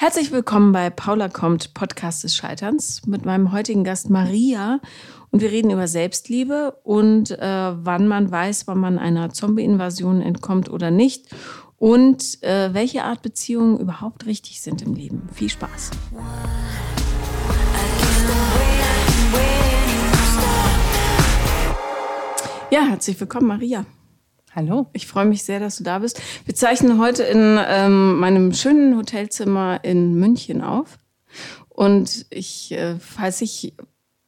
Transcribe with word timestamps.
Herzlich 0.00 0.30
willkommen 0.30 0.70
bei 0.70 0.90
Paula 0.90 1.28
kommt, 1.28 1.74
Podcast 1.74 2.22
des 2.22 2.36
Scheiterns, 2.36 3.04
mit 3.08 3.24
meinem 3.24 3.50
heutigen 3.50 3.82
Gast 3.82 4.10
Maria. 4.10 4.78
Und 5.32 5.42
wir 5.42 5.50
reden 5.50 5.72
über 5.72 5.88
Selbstliebe 5.88 6.78
und 6.84 7.32
äh, 7.32 7.40
wann 7.40 8.06
man 8.06 8.30
weiß, 8.30 8.68
wann 8.68 8.78
man 8.78 9.00
einer 9.00 9.30
Zombie-Invasion 9.30 10.22
entkommt 10.22 10.70
oder 10.70 10.92
nicht. 10.92 11.26
Und 11.78 12.40
äh, 12.44 12.72
welche 12.74 13.02
Art 13.02 13.22
Beziehungen 13.22 13.80
überhaupt 13.80 14.26
richtig 14.26 14.60
sind 14.60 14.82
im 14.82 14.94
Leben. 14.94 15.28
Viel 15.32 15.50
Spaß. 15.50 15.90
Ja, 22.70 22.82
herzlich 22.82 23.18
willkommen, 23.18 23.48
Maria. 23.48 23.84
Hallo. 24.54 24.86
Ich 24.92 25.06
freue 25.06 25.26
mich 25.26 25.42
sehr, 25.42 25.60
dass 25.60 25.76
du 25.76 25.84
da 25.84 25.98
bist. 25.98 26.20
Wir 26.44 26.54
zeichnen 26.54 26.98
heute 26.98 27.22
in 27.22 27.58
ähm, 27.66 28.18
meinem 28.18 28.54
schönen 28.54 28.96
Hotelzimmer 28.96 29.80
in 29.82 30.14
München 30.14 30.62
auf. 30.62 30.98
Und 31.68 32.26
ich, 32.30 32.72
äh, 32.72 32.96
falls 32.98 33.38
sich 33.38 33.74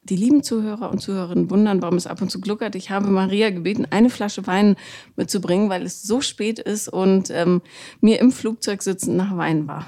die 0.03 0.15
lieben 0.15 0.43
Zuhörer 0.43 0.91
und 0.91 0.99
Zuhörerinnen 0.99 1.49
wundern, 1.49 1.81
warum 1.81 1.97
es 1.97 2.07
ab 2.07 2.21
und 2.21 2.29
zu 2.29 2.39
gluckert, 2.39 2.75
ich 2.75 2.91
habe 2.91 3.07
Maria 3.07 3.49
gebeten, 3.49 3.87
eine 3.89 4.09
Flasche 4.09 4.45
Wein 4.47 4.75
mitzubringen, 5.15 5.69
weil 5.69 5.83
es 5.83 6.03
so 6.03 6.21
spät 6.21 6.59
ist 6.59 6.87
und 6.87 7.29
ähm, 7.31 7.61
mir 7.99 8.19
im 8.19 8.31
Flugzeug 8.31 8.83
sitzen 8.83 9.15
nach 9.15 9.35
Wein 9.37 9.67
war. 9.67 9.85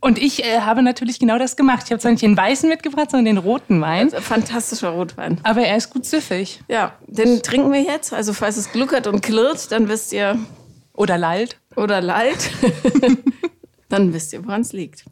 Und 0.00 0.18
ich 0.18 0.44
äh, 0.44 0.60
habe 0.60 0.82
natürlich 0.82 1.18
genau 1.18 1.38
das 1.38 1.56
gemacht. 1.56 1.82
Ich 1.84 1.90
habe 1.92 2.00
zwar 2.00 2.10
nicht 2.10 2.22
den 2.22 2.36
weißen 2.36 2.68
mitgebracht, 2.68 3.10
sondern 3.10 3.26
den 3.26 3.38
roten 3.38 3.80
Wein. 3.80 4.06
Also, 4.06 4.20
fantastischer 4.20 4.90
Rotwein. 4.90 5.38
Aber 5.42 5.60
er 5.60 5.76
ist 5.76 5.90
gut 5.90 6.06
süffig. 6.06 6.60
Ja, 6.68 6.94
den 7.06 7.42
trinken 7.42 7.70
wir 7.72 7.82
jetzt. 7.82 8.12
Also 8.12 8.32
falls 8.32 8.56
es 8.56 8.72
gluckert 8.72 9.06
und 9.06 9.20
klirrt, 9.20 9.70
dann 9.72 9.88
wisst 9.88 10.12
ihr. 10.12 10.38
Oder 10.94 11.18
lallt. 11.18 11.58
Oder 11.76 12.00
lallt. 12.00 12.50
dann 13.88 14.12
wisst 14.12 14.32
ihr, 14.32 14.44
woran 14.44 14.62
es 14.62 14.72
liegt. 14.72 15.04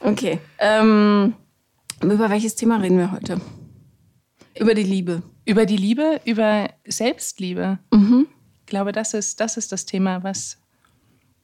Okay. 0.00 0.38
Ähm, 0.58 1.34
über 2.02 2.30
welches 2.30 2.54
Thema 2.54 2.76
reden 2.76 2.98
wir 2.98 3.12
heute? 3.12 3.40
Über 4.58 4.74
die 4.74 4.82
Liebe. 4.82 5.22
Über 5.44 5.66
die 5.66 5.76
Liebe, 5.76 6.20
über 6.24 6.70
Selbstliebe. 6.86 7.78
Mhm. 7.92 8.26
Ich 8.60 8.66
glaube, 8.66 8.92
das 8.92 9.14
ist, 9.14 9.40
das 9.40 9.56
ist 9.56 9.72
das 9.72 9.86
Thema, 9.86 10.22
was 10.22 10.58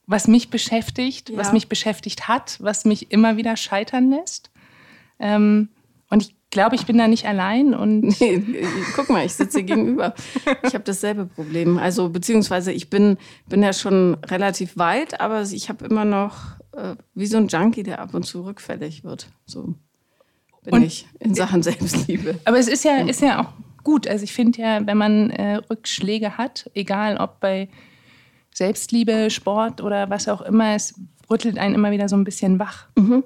was 0.08 0.26
mich 0.26 0.48
beschäftigt, 0.48 1.28
ja. 1.28 1.36
was 1.36 1.52
mich 1.52 1.68
beschäftigt 1.68 2.26
hat, 2.26 2.56
was 2.60 2.84
mich 2.84 3.12
immer 3.12 3.36
wieder 3.36 3.56
scheitern 3.56 4.10
lässt. 4.10 4.50
Ähm, 5.20 5.68
und 6.08 6.22
ich 6.22 6.34
glaube, 6.50 6.76
ich 6.76 6.86
bin 6.86 6.96
da 6.96 7.06
nicht 7.06 7.26
allein. 7.26 7.74
Und 7.74 8.00
nee, 8.20 8.42
guck 8.96 9.10
mal, 9.10 9.24
ich 9.24 9.34
sitze 9.34 9.62
gegenüber. 9.62 10.14
Ich 10.64 10.72
habe 10.72 10.84
dasselbe 10.84 11.26
Problem. 11.26 11.76
Also 11.76 12.08
beziehungsweise 12.08 12.72
ich 12.72 12.88
bin, 12.88 13.18
bin 13.50 13.62
ja 13.62 13.74
schon 13.74 14.16
relativ 14.24 14.78
weit, 14.78 15.20
aber 15.20 15.42
ich 15.42 15.68
habe 15.68 15.84
immer 15.84 16.06
noch 16.06 16.58
äh, 16.72 16.96
wie 17.14 17.26
so 17.26 17.36
ein 17.36 17.48
Junkie, 17.48 17.82
der 17.82 18.00
ab 18.00 18.14
und 18.14 18.24
zu 18.24 18.44
rückfällig 18.46 19.04
wird. 19.04 19.28
So 19.44 19.74
bin 20.64 20.72
und, 20.72 20.82
ich 20.84 21.06
in 21.20 21.34
Sachen 21.34 21.62
Selbstliebe. 21.62 22.40
Aber 22.46 22.58
es 22.58 22.68
ist 22.68 22.82
ja, 22.82 22.96
ist 23.00 23.20
ja 23.20 23.42
auch 23.42 23.52
gut. 23.84 24.08
Also 24.08 24.24
ich 24.24 24.32
finde 24.32 24.62
ja, 24.62 24.86
wenn 24.86 24.96
man 24.96 25.28
äh, 25.28 25.56
Rückschläge 25.56 26.38
hat, 26.38 26.70
egal 26.72 27.18
ob 27.18 27.40
bei 27.40 27.68
Selbstliebe, 28.58 29.30
Sport 29.30 29.80
oder 29.80 30.10
was 30.10 30.28
auch 30.28 30.42
immer, 30.42 30.74
es 30.74 30.94
rüttelt 31.30 31.58
einen 31.58 31.76
immer 31.76 31.92
wieder 31.92 32.08
so 32.08 32.16
ein 32.16 32.24
bisschen 32.24 32.58
wach. 32.58 32.88
Mhm. 32.96 33.22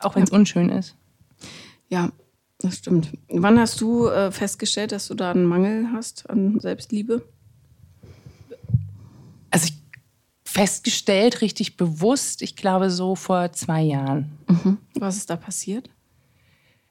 Auch 0.00 0.14
wenn 0.14 0.22
es 0.22 0.30
ja. 0.30 0.36
unschön 0.36 0.68
ist. 0.68 0.94
Ja, 1.88 2.10
das 2.60 2.76
stimmt. 2.76 3.10
Wann 3.28 3.58
hast 3.58 3.80
du 3.80 4.06
äh, 4.06 4.30
festgestellt, 4.30 4.92
dass 4.92 5.08
du 5.08 5.14
da 5.14 5.30
einen 5.30 5.46
Mangel 5.46 5.88
hast 5.92 6.28
an 6.28 6.60
Selbstliebe? 6.60 7.26
Also 9.50 9.68
ich 9.68 9.74
festgestellt, 10.44 11.40
richtig 11.40 11.76
bewusst, 11.76 12.42
ich 12.42 12.54
glaube 12.54 12.90
so 12.90 13.14
vor 13.14 13.52
zwei 13.52 13.82
Jahren. 13.82 14.38
Mhm. 14.48 14.78
Was 14.94 15.16
ist 15.16 15.30
da 15.30 15.36
passiert? 15.36 15.88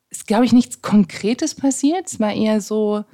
Es 0.10 0.20
ist, 0.20 0.28
glaube 0.28 0.46
ich, 0.46 0.54
nichts 0.54 0.82
Konkretes 0.82 1.54
passiert. 1.54 2.08
Es 2.08 2.20
war 2.20 2.34
eher 2.34 2.62
so, 2.62 3.06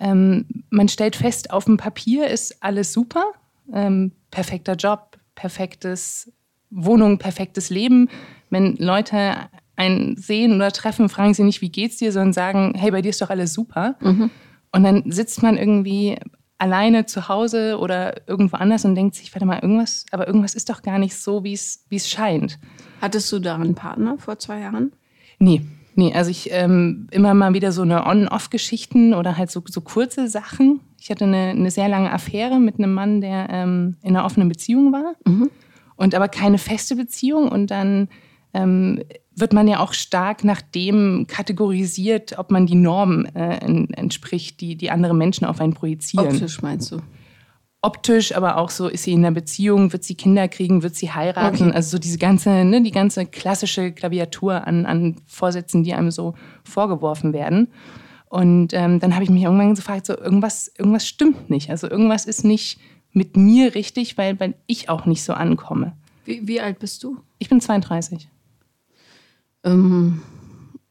ähm, 0.00 0.46
man 0.70 0.88
stellt 0.88 1.14
fest, 1.14 1.50
auf 1.52 1.66
dem 1.66 1.76
Papier 1.76 2.26
ist 2.26 2.60
alles 2.62 2.92
super 2.92 3.34
ähm, 3.72 4.12
perfekter 4.30 4.74
Job, 4.74 5.18
perfektes 5.34 6.32
Wohnung, 6.70 7.18
perfektes 7.18 7.70
Leben. 7.70 8.08
Wenn 8.50 8.76
Leute 8.76 9.36
einen 9.76 10.16
sehen 10.16 10.54
oder 10.54 10.72
treffen, 10.72 11.08
fragen 11.08 11.34
sie 11.34 11.44
nicht, 11.44 11.60
wie 11.60 11.70
geht's 11.70 11.98
dir, 11.98 12.12
sondern 12.12 12.32
sagen, 12.32 12.74
hey, 12.76 12.90
bei 12.90 13.00
dir 13.00 13.10
ist 13.10 13.22
doch 13.22 13.30
alles 13.30 13.54
super. 13.54 13.96
Mhm. 14.00 14.30
Und 14.72 14.82
dann 14.82 15.10
sitzt 15.10 15.42
man 15.42 15.56
irgendwie 15.56 16.18
alleine 16.58 17.06
zu 17.06 17.28
Hause 17.28 17.78
oder 17.78 18.28
irgendwo 18.28 18.56
anders 18.56 18.84
und 18.84 18.96
denkt 18.96 19.14
sich, 19.14 19.32
warte 19.34 19.46
mal, 19.46 19.60
irgendwas, 19.60 20.04
aber 20.10 20.26
irgendwas 20.26 20.54
ist 20.54 20.68
doch 20.68 20.82
gar 20.82 20.98
nicht 20.98 21.16
so, 21.16 21.44
wie 21.44 21.52
es 21.54 22.10
scheint. 22.10 22.58
Hattest 23.00 23.30
du 23.32 23.38
da 23.38 23.54
einen 23.54 23.76
Partner 23.76 24.18
vor 24.18 24.38
zwei 24.38 24.60
Jahren? 24.60 24.92
Nee, 25.38 25.62
nee. 25.94 26.12
Also 26.12 26.30
ich 26.30 26.50
ähm, 26.50 27.06
immer 27.12 27.32
mal 27.34 27.54
wieder 27.54 27.70
so 27.70 27.82
eine 27.82 28.04
On-Off-Geschichten 28.04 29.14
oder 29.14 29.38
halt 29.38 29.52
so, 29.52 29.62
so 29.66 29.80
kurze 29.80 30.28
Sachen. 30.28 30.80
Ich 31.00 31.10
hatte 31.10 31.24
eine, 31.24 31.50
eine 31.50 31.70
sehr 31.70 31.88
lange 31.88 32.12
Affäre 32.12 32.58
mit 32.58 32.78
einem 32.78 32.92
Mann, 32.92 33.20
der 33.20 33.48
ähm, 33.50 33.96
in 34.02 34.16
einer 34.16 34.24
offenen 34.24 34.48
Beziehung 34.48 34.92
war 34.92 35.14
mhm. 35.26 35.50
und 35.96 36.14
aber 36.14 36.28
keine 36.28 36.58
feste 36.58 36.96
Beziehung. 36.96 37.48
Und 37.48 37.70
dann 37.70 38.08
ähm, 38.52 39.02
wird 39.34 39.52
man 39.52 39.68
ja 39.68 39.80
auch 39.80 39.92
stark 39.92 40.44
nach 40.44 40.60
dem 40.60 41.26
kategorisiert, 41.28 42.38
ob 42.38 42.50
man 42.50 42.66
die 42.66 42.74
Norm 42.74 43.26
äh, 43.34 43.58
entspricht, 43.58 44.60
die, 44.60 44.76
die 44.76 44.90
andere 44.90 45.14
Menschen 45.14 45.44
auf 45.46 45.60
einen 45.60 45.74
projizieren. 45.74 46.28
Optisch 46.28 46.62
meinst 46.62 46.90
du? 46.92 47.00
Optisch, 47.80 48.34
aber 48.34 48.56
auch 48.56 48.70
so, 48.70 48.88
ist 48.88 49.04
sie 49.04 49.12
in 49.12 49.24
einer 49.24 49.30
Beziehung, 49.30 49.92
wird 49.92 50.02
sie 50.02 50.16
Kinder 50.16 50.48
kriegen, 50.48 50.82
wird 50.82 50.96
sie 50.96 51.12
heiraten? 51.12 51.68
Okay. 51.68 51.76
Also 51.76 51.90
so 51.90 51.98
diese 51.98 52.18
ganze, 52.18 52.64
ne, 52.64 52.82
die 52.82 52.90
ganze 52.90 53.24
klassische 53.24 53.92
Klaviatur 53.92 54.66
an, 54.66 54.84
an 54.84 55.16
Vorsätzen, 55.26 55.84
die 55.84 55.94
einem 55.94 56.10
so 56.10 56.34
vorgeworfen 56.64 57.32
werden. 57.32 57.68
Und 58.28 58.72
ähm, 58.74 59.00
dann 59.00 59.14
habe 59.14 59.24
ich 59.24 59.30
mich 59.30 59.42
irgendwann 59.42 59.74
gefragt, 59.74 60.06
so 60.06 60.16
irgendwas, 60.16 60.70
irgendwas 60.76 61.06
stimmt 61.06 61.48
nicht. 61.50 61.70
Also 61.70 61.88
irgendwas 61.88 62.26
ist 62.26 62.44
nicht 62.44 62.78
mit 63.12 63.36
mir 63.36 63.74
richtig, 63.74 64.18
weil, 64.18 64.38
weil 64.38 64.54
ich 64.66 64.88
auch 64.88 65.06
nicht 65.06 65.22
so 65.22 65.32
ankomme. 65.32 65.96
Wie, 66.24 66.46
wie 66.46 66.60
alt 66.60 66.78
bist 66.78 67.02
du? 67.02 67.18
Ich 67.38 67.48
bin 67.48 67.60
32. 67.60 68.28
Ähm, 69.64 70.22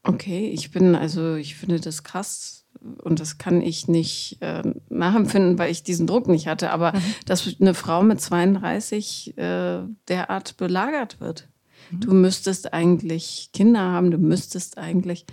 okay, 0.04 0.50
ich 0.50 0.72
bin, 0.72 0.96
also 0.96 1.36
ich 1.36 1.56
finde 1.56 1.80
das 1.80 2.04
krass 2.04 2.66
und 3.04 3.20
das 3.20 3.38
kann 3.38 3.62
ich 3.62 3.88
nicht 3.88 4.38
äh, 4.42 4.64
nachempfinden, 4.90 5.60
weil 5.60 5.72
ich 5.72 5.84
diesen 5.84 6.08
Druck 6.08 6.28
nicht 6.28 6.48
hatte. 6.48 6.72
Aber 6.72 6.94
mhm. 6.94 7.02
dass 7.26 7.56
eine 7.60 7.74
Frau 7.74 8.02
mit 8.02 8.20
32 8.20 9.38
äh, 9.38 9.82
derart 10.08 10.58
belagert 10.58 11.20
wird. 11.20 11.48
Mhm. 11.92 12.00
Du 12.00 12.14
müsstest 12.14 12.74
eigentlich 12.74 13.52
Kinder 13.54 13.82
haben, 13.82 14.12
du 14.12 14.18
müsstest 14.18 14.78
eigentlich. 14.78 15.26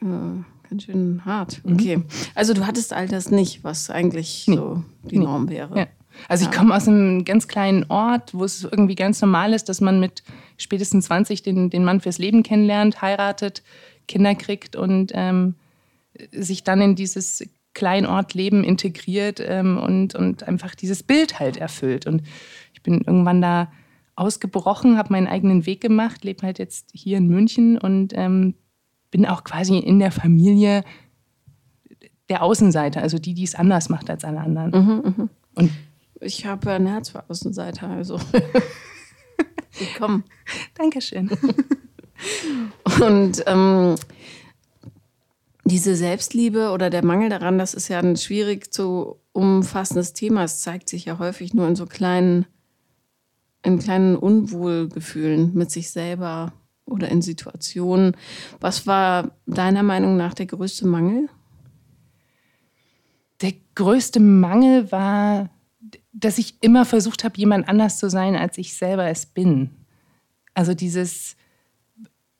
Äh, 0.00 0.42
Ganz 0.68 0.84
schön 0.84 1.24
hart. 1.24 1.64
Mhm. 1.64 1.72
Okay. 1.74 2.02
Also 2.34 2.54
du 2.54 2.66
hattest 2.66 2.92
all 2.92 3.08
das 3.08 3.30
nicht, 3.30 3.64
was 3.64 3.90
eigentlich 3.90 4.46
nee. 4.46 4.56
so 4.56 4.84
die 5.04 5.18
nee. 5.18 5.24
Norm 5.24 5.48
wäre. 5.48 5.78
Ja. 5.78 5.86
Also 6.28 6.44
ich 6.44 6.50
komme 6.50 6.74
aus 6.74 6.88
einem 6.88 7.24
ganz 7.24 7.46
kleinen 7.46 7.84
Ort, 7.88 8.34
wo 8.34 8.42
es 8.42 8.64
irgendwie 8.64 8.96
ganz 8.96 9.20
normal 9.20 9.52
ist, 9.52 9.68
dass 9.68 9.80
man 9.80 10.00
mit 10.00 10.24
spätestens 10.56 11.06
20 11.06 11.42
den, 11.42 11.70
den 11.70 11.84
Mann 11.84 12.00
fürs 12.00 12.18
Leben 12.18 12.42
kennenlernt, 12.42 13.02
heiratet, 13.02 13.62
Kinder 14.08 14.34
kriegt 14.34 14.74
und 14.74 15.12
ähm, 15.14 15.54
sich 16.32 16.64
dann 16.64 16.80
in 16.80 16.96
dieses 16.96 17.46
Kleinortleben 17.74 18.64
integriert 18.64 19.40
ähm, 19.40 19.78
und, 19.78 20.14
und 20.16 20.42
einfach 20.42 20.74
dieses 20.74 21.04
Bild 21.04 21.38
halt 21.38 21.56
erfüllt. 21.56 22.06
Und 22.06 22.22
ich 22.74 22.82
bin 22.82 23.02
irgendwann 23.02 23.40
da 23.40 23.70
ausgebrochen, 24.16 24.98
habe 24.98 25.12
meinen 25.12 25.28
eigenen 25.28 25.64
Weg 25.64 25.80
gemacht, 25.80 26.24
lebe 26.24 26.42
halt 26.42 26.58
jetzt 26.58 26.90
hier 26.92 27.18
in 27.18 27.28
München 27.28 27.78
und 27.78 28.12
ähm, 28.16 28.54
bin 29.10 29.26
auch 29.26 29.44
quasi 29.44 29.78
in 29.78 29.98
der 29.98 30.12
Familie 30.12 30.84
der 32.28 32.42
Außenseiter, 32.42 33.00
also 33.00 33.18
die, 33.18 33.34
die 33.34 33.44
es 33.44 33.54
anders 33.54 33.88
macht 33.88 34.10
als 34.10 34.24
alle 34.24 34.40
anderen. 34.40 34.70
Mhm, 34.70 35.14
mh. 35.16 35.28
Und 35.54 35.70
ich 36.20 36.46
habe 36.46 36.72
ein 36.72 36.86
Herz 36.86 37.10
für 37.10 37.28
Außenseiter, 37.28 37.88
also 37.88 38.20
willkommen. 39.78 40.24
Dankeschön. 40.74 41.30
Und 43.00 43.44
ähm, 43.46 43.94
diese 45.64 45.94
Selbstliebe 45.96 46.70
oder 46.70 46.90
der 46.90 47.04
Mangel 47.04 47.28
daran, 47.28 47.58
das 47.58 47.74
ist 47.74 47.88
ja 47.88 48.00
ein 48.00 48.16
schwierig 48.16 48.72
zu 48.72 49.20
umfassendes 49.32 50.12
Thema. 50.12 50.44
Es 50.44 50.60
zeigt 50.60 50.88
sich 50.88 51.04
ja 51.04 51.18
häufig 51.18 51.54
nur 51.54 51.68
in 51.68 51.76
so 51.76 51.86
kleinen, 51.86 52.46
in 53.62 53.78
kleinen 53.78 54.16
Unwohlgefühlen 54.16 55.54
mit 55.54 55.70
sich 55.70 55.90
selber 55.90 56.52
oder 56.90 57.08
in 57.08 57.22
Situationen. 57.22 58.16
Was 58.60 58.86
war 58.86 59.32
deiner 59.46 59.82
Meinung 59.82 60.16
nach 60.16 60.34
der 60.34 60.46
größte 60.46 60.86
Mangel? 60.86 61.28
Der 63.40 63.52
größte 63.74 64.20
Mangel 64.20 64.90
war, 64.90 65.50
dass 66.12 66.38
ich 66.38 66.54
immer 66.60 66.84
versucht 66.84 67.24
habe, 67.24 67.38
jemand 67.38 67.68
anders 67.68 67.98
zu 67.98 68.10
sein, 68.10 68.34
als 68.34 68.58
ich 68.58 68.74
selber 68.74 69.06
es 69.06 69.26
bin. 69.26 69.70
Also 70.54 70.74
dieses, 70.74 71.36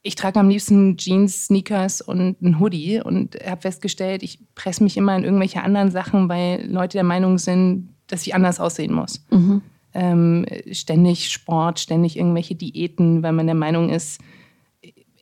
ich 0.02 0.16
trage 0.16 0.40
am 0.40 0.48
liebsten 0.48 0.96
Jeans, 0.96 1.46
Sneakers 1.46 2.00
und 2.00 2.42
ein 2.42 2.58
Hoodie 2.58 3.00
und 3.00 3.36
habe 3.46 3.60
festgestellt, 3.60 4.24
ich 4.24 4.40
presse 4.56 4.82
mich 4.82 4.96
immer 4.96 5.16
in 5.16 5.22
irgendwelche 5.22 5.62
anderen 5.62 5.92
Sachen, 5.92 6.28
weil 6.28 6.66
Leute 6.68 6.98
der 6.98 7.04
Meinung 7.04 7.38
sind, 7.38 7.90
dass 8.08 8.26
ich 8.26 8.34
anders 8.34 8.58
aussehen 8.58 8.92
muss. 8.92 9.24
Mhm. 9.30 9.62
ähm, 9.94 10.46
ständig 10.72 11.30
Sport, 11.30 11.80
ständig 11.80 12.16
irgendwelche 12.16 12.54
Diäten, 12.54 13.22
weil 13.22 13.32
man 13.32 13.46
der 13.46 13.54
Meinung 13.54 13.90
ist, 13.90 14.20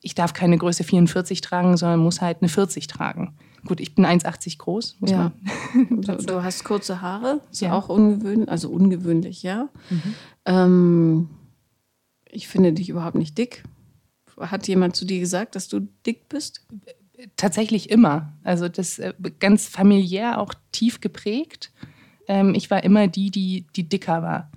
ich 0.06 0.14
darf 0.14 0.32
keine 0.34 0.56
Größe 0.56 0.84
44 0.84 1.40
tragen, 1.40 1.76
sondern 1.76 1.98
muss 1.98 2.20
halt 2.20 2.38
eine 2.40 2.48
40 2.48 2.86
tragen. 2.86 3.34
Gut, 3.66 3.80
ich 3.80 3.96
bin 3.96 4.06
1,80 4.06 4.56
groß. 4.58 4.98
Ja. 5.04 5.32
du, 5.90 6.14
du, 6.14 6.44
hast 6.44 6.62
kurze 6.62 7.00
Haare, 7.00 7.40
ist 7.50 7.60
Ja. 7.60 7.72
auch 7.72 7.88
ungewöhnlich, 7.88 8.48
also 8.48 8.70
ungewöhnlich, 8.70 9.42
ja. 9.42 9.68
Ähm, 10.44 11.28
ich 12.30 12.46
finde 12.46 12.72
dich 12.72 12.88
überhaupt 12.88 13.16
nicht 13.16 13.36
dick. 13.36 13.64
Hat 14.38 14.68
jemand 14.68 14.94
zu 14.94 15.04
dir 15.04 15.18
gesagt, 15.18 15.56
dass 15.56 15.66
du 15.66 15.80
dick 16.06 16.28
bist? 16.28 16.64
Tatsächlich 17.36 17.90
immer. 17.90 18.32
Also 18.44 18.68
das 18.68 19.00
äh, 19.00 19.12
ganz 19.40 19.66
familiär 19.66 20.38
auch 20.40 20.54
tief 20.70 21.00
geprägt. 21.00 21.72
Ähm, 22.28 22.54
ich 22.54 22.70
war 22.70 22.84
immer 22.84 23.08
die, 23.08 23.32
die, 23.32 23.66
die 23.74 23.88
dicker 23.88 24.22
war. 24.22 24.52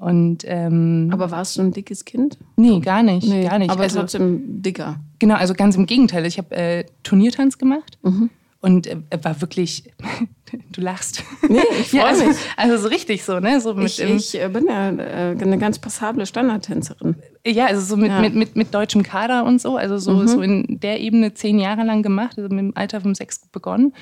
Und 0.00 0.44
ähm, 0.46 1.10
Aber 1.12 1.30
warst 1.30 1.58
du 1.58 1.60
ein 1.60 1.72
dickes 1.72 2.06
Kind? 2.06 2.38
nee, 2.56 2.80
gar 2.80 3.02
nicht, 3.02 3.30
gar 3.44 3.58
nicht. 3.58 3.70
Aber 3.70 3.82
also, 3.82 4.00
trotzdem 4.00 4.62
dicker. 4.62 4.98
genau, 5.18 5.34
also 5.34 5.52
ganz 5.52 5.76
im 5.76 5.84
Gegenteil. 5.84 6.24
Ich 6.24 6.38
habe 6.38 6.56
äh, 6.56 6.84
Turniertanz 7.02 7.58
gemacht 7.58 7.98
Mhm. 8.02 8.30
und 8.62 8.86
äh, 8.86 8.96
war 9.22 9.38
wirklich. 9.42 9.92
du 10.72 10.80
lachst. 10.80 11.22
Nee, 11.50 11.58
ich 11.78 11.90
freue 11.90 12.00
ja, 12.00 12.06
also, 12.06 12.24
mich. 12.24 12.36
also 12.56 12.78
so 12.78 12.88
richtig 12.88 13.22
so, 13.24 13.40
ne? 13.40 13.60
So 13.60 13.74
mit, 13.74 13.88
Ich, 13.88 14.00
ähm, 14.00 14.16
ich 14.16 14.40
äh, 14.40 14.48
bin 14.48 14.66
ja 14.68 14.88
äh, 14.88 15.36
eine 15.38 15.58
ganz 15.58 15.78
passable 15.78 16.24
Standardtänzerin. 16.24 17.16
Ja, 17.46 17.66
also 17.66 17.82
so 17.82 17.98
mit, 17.98 18.08
Ja. 18.08 18.22
mit, 18.22 18.34
mit, 18.34 18.56
mit 18.56 18.72
deutschem 18.74 19.02
Kader 19.02 19.44
und 19.44 19.60
so. 19.60 19.76
Also 19.76 19.98
so, 19.98 20.26
so 20.26 20.40
in 20.40 20.80
der 20.80 21.00
Ebene 21.00 21.34
zehn 21.34 21.58
Jahre 21.58 21.84
lang 21.84 22.02
gemacht, 22.02 22.38
also 22.38 22.48
mit 22.48 22.58
dem 22.58 22.72
Alter 22.74 23.02
von 23.02 23.14
sechs 23.14 23.38
begonnen. 23.52 23.92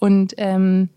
Und 0.00 0.34
ähm, 0.36 0.88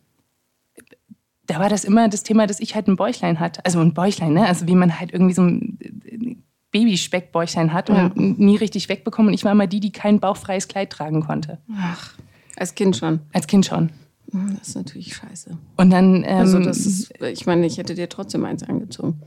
da 1.51 1.59
war 1.59 1.69
das 1.69 1.83
immer 1.83 2.07
das 2.09 2.24
Thema, 2.24 2.48
dass 2.48 2.59
ich 2.59 2.75
halt 2.75 2.88
ein 2.88 2.95
Bäuchlein 2.95 3.39
hatte. 3.39 3.63
Also 3.65 3.80
ein 3.80 3.94
Bäuchlein, 3.94 4.33
ne? 4.33 4.45
Also 4.45 4.68
wie 4.68 4.75
man 4.75 5.00
halt 5.00 5.12
irgendwie 5.13 5.33
so 5.33 5.42
ein 5.44 5.77
äh, 6.06 6.36
Babyspeckbäuchlein 6.71 7.74
hat 7.74 7.89
und 7.89 7.95
Ja. 7.95 8.12
nie 8.15 8.56
richtig 8.56 8.89
wegbekommen. 8.89 9.30
Und 9.30 9.33
ich 9.33 9.44
war 9.44 9.51
immer 9.51 9.68
die, 9.68 9.80
die 9.80 9.92
kein 9.92 10.19
bauchfreies 10.19 10.68
Kleid 10.68 10.89
tragen 10.89 11.21
konnte. 11.21 11.57
Ach, 11.77 12.13
als 12.56 12.75
Kind 12.75 12.95
schon. 12.98 13.19
Als 13.33 13.48
Kind 13.48 13.65
schon. 13.65 13.89
Hm, 14.31 14.56
Das 14.57 14.69
ist 14.69 14.75
natürlich 14.75 15.15
scheiße. 15.15 15.57
Und 15.77 15.89
dann. 15.89 16.24
Ähm, 16.24 16.38
Also 16.38 16.59
das 16.59 16.86
ist, 16.86 17.13
ich 17.21 17.45
meine, 17.45 17.65
ich 17.65 17.77
hätte 17.77 17.95
dir 17.95 18.07
trotzdem 18.09 18.45
eins 18.45 18.63
angezogen. 18.63 19.21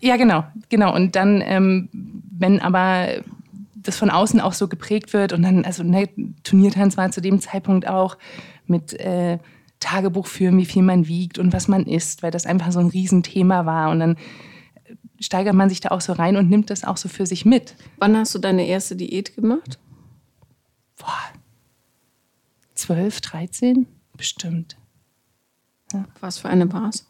Ja, 0.00 0.16
genau, 0.16 0.44
genau. 0.68 0.94
Und 0.94 1.16
dann, 1.16 1.42
ähm, 1.44 1.88
wenn 1.92 2.60
aber 2.60 3.06
das 3.74 3.96
von 3.96 4.10
außen 4.10 4.40
auch 4.40 4.52
so 4.52 4.68
geprägt 4.68 5.12
wird 5.14 5.32
und 5.32 5.42
dann, 5.42 5.64
also 5.64 5.82
ne, 5.82 6.08
Turniertanz 6.42 6.96
war 6.98 7.10
zu 7.10 7.20
dem 7.22 7.40
Zeitpunkt 7.40 7.88
auch 7.88 8.18
mit 8.66 8.92
äh, 9.00 9.38
Tagebuch 9.80 10.26
führen, 10.26 10.58
wie 10.58 10.66
viel 10.66 10.82
man 10.82 11.08
wiegt 11.08 11.38
und 11.38 11.52
was 11.52 11.68
man 11.68 11.86
isst, 11.86 12.22
weil 12.22 12.30
das 12.30 12.46
einfach 12.46 12.70
so 12.72 12.78
ein 12.80 12.88
Riesenthema 12.88 13.66
war. 13.66 13.90
Und 13.90 14.00
dann 14.00 14.16
steigert 15.18 15.54
man 15.54 15.68
sich 15.68 15.80
da 15.80 15.90
auch 15.90 16.00
so 16.00 16.12
rein 16.12 16.36
und 16.36 16.48
nimmt 16.48 16.70
das 16.70 16.84
auch 16.84 16.96
so 16.96 17.08
für 17.08 17.26
sich 17.26 17.44
mit. 17.44 17.76
Wann 17.98 18.16
hast 18.16 18.34
du 18.34 18.38
deine 18.38 18.66
erste 18.66 18.96
Diät 18.96 19.34
gemacht? 19.34 19.78
Boah, 20.98 21.18
12, 22.74 23.20
13? 23.20 23.86
Bestimmt. 24.16 24.76
Was 26.20 26.38
für 26.38 26.48
eine 26.48 26.72
war's? 26.72 27.06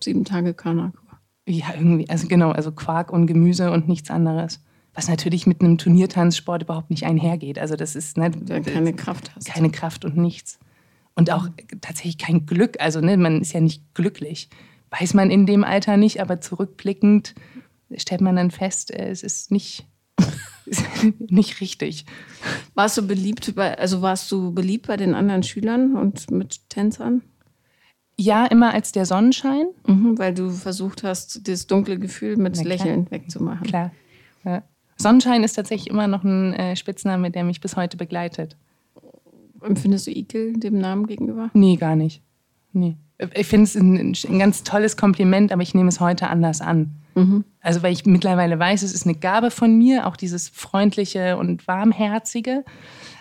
Sieben 0.00 0.24
Tage 0.24 0.54
Kanakur. 0.54 1.00
Ja, 1.46 1.66
irgendwie, 1.74 2.08
also 2.08 2.28
genau, 2.28 2.50
also 2.50 2.72
Quark 2.72 3.12
und 3.12 3.26
Gemüse 3.26 3.70
und 3.70 3.88
nichts 3.88 4.10
anderes. 4.10 4.60
Was 4.94 5.08
natürlich 5.08 5.46
mit 5.46 5.60
einem 5.60 5.78
Turniertanzsport 5.78 6.62
überhaupt 6.62 6.90
nicht 6.90 7.04
einhergeht. 7.04 7.58
Also 7.58 7.76
das 7.76 7.96
ist 7.96 8.16
ne, 8.18 8.30
Der 8.30 8.60
keine 8.60 8.92
Kraft 8.92 9.34
hast. 9.34 9.46
keine 9.46 9.70
Kraft 9.70 10.04
und 10.04 10.16
nichts. 10.16 10.58
Und 11.14 11.30
auch 11.30 11.48
tatsächlich 11.80 12.18
kein 12.18 12.46
Glück. 12.46 12.76
Also 12.80 13.00
ne, 13.00 13.16
man 13.16 13.40
ist 13.42 13.52
ja 13.52 13.60
nicht 13.60 13.82
glücklich. 13.94 14.48
Weiß 14.90 15.14
man 15.14 15.30
in 15.30 15.46
dem 15.46 15.64
Alter 15.64 15.96
nicht, 15.96 16.20
aber 16.20 16.40
zurückblickend 16.40 17.34
stellt 17.96 18.20
man 18.22 18.36
dann 18.36 18.50
fest, 18.50 18.90
äh, 18.90 19.10
es 19.10 19.22
ist 19.22 19.50
nicht, 19.50 19.86
ist 20.66 20.84
nicht 21.18 21.60
richtig. 21.60 22.06
Warst 22.74 22.96
du 22.96 23.06
beliebt 23.06 23.54
bei, 23.54 23.76
also 23.78 24.00
warst 24.02 24.30
du 24.32 24.52
beliebt 24.52 24.86
bei 24.86 24.96
den 24.96 25.14
anderen 25.14 25.42
Schülern 25.42 25.96
und 25.96 26.30
mit 26.30 26.68
Tänzern? 26.70 27.22
Ja, 28.18 28.46
immer 28.46 28.72
als 28.72 28.92
der 28.92 29.06
Sonnenschein, 29.06 29.66
Mhm, 29.86 30.18
weil 30.18 30.34
du 30.34 30.50
versucht 30.50 31.02
hast, 31.02 31.48
das 31.48 31.66
dunkle 31.66 31.98
Gefühl 31.98 32.36
mit. 32.36 32.62
Lächeln 32.62 33.10
wegzumachen. 33.10 33.66
klar. 33.66 33.90
Ja. 34.44 34.62
Sonnenschein 34.96 35.42
ist 35.42 35.54
tatsächlich 35.54 35.88
immer 35.90 36.06
noch 36.06 36.22
ein 36.22 36.52
äh, 36.54 36.76
Spitzname, 36.76 37.30
der 37.30 37.44
mich 37.44 37.60
bis 37.60 37.76
heute 37.76 37.96
begleitet. 37.96 38.56
Empfindest 39.64 40.06
du 40.06 40.10
Ekel 40.10 40.54
dem 40.54 40.78
Namen 40.78 41.06
gegenüber? 41.06 41.50
Nee, 41.54 41.76
gar 41.76 41.96
nicht. 41.96 42.22
Nee. 42.72 42.96
Ich 43.34 43.46
finde 43.46 43.64
es 43.64 43.76
ein, 43.76 44.14
ein 44.28 44.38
ganz 44.38 44.64
tolles 44.64 44.96
Kompliment, 44.96 45.52
aber 45.52 45.62
ich 45.62 45.74
nehme 45.74 45.88
es 45.88 46.00
heute 46.00 46.28
anders 46.28 46.60
an. 46.60 46.90
Also, 47.60 47.82
weil 47.82 47.92
ich 47.92 48.06
mittlerweile 48.06 48.58
weiß, 48.58 48.82
es 48.82 48.94
ist 48.94 49.06
eine 49.06 49.14
Gabe 49.14 49.50
von 49.50 49.76
mir, 49.76 50.06
auch 50.06 50.16
dieses 50.16 50.48
freundliche 50.48 51.36
und 51.36 51.66
warmherzige. 51.68 52.64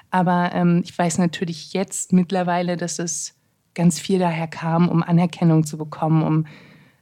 Aber 0.10 0.52
ähm, 0.54 0.82
ich 0.84 0.98
weiß 0.98 1.18
natürlich 1.18 1.74
jetzt 1.74 2.14
mittlerweile, 2.14 2.78
dass 2.78 3.00
es 3.00 3.36
ganz 3.74 4.00
viel 4.00 4.20
daher 4.20 4.48
kam, 4.48 4.90
um 4.90 5.04
Anerkennung 5.04 5.66
zu 5.66 5.78
bekommen, 5.78 6.24
um 6.24 6.46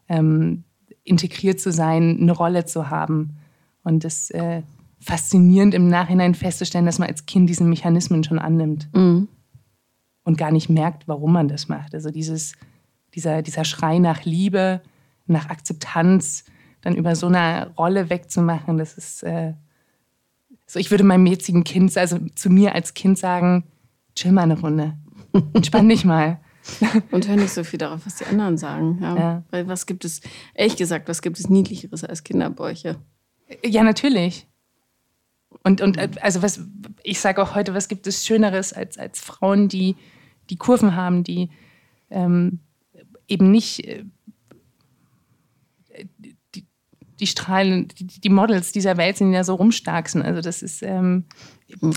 ähm, 0.08 0.64
integriert 1.04 1.60
zu 1.60 1.72
sein, 1.72 2.20
eine 2.22 2.32
Rolle 2.32 2.66
zu 2.66 2.90
haben. 2.90 3.38
Und 3.84 4.06
es 4.06 4.30
äh, 4.32 4.62
faszinierend 5.00 5.74
im 5.74 5.88
Nachhinein 5.88 6.36
festzustellen, 6.36 6.86
dass 6.86 7.00
man 7.00 7.08
als 7.08 7.26
Kind 7.26 7.50
diese 7.50 7.64
Mechanismen 7.64 8.24
schon 8.24 8.40
annimmt 8.40 8.90
und 10.24 10.38
gar 10.38 10.52
nicht 10.52 10.70
merkt, 10.70 11.08
warum 11.08 11.34
man 11.34 11.48
das 11.48 11.68
macht. 11.70 11.94
Also 11.96 12.12
dieses, 12.12 12.54
dieser, 13.16 13.42
dieser 13.42 13.66
Schrei 13.66 14.00
nach 14.00 14.26
Liebe, 14.26 14.82
nach 15.26 15.50
Akzeptanz, 15.50 16.44
dann 16.82 16.96
über 16.96 17.16
so 17.16 17.28
eine 17.28 17.72
Rolle 17.78 18.10
wegzumachen, 18.10 18.78
das 18.78 18.98
ist 18.98 19.24
äh, 19.24 19.54
so, 20.66 20.80
ich 20.80 20.92
würde 20.92 21.04
meinem 21.04 21.26
jetzigen 21.26 21.64
Kind, 21.64 21.98
also 21.98 22.20
zu 22.36 22.50
mir 22.50 22.76
als 22.76 22.94
Kind 22.94 23.18
sagen, 23.18 23.64
chill 24.16 24.32
mal 24.32 24.44
eine 24.44 24.60
Runde, 24.60 24.94
entspann 25.54 25.90
dich 25.90 26.06
mal. 26.06 26.40
Und 27.10 27.28
hör 27.28 27.36
nicht 27.36 27.54
so 27.54 27.64
viel 27.64 27.80
darauf, 27.80 28.06
was 28.06 28.18
die 28.18 28.26
anderen 28.26 28.58
sagen. 28.58 29.00
Ja. 29.02 29.18
Ja. 29.18 29.44
Weil 29.50 29.68
was 29.68 29.88
gibt 29.88 30.06
es, 30.06 30.22
ehrlich 30.54 30.76
gesagt, 30.76 31.10
was 31.10 31.22
gibt 31.22 31.40
es 31.40 31.50
Niedlicheres 31.50 32.04
als 32.04 32.24
Kinderbäuche? 32.24 32.98
Ja, 33.66 33.84
natürlich. 33.84 34.48
Und, 35.64 35.82
und 35.82 35.98
äh, 35.98 36.10
also 36.22 36.42
was, 36.42 36.62
ich 37.04 37.20
sage 37.20 37.42
auch 37.42 37.56
heute, 37.56 37.74
was 37.74 37.88
gibt 37.88 38.08
es 38.08 38.26
Schöneres 38.26 38.74
als, 38.74 38.98
als 38.98 39.20
Frauen, 39.20 39.68
die, 39.68 39.96
die 40.50 40.58
Kurven 40.58 40.96
haben, 40.96 41.24
die 41.24 41.50
ähm, 42.10 42.60
eben 43.28 43.52
nicht 43.52 43.86
äh, 43.86 44.06
die, 46.56 46.66
die 47.20 47.28
Strahlen, 47.28 47.90
die, 47.90 48.08
die 48.08 48.30
Models 48.30 48.72
dieser 48.72 48.98
Welt 48.98 49.18
sind, 49.18 49.30
die 49.30 49.36
ja 49.36 49.44
so 49.44 49.56
rumstarksen. 49.56 50.22
Also 50.22 50.42
das 50.42 50.62
ist 50.62 50.82
ähm, 50.82 51.26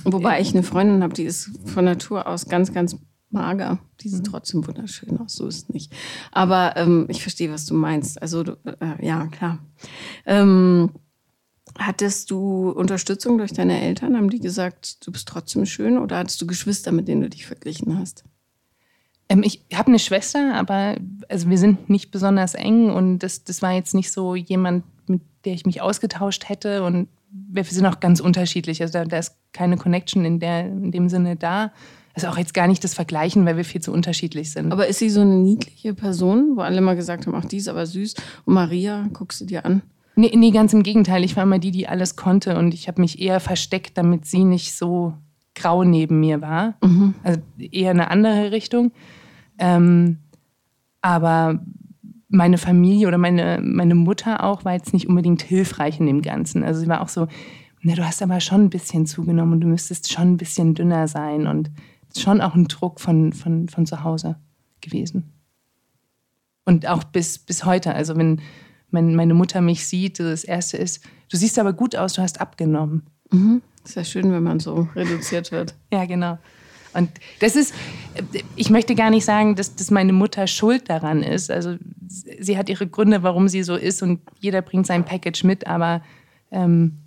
Wobei 0.04 0.40
ich 0.40 0.52
eine 0.52 0.62
Freundin 0.62 1.02
habe, 1.02 1.14
die 1.14 1.24
ist 1.24 1.50
von 1.66 1.84
Natur 1.84 2.26
aus 2.26 2.46
ganz, 2.46 2.72
ganz 2.72 2.96
mager. 3.30 3.78
Die 4.00 4.08
sieht 4.08 4.26
trotzdem 4.26 4.66
wunderschön 4.66 5.18
aus, 5.18 5.34
so 5.34 5.46
ist 5.46 5.56
es 5.56 5.68
nicht. 5.70 5.92
Aber 6.30 6.76
ähm, 6.76 7.06
ich 7.08 7.22
verstehe, 7.22 7.50
was 7.50 7.64
du 7.64 7.74
meinst. 7.74 8.20
Also, 8.20 8.42
äh, 8.42 9.06
ja, 9.06 9.26
klar. 9.28 9.58
Ähm, 10.26 10.90
hattest 11.78 12.30
du 12.30 12.70
Unterstützung 12.70 13.38
durch 13.38 13.52
deine 13.52 13.80
Eltern? 13.80 14.16
Haben 14.16 14.30
die 14.30 14.40
gesagt, 14.40 15.06
du 15.06 15.12
bist 15.12 15.28
trotzdem 15.28 15.66
schön? 15.66 15.98
Oder 15.98 16.18
hattest 16.18 16.40
du 16.40 16.46
Geschwister, 16.46 16.92
mit 16.92 17.08
denen 17.08 17.22
du 17.22 17.30
dich 17.30 17.46
verglichen 17.46 17.98
hast? 17.98 18.24
Ähm, 19.28 19.42
ich 19.42 19.64
habe 19.74 19.88
eine 19.88 19.98
Schwester, 19.98 20.54
aber 20.54 20.96
also 21.28 21.48
wir 21.48 21.58
sind 21.58 21.88
nicht 21.88 22.10
besonders 22.10 22.54
eng 22.54 22.90
und 22.90 23.20
das, 23.20 23.44
das 23.44 23.62
war 23.62 23.72
jetzt 23.72 23.94
nicht 23.94 24.12
so 24.12 24.34
jemand, 24.34 24.84
mit 25.06 25.22
der 25.44 25.54
ich 25.54 25.66
mich 25.66 25.80
ausgetauscht 25.80 26.48
hätte 26.48 26.84
und 26.84 27.08
wir 27.32 27.64
sind 27.64 27.86
auch 27.86 28.00
ganz 28.00 28.20
unterschiedlich. 28.20 28.82
Also 28.82 28.92
da, 28.92 29.04
da 29.04 29.18
ist 29.18 29.36
keine 29.52 29.76
Connection 29.76 30.24
in, 30.24 30.38
der, 30.38 30.66
in 30.66 30.92
dem 30.92 31.08
Sinne 31.08 31.36
da. 31.36 31.72
Also 32.14 32.28
auch 32.28 32.36
jetzt 32.36 32.52
gar 32.52 32.66
nicht 32.66 32.84
das 32.84 32.92
Vergleichen, 32.92 33.46
weil 33.46 33.56
wir 33.56 33.64
viel 33.64 33.80
zu 33.80 33.90
unterschiedlich 33.90 34.50
sind. 34.52 34.70
Aber 34.70 34.86
ist 34.86 34.98
sie 34.98 35.08
so 35.08 35.22
eine 35.22 35.36
niedliche 35.36 35.94
Person, 35.94 36.56
wo 36.56 36.60
alle 36.60 36.82
mal 36.82 36.94
gesagt 36.94 37.26
haben, 37.26 37.34
ach, 37.34 37.46
die 37.46 37.56
ist 37.56 37.68
aber 37.68 37.86
süß. 37.86 38.14
Und 38.44 38.52
Maria, 38.52 39.08
guckst 39.14 39.40
du 39.40 39.46
dir 39.46 39.64
an? 39.64 39.80
Nee, 40.14 40.32
nee, 40.34 40.50
ganz 40.50 40.72
im 40.72 40.82
Gegenteil. 40.82 41.24
Ich 41.24 41.36
war 41.36 41.44
immer 41.44 41.58
die, 41.58 41.70
die 41.70 41.88
alles 41.88 42.16
konnte 42.16 42.58
und 42.58 42.74
ich 42.74 42.88
habe 42.88 43.00
mich 43.00 43.20
eher 43.20 43.40
versteckt, 43.40 43.96
damit 43.96 44.26
sie 44.26 44.44
nicht 44.44 44.74
so 44.74 45.14
grau 45.54 45.84
neben 45.84 46.20
mir 46.20 46.40
war. 46.40 46.74
Also 47.22 47.40
eher 47.58 47.90
eine 47.90 48.10
andere 48.10 48.52
Richtung. 48.52 48.92
Ähm, 49.58 50.18
aber 51.00 51.60
meine 52.28 52.58
Familie 52.58 53.08
oder 53.08 53.18
meine, 53.18 53.60
meine 53.62 53.94
Mutter 53.94 54.44
auch 54.44 54.64
war 54.64 54.72
jetzt 54.72 54.92
nicht 54.92 55.08
unbedingt 55.08 55.42
hilfreich 55.42 56.00
in 56.00 56.06
dem 56.06 56.22
Ganzen. 56.22 56.64
Also 56.64 56.80
sie 56.80 56.88
war 56.88 57.02
auch 57.02 57.08
so, 57.08 57.28
na, 57.82 57.94
du 57.94 58.06
hast 58.06 58.22
aber 58.22 58.40
schon 58.40 58.64
ein 58.64 58.70
bisschen 58.70 59.06
zugenommen 59.06 59.54
und 59.54 59.60
du 59.60 59.66
müsstest 59.66 60.12
schon 60.12 60.32
ein 60.32 60.36
bisschen 60.36 60.74
dünner 60.74 61.08
sein 61.08 61.46
und 61.46 61.70
schon 62.16 62.40
auch 62.40 62.54
ein 62.54 62.68
Druck 62.68 63.00
von, 63.00 63.32
von, 63.32 63.68
von 63.68 63.86
zu 63.86 64.04
Hause 64.04 64.36
gewesen. 64.80 65.32
Und 66.64 66.86
auch 66.86 67.04
bis, 67.04 67.38
bis 67.38 67.64
heute. 67.64 67.94
Also 67.94 68.16
wenn 68.16 68.40
mein, 68.92 69.14
meine 69.14 69.34
Mutter 69.34 69.60
mich 69.60 69.86
sieht, 69.86 70.20
das 70.20 70.44
Erste 70.44 70.76
ist, 70.76 71.04
du 71.30 71.36
siehst 71.36 71.58
aber 71.58 71.72
gut 71.72 71.96
aus, 71.96 72.14
du 72.14 72.22
hast 72.22 72.40
abgenommen. 72.40 73.02
Ist 73.84 73.96
ja 73.96 74.04
schön, 74.04 74.32
wenn 74.32 74.42
man 74.42 74.60
so 74.60 74.88
reduziert 74.94 75.52
wird. 75.52 75.74
Ja, 75.92 76.04
genau. 76.06 76.38
Und 76.94 77.10
das 77.40 77.56
ist, 77.56 77.74
ich 78.54 78.68
möchte 78.68 78.94
gar 78.94 79.10
nicht 79.10 79.24
sagen, 79.24 79.54
dass, 79.56 79.74
dass 79.74 79.90
meine 79.90 80.12
Mutter 80.12 80.46
schuld 80.46 80.90
daran 80.90 81.22
ist. 81.22 81.50
Also 81.50 81.76
sie 82.08 82.58
hat 82.58 82.68
ihre 82.68 82.86
Gründe, 82.86 83.22
warum 83.22 83.48
sie 83.48 83.62
so 83.62 83.76
ist 83.76 84.02
und 84.02 84.20
jeder 84.40 84.60
bringt 84.60 84.86
sein 84.86 85.04
Package 85.04 85.44
mit, 85.44 85.66
aber 85.66 86.02
ähm, 86.50 86.98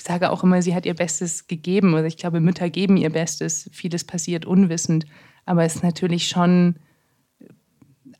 ich 0.00 0.04
sage 0.04 0.30
auch 0.30 0.42
immer, 0.44 0.62
sie 0.62 0.74
hat 0.74 0.86
ihr 0.86 0.94
Bestes 0.94 1.46
gegeben. 1.46 1.94
Also 1.94 2.06
ich 2.06 2.16
glaube, 2.16 2.40
Mütter 2.40 2.70
geben 2.70 2.96
ihr 2.96 3.10
Bestes. 3.10 3.68
Vieles 3.72 4.04
passiert 4.04 4.46
unwissend. 4.46 5.04
Aber 5.44 5.64
es 5.64 5.74
ist 5.74 5.82
natürlich 5.82 6.28
schon 6.28 6.76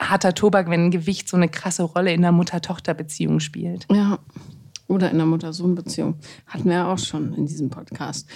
harter 0.01 0.35
Tobak, 0.35 0.71
wenn 0.71 0.91
Gewicht 0.91 1.29
so 1.29 1.37
eine 1.37 1.49
krasse 1.49 1.83
Rolle 1.83 2.13
in 2.13 2.23
der 2.23 2.33
Mutter-Tochter-Beziehung 2.33 3.41
spielt. 3.41 3.87
Ja. 3.93 4.19
Oder 4.89 5.11
in 5.11 5.19
der 5.19 5.27
Mutter-Sohn-Beziehung. 5.27 6.17
Hatten 6.47 6.65
wir 6.65 6.73
ja 6.73 6.93
auch 6.93 6.99
schon 6.99 7.35
in 7.35 7.47
diesem 7.47 7.71
Podcast. 7.71 8.29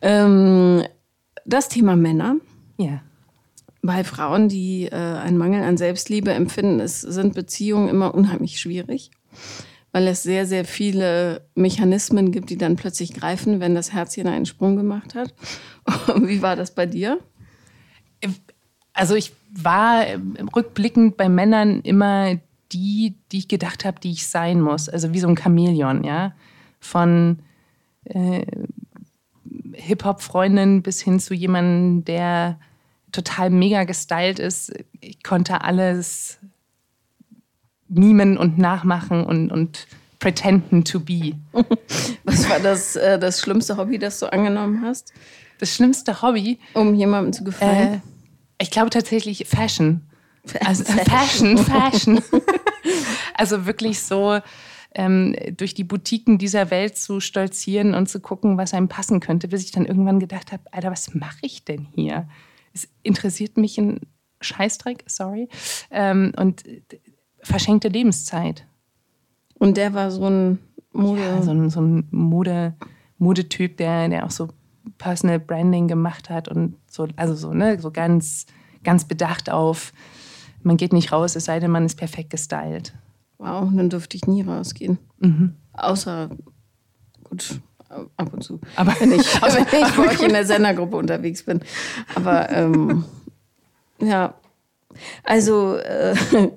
Ähm, 0.00 0.82
das 1.44 1.68
Thema 1.68 1.94
Männer. 1.94 2.36
Ja. 2.78 3.02
Bei 3.82 4.04
Frauen, 4.04 4.48
die 4.48 4.86
äh, 4.86 4.94
einen 4.94 5.38
Mangel 5.38 5.62
an 5.62 5.76
Selbstliebe 5.76 6.32
empfinden, 6.32 6.80
ist, 6.80 7.00
sind 7.00 7.34
Beziehungen 7.34 7.88
immer 7.88 8.14
unheimlich 8.14 8.60
schwierig, 8.60 9.10
weil 9.90 10.06
es 10.06 10.22
sehr, 10.22 10.46
sehr 10.46 10.64
viele 10.64 11.48
Mechanismen 11.54 12.32
gibt, 12.32 12.50
die 12.50 12.58
dann 12.58 12.76
plötzlich 12.76 13.12
greifen, 13.12 13.60
wenn 13.60 13.74
das 13.74 13.92
Herzchen 13.92 14.28
einen 14.28 14.46
Sprung 14.46 14.76
gemacht 14.76 15.14
hat. 15.14 15.34
Wie 16.16 16.42
war 16.42 16.56
das 16.56 16.74
bei 16.74 16.86
dir? 16.86 17.18
Also 18.92 19.16
ich 19.16 19.32
war 19.52 20.06
rückblickend 20.54 21.16
bei 21.16 21.28
Männern 21.28 21.80
immer 21.82 22.38
die, 22.72 23.14
die 23.30 23.38
ich 23.38 23.48
gedacht 23.48 23.84
habe, 23.84 24.00
die 24.00 24.12
ich 24.12 24.26
sein 24.26 24.60
muss. 24.60 24.88
Also 24.88 25.12
wie 25.12 25.20
so 25.20 25.28
ein 25.28 25.36
Chamäleon, 25.36 26.04
ja. 26.04 26.32
Von 26.80 27.40
äh, 28.04 28.46
Hip-Hop-Freundin 29.74 30.82
bis 30.82 31.00
hin 31.00 31.20
zu 31.20 31.34
jemandem, 31.34 32.04
der 32.04 32.58
total 33.12 33.50
mega 33.50 33.84
gestylt 33.84 34.38
ist. 34.38 34.72
Ich 35.00 35.22
konnte 35.22 35.62
alles 35.62 36.38
mimen 37.88 38.38
und 38.38 38.56
nachmachen 38.58 39.24
und, 39.24 39.52
und 39.52 39.86
pretenden 40.18 40.84
to 40.84 41.00
be. 41.00 41.34
Was 42.24 42.48
war 42.48 42.58
das, 42.58 42.96
äh, 42.96 43.18
das 43.18 43.40
schlimmste 43.40 43.76
Hobby, 43.76 43.98
das 43.98 44.18
du 44.18 44.32
angenommen 44.32 44.82
hast? 44.82 45.12
Das 45.58 45.74
schlimmste 45.74 46.22
Hobby? 46.22 46.58
Um 46.72 46.94
jemandem 46.94 47.32
zu 47.34 47.44
gefallen? 47.44 47.94
Äh, 47.94 48.11
ich 48.62 48.70
glaube 48.70 48.90
tatsächlich 48.90 49.46
Fashion. 49.46 50.02
Also 50.64 50.84
Fashion, 50.84 51.58
Fashion. 51.58 52.20
also 53.34 53.66
wirklich 53.66 54.00
so 54.00 54.40
ähm, 54.94 55.34
durch 55.56 55.74
die 55.74 55.84
Boutiquen 55.84 56.38
dieser 56.38 56.70
Welt 56.70 56.96
zu 56.96 57.20
stolzieren 57.20 57.94
und 57.94 58.08
zu 58.08 58.20
gucken, 58.20 58.58
was 58.58 58.74
einem 58.74 58.88
passen 58.88 59.20
könnte, 59.20 59.48
bis 59.48 59.64
ich 59.64 59.70
dann 59.70 59.86
irgendwann 59.86 60.20
gedacht 60.20 60.52
habe, 60.52 60.64
Alter, 60.70 60.90
was 60.90 61.14
mache 61.14 61.38
ich 61.42 61.64
denn 61.64 61.86
hier? 61.94 62.28
Es 62.72 62.88
interessiert 63.02 63.56
mich 63.56 63.78
ein 63.78 64.00
Scheißdreck, 64.40 65.04
sorry. 65.06 65.48
Ähm, 65.90 66.32
und 66.36 66.64
verschenkte 67.42 67.88
Lebenszeit. 67.88 68.66
Und 69.54 69.76
der 69.76 69.94
war 69.94 70.10
so 70.10 70.28
ein 70.28 70.58
Mode... 70.92 71.22
Ja, 71.22 71.42
so 71.42 71.52
ein, 71.52 71.70
so 71.70 71.80
ein 71.80 72.08
Mode, 72.10 72.74
Modetyp, 73.18 73.76
der, 73.76 74.08
der 74.08 74.26
auch 74.26 74.30
so 74.30 74.48
Personal 75.02 75.40
Branding 75.40 75.88
gemacht 75.88 76.30
hat 76.30 76.46
und 76.46 76.76
so, 76.86 77.08
also 77.16 77.34
so, 77.34 77.52
ne, 77.52 77.76
so 77.80 77.90
ganz, 77.90 78.46
ganz 78.84 79.04
bedacht 79.04 79.50
auf, 79.50 79.92
man 80.62 80.76
geht 80.76 80.92
nicht 80.92 81.10
raus, 81.10 81.34
es 81.34 81.46
sei 81.46 81.58
denn, 81.58 81.72
man 81.72 81.84
ist 81.84 81.96
perfekt 81.96 82.30
gestylt. 82.30 82.94
Wow, 83.38 83.68
dann 83.74 83.90
dürfte 83.90 84.16
ich 84.16 84.28
nie 84.28 84.42
rausgehen. 84.42 84.98
Mhm. 85.18 85.56
Außer, 85.72 86.30
gut, 87.24 87.60
ab 87.88 88.32
und 88.32 88.44
zu. 88.44 88.60
Aber 88.76 88.94
wenn 89.00 89.10
ich, 89.10 89.42
wenn 89.42 89.82
ich 89.82 89.92
bei 89.96 90.08
euch 90.08 90.22
in 90.22 90.34
der 90.34 90.46
Sendergruppe 90.46 90.96
unterwegs 90.96 91.42
bin. 91.42 91.60
Aber 92.14 92.48
ähm, 92.50 93.04
ja, 94.00 94.34
also 95.24 95.78
äh, 95.78 96.14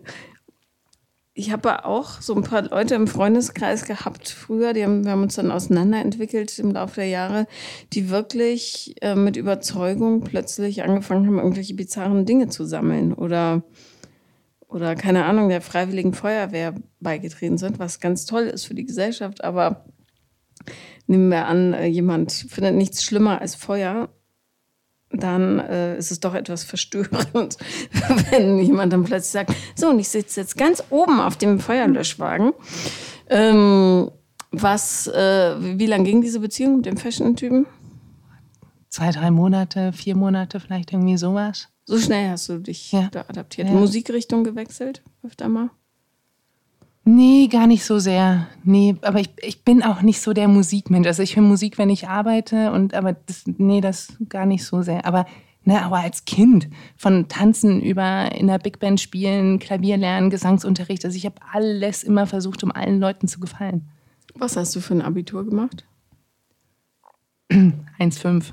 ich 1.38 1.52
habe 1.52 1.84
auch 1.84 2.22
so 2.22 2.34
ein 2.34 2.44
paar 2.44 2.62
Leute 2.62 2.96
im 2.96 3.08
Freundeskreis 3.08 3.84
gehabt 3.84 4.30
früher, 4.30 4.72
die 4.72 4.86
haben, 4.86 5.04
wir 5.04 5.12
haben 5.12 5.24
uns 5.24 5.36
dann 5.36 5.52
auseinanderentwickelt 5.52 6.58
im 6.60 6.72
Laufe 6.72 7.02
der 7.02 7.10
Jahre, 7.10 7.46
die 7.92 8.10
wirklich 8.10 8.96
äh, 9.02 9.16
mit 9.16 9.36
Überzeugung 9.36 10.22
plötzlich 10.22 10.84
angefangen 10.84 11.28
haben, 11.28 11.38
irgendwelche 11.38 11.74
bizarren 11.74 12.26
Dinge 12.26 12.48
zu 12.48 12.64
sammeln 12.64 13.14
oder, 13.14 13.64
oder 14.70 14.96
keine 14.96 15.26
Ahnung, 15.26 15.50
der 15.50 15.60
Freiwilligen 15.60 16.14
Feuerwehr 16.14 16.74
beigetreten 17.02 17.58
sind, 17.58 17.80
was 17.80 18.00
ganz 18.00 18.26
toll 18.26 18.44
ist 18.44 18.64
für 18.64 18.74
die 18.74 18.86
Gesellschaft. 18.86 19.44
Aber 19.44 19.84
nehmen 21.06 21.28
wir 21.28 21.48
an, 21.48 21.74
äh, 21.74 21.86
jemand 21.86 22.32
findet 22.32 22.76
nichts 22.76 23.04
schlimmer 23.04 23.42
als 23.42 23.56
Feuer 23.56 24.08
dann 25.18 25.60
äh, 25.60 25.98
ist 25.98 26.12
es 26.12 26.20
doch 26.20 26.34
etwas 26.34 26.64
verstörend, 26.64 27.58
wenn 28.32 28.60
jemand 28.60 28.94
dann 28.94 29.04
plötzlich 29.04 29.32
sagt, 29.32 29.54
so, 29.76 29.90
und 29.90 30.00
ich 30.00 30.10
sitze 30.10 30.42
jetzt 30.42 30.58
ganz 30.58 30.84
oben 30.90 31.20
auf 31.20 31.38
dem 31.38 31.60
Feuerlöschwagen. 31.60 32.54
Ähm, 33.30 34.12
was, 34.52 35.08
äh, 35.08 35.56
wie 35.60 35.86
lange 35.86 36.06
ging 36.06 36.22
diese 36.22 36.40
Beziehung 36.40 36.78
mit 36.78 36.86
dem 36.86 36.98
Fashion-Typen? 36.98 37.66
Zwei, 38.90 39.12
drei 39.12 39.32
Monate, 39.32 39.92
vier 39.92 40.16
Monate, 40.16 40.60
vielleicht 40.60 40.94
irgendwie 40.94 41.18
sowas. 41.18 41.68
So 41.86 42.00
schnell 42.00 42.30
hast 42.30 42.50
du 42.50 42.60
dich 42.60 42.92
ja. 42.92 43.10
da 43.12 43.26
adaptiert. 43.28 43.68
Ja. 43.68 43.74
Musikrichtung 43.74 44.44
gewechselt, 44.44 45.04
öfter 45.24 45.50
mal? 45.50 45.70
Nee, 47.08 47.48
gar 47.48 47.68
nicht 47.68 47.86
so 47.86 48.00
sehr. 48.00 48.48
Nee, 48.64 48.96
aber 49.02 49.20
ich, 49.20 49.30
ich 49.42 49.64
bin 49.64 49.84
auch 49.84 50.02
nicht 50.02 50.22
so 50.22 50.34
der 50.34 50.48
Musikmensch. 50.48 51.06
Also 51.06 51.22
ich 51.22 51.36
höre 51.36 51.44
Musik, 51.44 51.78
wenn 51.78 51.92
ich 51.92 52.08
arbeite 52.08 52.72
und 52.72 52.96
aber 52.96 53.14
das, 53.14 53.44
nee, 53.46 53.80
das 53.80 54.18
gar 54.28 54.48
nicht 54.48 54.66
so 54.66 54.82
sehr. 54.82 55.06
Aber 55.06 55.26
Ne, 55.68 55.82
aber 55.82 55.98
als 55.98 56.26
Kind 56.26 56.70
von 56.96 57.28
Tanzen 57.28 57.82
über 57.82 58.32
in 58.36 58.46
der 58.46 58.60
Big 58.60 58.80
Band 58.80 59.02
spielen, 59.02 59.58
Klavier 59.58 59.98
lernen, 59.98 60.30
Gesangsunterricht. 60.30 61.04
Also 61.04 61.18
ich 61.18 61.26
habe 61.26 61.38
alles 61.52 62.04
immer 62.04 62.28
versucht, 62.28 62.64
um 62.64 62.72
allen 62.72 63.00
Leuten 63.00 63.28
zu 63.28 63.40
gefallen. 63.40 63.90
Was 64.36 64.56
hast 64.58 64.76
du 64.76 64.80
für 64.80 64.94
ein 64.94 65.02
Abitur 65.02 65.44
gemacht? 65.44 65.84
1,5. 67.52 68.52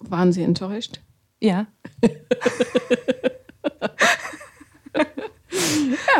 Waren 0.00 0.32
Sie 0.32 0.42
enttäuscht? 0.42 1.00
Ja. 1.40 1.68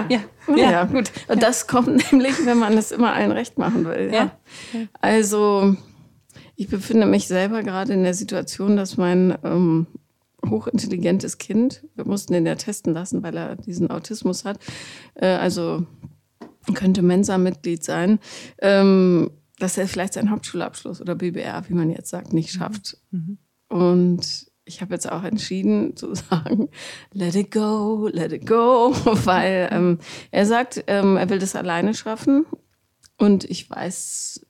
Ja. 0.08 0.20
Ja. 0.48 0.70
ja, 0.70 0.84
gut. 0.84 1.12
Und 1.28 1.42
das 1.42 1.66
kommt 1.66 2.12
nämlich, 2.12 2.34
wenn 2.44 2.58
man 2.58 2.76
es 2.76 2.92
immer 2.92 3.12
allen 3.12 3.32
recht 3.32 3.58
machen 3.58 3.84
will. 3.84 4.10
Ja? 4.12 4.32
ja. 4.72 4.86
Also, 5.00 5.76
ich 6.56 6.68
befinde 6.68 7.06
mich 7.06 7.28
selber 7.28 7.62
gerade 7.62 7.92
in 7.92 8.02
der 8.02 8.14
Situation, 8.14 8.76
dass 8.76 8.96
mein 8.96 9.36
ähm, 9.44 9.86
hochintelligentes 10.48 11.38
Kind, 11.38 11.84
wir 11.94 12.06
mussten 12.06 12.34
ihn 12.34 12.46
ja 12.46 12.54
testen 12.54 12.92
lassen, 12.92 13.22
weil 13.22 13.36
er 13.36 13.56
diesen 13.56 13.90
Autismus 13.90 14.44
hat, 14.44 14.58
äh, 15.14 15.26
also 15.26 15.86
könnte 16.74 17.02
Mensa-Mitglied 17.02 17.82
sein, 17.82 18.18
ähm, 18.60 19.30
dass 19.58 19.78
er 19.78 19.86
vielleicht 19.86 20.14
seinen 20.14 20.30
Hauptschulabschluss 20.30 21.00
oder 21.00 21.14
BBR, 21.14 21.68
wie 21.68 21.74
man 21.74 21.90
jetzt 21.90 22.10
sagt, 22.10 22.32
nicht 22.32 22.50
schafft. 22.50 22.98
Mhm. 23.10 23.38
Und 23.68 24.51
ich 24.64 24.80
habe 24.80 24.94
jetzt 24.94 25.10
auch 25.10 25.24
entschieden 25.24 25.96
zu 25.96 26.14
sagen, 26.30 26.68
let 27.12 27.34
it 27.34 27.50
go, 27.50 28.08
let 28.12 28.32
it 28.32 28.46
go, 28.46 28.94
weil 29.24 29.68
ähm, 29.72 29.98
er 30.30 30.46
sagt, 30.46 30.84
ähm, 30.86 31.16
er 31.16 31.28
will 31.30 31.38
das 31.38 31.56
alleine 31.56 31.94
schaffen 31.94 32.46
und 33.18 33.44
ich 33.44 33.68
weiß 33.68 34.46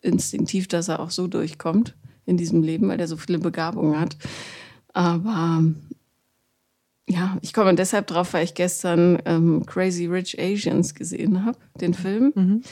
instinktiv, 0.00 0.68
dass 0.68 0.88
er 0.88 1.00
auch 1.00 1.10
so 1.10 1.26
durchkommt 1.26 1.96
in 2.26 2.36
diesem 2.36 2.62
Leben, 2.62 2.88
weil 2.88 3.00
er 3.00 3.08
so 3.08 3.16
viele 3.16 3.38
Begabungen 3.38 3.98
hat. 3.98 4.16
Aber 4.92 5.62
ja, 7.08 7.36
ich 7.42 7.52
komme 7.52 7.74
deshalb 7.74 8.06
drauf, 8.06 8.32
weil 8.32 8.44
ich 8.44 8.54
gestern 8.54 9.18
ähm, 9.24 9.64
Crazy 9.66 10.06
Rich 10.06 10.38
Asians 10.38 10.94
gesehen 10.94 11.44
habe, 11.44 11.58
den 11.80 11.94
Film. 11.94 12.32
Mhm 12.34 12.62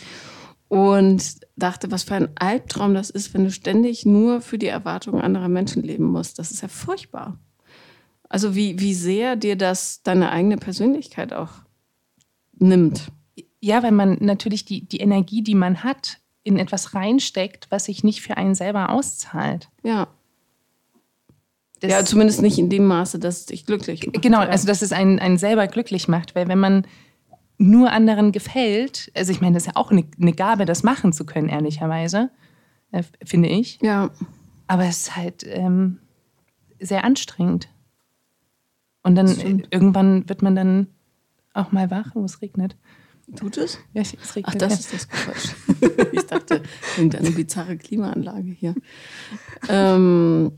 und 0.73 1.41
dachte, 1.55 1.91
was 1.91 2.05
für 2.05 2.14
ein 2.14 2.31
Albtraum 2.35 2.95
das 2.95 3.11
ist, 3.11 3.35
wenn 3.35 3.45
du 3.45 3.50
ständig 3.50 4.07
nur 4.07 4.41
für 4.41 4.57
die 4.57 4.69
Erwartungen 4.69 5.21
anderer 5.21 5.50
Menschen 5.50 5.83
leben 5.83 6.07
musst. 6.07 6.38
Das 6.38 6.50
ist 6.50 6.62
ja 6.62 6.69
furchtbar. 6.69 7.38
Also 8.31 8.55
wie, 8.55 8.81
wie 8.81 8.95
sehr 8.95 9.37
dir 9.37 9.57
das 9.57 10.02
deine 10.02 10.33
eigene 10.33 10.57
Persönlichkeit 10.57 11.35
auch 11.35 11.50
nimmt. 12.55 13.09
Ja, 13.61 13.83
wenn 13.83 13.95
man 13.95 14.17
natürlich 14.21 14.64
die, 14.64 14.88
die 14.88 15.00
Energie, 15.00 15.43
die 15.43 15.55
man 15.55 15.85
hat, 15.85 16.21
in 16.43 16.57
etwas 16.59 16.95
reinsteckt, 16.95 17.67
was 17.69 17.85
sich 17.85 18.02
nicht 18.02 18.23
für 18.23 18.38
einen 18.38 18.55
selber 18.55 18.88
auszahlt. 18.88 19.69
Ja. 19.85 20.09
Das 21.81 21.91
ja, 21.91 22.02
zumindest 22.02 22.41
nicht 22.41 22.59
in 22.59 22.71
dem 22.71 22.87
Maße, 22.87 23.19
dass 23.19 23.41
es 23.41 23.47
dich 23.47 23.67
glücklich 23.67 24.07
macht. 24.07 24.23
Genau, 24.23 24.38
also 24.38 24.67
dass 24.67 24.81
es 24.81 24.93
einen, 24.93 25.19
einen 25.19 25.37
selber 25.37 25.67
glücklich 25.67 26.09
macht. 26.09 26.35
Weil 26.35 26.49
wenn 26.49 26.61
man 26.61 26.87
nur 27.62 27.92
anderen 27.92 28.33
gefällt, 28.33 29.11
also 29.14 29.33
ich 29.33 29.40
meine, 29.40 29.54
das 29.54 29.64
ist 29.64 29.66
ja 29.69 29.76
auch 29.76 29.90
eine, 29.90 30.04
eine 30.21 30.33
Gabe, 30.33 30.64
das 30.64 30.83
machen 30.83 31.12
zu 31.12 31.25
können, 31.25 31.49
ehrlicherweise, 31.49 32.31
äh, 32.90 33.02
finde 33.25 33.49
ich. 33.49 33.78
Ja. 33.81 34.11
Aber 34.66 34.85
es 34.85 35.02
ist 35.02 35.16
halt 35.16 35.45
ähm, 35.47 35.99
sehr 36.81 37.04
anstrengend. 37.04 37.69
Und 39.02 39.16
dann 39.16 39.28
irgendwann 39.71 40.28
wird 40.28 40.42
man 40.42 40.54
dann 40.54 40.87
auch 41.54 41.73
mal 41.73 41.90
wach, 41.90 42.11
wo 42.14 42.25
es 42.25 42.40
regnet. 42.40 42.76
Tut 43.37 43.57
es? 43.57 43.78
Ja, 43.95 44.02
es 44.02 44.37
regnet. 44.37 44.54
Ach, 44.54 44.54
das 44.54 44.73
ja. 44.73 44.78
ist 44.78 44.92
das 44.92 45.09
Geräusch. 45.09 46.09
ich 46.12 46.26
dachte, 46.26 46.62
irgendeine 46.97 47.31
bizarre 47.31 47.76
Klimaanlage 47.76 48.50
hier. 48.50 48.75
Ähm, 49.69 50.52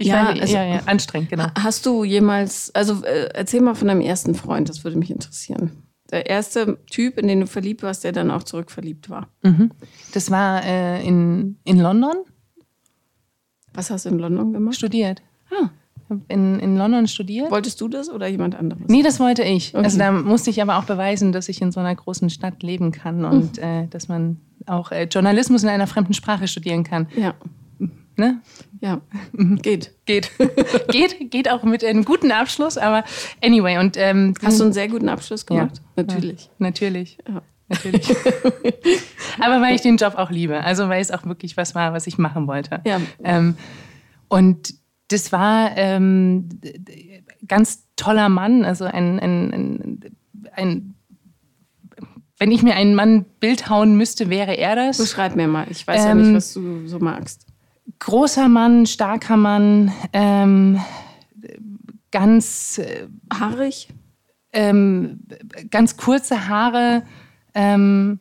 Ich 0.00 0.06
Ja, 0.06 0.22
meine, 0.22 0.40
also- 0.40 0.54
ja, 0.54 0.64
ja, 0.64 0.80
anstrengend, 0.86 1.28
genau. 1.30 1.46
Hast 1.58 1.84
du 1.84 2.04
jemals, 2.04 2.72
also 2.74 3.02
äh, 3.04 3.30
erzähl 3.34 3.60
mal 3.60 3.74
von 3.74 3.88
deinem 3.88 4.00
ersten 4.00 4.34
Freund, 4.36 4.68
das 4.68 4.84
würde 4.84 4.96
mich 4.96 5.10
interessieren. 5.10 5.72
Der 6.12 6.26
erste 6.30 6.78
Typ, 6.88 7.18
in 7.18 7.26
den 7.26 7.40
du 7.40 7.46
verliebt 7.48 7.82
warst, 7.82 8.04
der 8.04 8.12
dann 8.12 8.30
auch 8.30 8.44
zurückverliebt 8.44 9.10
war. 9.10 9.28
Mhm. 9.42 9.72
Das 10.14 10.30
war 10.30 10.64
äh, 10.64 11.04
in, 11.06 11.58
in 11.64 11.80
London 11.80 12.14
Was 13.74 13.90
hast 13.90 14.06
du 14.06 14.10
in 14.10 14.18
London 14.18 14.52
gemacht? 14.52 14.76
studiert. 14.76 15.20
Ah, 15.50 15.68
In, 16.28 16.60
in 16.60 16.76
London 16.76 17.06
studiert. 17.08 17.50
wolltest 17.50 17.80
du 17.80 17.88
das 17.88 18.08
oder 18.08 18.26
jemand 18.28 18.54
anderes? 18.54 18.84
Nee, 18.86 19.02
das 19.02 19.18
wollte 19.20 19.42
ich. 19.42 19.74
Okay. 19.74 19.84
Also 19.84 19.98
da 19.98 20.12
musste 20.12 20.50
ich 20.50 20.62
aber 20.62 20.78
auch 20.78 20.84
beweisen, 20.84 21.32
dass 21.32 21.48
ich 21.48 21.60
in 21.60 21.72
so 21.72 21.80
einer 21.80 21.94
großen 21.94 22.30
Stadt 22.30 22.62
leben 22.62 22.92
kann 22.92 23.24
und 23.24 23.58
äh, 23.58 23.86
dass 23.88 24.06
man 24.08 24.38
auch 24.66 24.92
äh, 24.92 25.04
Journalismus 25.10 25.62
in 25.64 25.68
einer 25.68 25.86
fremden 25.88 26.14
Sprache 26.14 26.46
studieren 26.48 26.84
kann. 26.84 27.08
Ja, 27.16 27.34
Ne? 28.18 28.40
ja, 28.80 29.00
geht. 29.62 29.92
Geht. 30.04 30.32
geht, 30.90 31.30
geht 31.30 31.48
auch 31.50 31.62
mit 31.62 31.84
einem 31.84 32.04
guten 32.04 32.32
Abschluss, 32.32 32.76
aber 32.76 33.04
anyway. 33.42 33.78
Und, 33.78 33.96
ähm, 33.96 34.34
Hast 34.42 34.58
du 34.58 34.64
einen 34.64 34.72
sehr 34.72 34.88
guten 34.88 35.08
Abschluss 35.08 35.46
Ja. 35.48 35.56
gemacht? 35.56 35.80
Natürlich. 35.94 36.50
Natürlich. 36.58 37.18
Ja. 37.28 37.42
Natürlich. 37.68 38.08
aber 39.40 39.60
weil 39.62 39.74
ich 39.76 39.82
den 39.82 39.98
Job 39.98 40.14
auch 40.16 40.30
liebe. 40.30 40.64
Also 40.64 40.88
weil 40.88 41.00
es 41.00 41.10
auch 41.10 41.24
wirklich 41.26 41.56
was 41.56 41.74
war, 41.74 41.92
was 41.92 42.06
ich 42.06 42.18
machen 42.18 42.46
wollte. 42.46 42.80
Ja. 42.84 43.00
Ähm, 43.22 43.56
und 44.28 44.74
das 45.08 45.30
war 45.32 45.76
ähm, 45.76 46.48
ganz 47.46 47.86
toller 47.96 48.28
Mann, 48.28 48.64
also 48.64 48.84
ein, 48.84 49.20
ein, 49.20 49.52
ein, 49.52 50.00
ein 50.54 50.94
wenn 52.38 52.50
ich 52.50 52.62
mir 52.62 52.74
einen 52.74 52.94
Mann 52.94 53.24
Bild 53.40 53.68
hauen 53.68 53.96
müsste, 53.96 54.30
wäre 54.30 54.56
er 54.56 54.76
das. 54.76 54.98
Beschreib 54.98 55.36
mir 55.36 55.48
mal. 55.48 55.66
Ich 55.70 55.86
weiß 55.86 56.04
ja 56.04 56.10
Ähm, 56.12 56.22
nicht, 56.22 56.34
was 56.34 56.52
du 56.54 56.86
so 56.86 56.98
magst. 57.00 57.46
Großer 57.98 58.48
Mann, 58.48 58.86
starker 58.86 59.36
Mann, 59.36 59.92
ähm, 60.12 60.80
ganz, 62.10 62.78
äh, 62.78 63.06
Haarig? 63.32 63.88
ähm, 64.52 65.20
ganz 65.70 65.96
kurze 65.96 66.48
Haare, 66.48 67.02
ähm, 67.54 68.18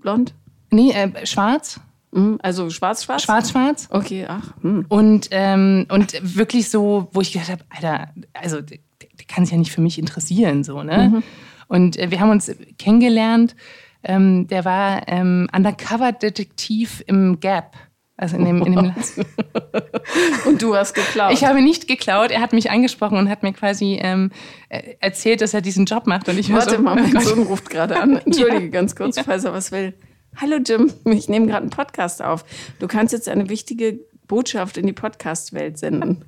Blond? 0.00 0.34
nee, 0.70 0.90
äh, 0.92 1.26
schwarz, 1.26 1.80
Mhm. 2.12 2.38
Also 2.44 2.70
schwarz-schwarz? 2.70 3.24
schwarz-schwarz. 3.24 3.88
Okay, 3.90 4.24
ach. 4.28 4.54
Hm. 4.62 4.86
Und, 4.88 5.28
ähm, 5.32 5.84
und 5.88 6.14
wirklich 6.22 6.70
so, 6.70 7.08
wo 7.12 7.20
ich 7.20 7.32
gedacht 7.32 7.50
habe, 7.50 7.64
Alter, 7.70 8.10
also 8.34 8.60
der, 8.60 8.78
der 9.00 9.26
kann 9.26 9.44
sich 9.44 9.50
ja 9.52 9.58
nicht 9.58 9.72
für 9.72 9.80
mich 9.80 9.98
interessieren, 9.98 10.62
so, 10.62 10.84
ne? 10.84 11.24
Und 11.66 11.96
äh, 11.98 12.12
wir 12.12 12.20
haben 12.20 12.30
uns 12.30 12.52
kennengelernt. 12.78 13.56
Ähm, 14.04 14.46
der 14.46 14.64
war 14.64 15.08
ähm, 15.08 15.48
Undercover-Detektiv 15.52 17.02
im 17.08 17.40
Gap. 17.40 17.74
Also 18.16 18.36
in 18.36 18.44
dem, 18.44 18.62
in 18.64 18.72
dem 18.76 18.94
Und 20.46 20.62
du 20.62 20.76
hast 20.76 20.94
geklaut. 20.94 21.32
Ich 21.32 21.44
habe 21.44 21.60
nicht 21.60 21.88
geklaut. 21.88 22.30
Er 22.30 22.40
hat 22.40 22.52
mich 22.52 22.70
angesprochen 22.70 23.18
und 23.18 23.28
hat 23.28 23.42
mir 23.42 23.52
quasi 23.52 23.98
ähm, 24.00 24.30
äh, 24.68 24.94
erzählt, 25.00 25.40
dass 25.40 25.52
er 25.52 25.60
diesen 25.62 25.84
Job 25.84 26.06
macht. 26.06 26.28
Und 26.28 26.38
ich 26.38 26.50
war 26.50 26.60
Warte 26.60 26.76
so, 26.76 26.82
mal, 26.82 26.96
oh 26.96 27.02
mein. 27.02 27.20
Sohn 27.20 27.42
ruft 27.42 27.70
gerade 27.70 28.00
an. 28.00 28.16
Entschuldige 28.24 28.70
ganz 28.70 28.94
kurz, 28.94 29.18
falls 29.18 29.44
er 29.44 29.52
was 29.52 29.72
will. 29.72 29.94
Hallo 30.36 30.58
Jim, 30.64 30.92
ich 31.06 31.28
nehme 31.28 31.46
gerade 31.46 31.62
einen 31.62 31.70
Podcast 31.70 32.22
auf. 32.22 32.44
Du 32.78 32.86
kannst 32.86 33.12
jetzt 33.12 33.28
eine 33.28 33.48
wichtige 33.48 34.00
Botschaft 34.28 34.76
in 34.76 34.86
die 34.86 34.92
Podcast-Welt 34.92 35.78
senden. 35.78 36.24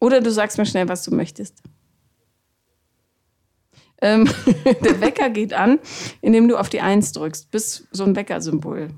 Oder 0.00 0.22
du 0.22 0.30
sagst 0.30 0.56
mir 0.56 0.66
schnell, 0.66 0.88
was 0.88 1.02
du 1.02 1.14
möchtest. 1.14 1.62
Ähm, 4.00 4.30
der 4.64 5.00
Wecker 5.02 5.28
geht 5.28 5.52
an, 5.52 5.78
indem 6.22 6.48
du 6.48 6.56
auf 6.56 6.70
die 6.70 6.80
Eins 6.80 7.12
drückst, 7.12 7.50
bis 7.50 7.86
so 7.90 8.04
ein 8.04 8.16
Weckersymbol 8.16 8.88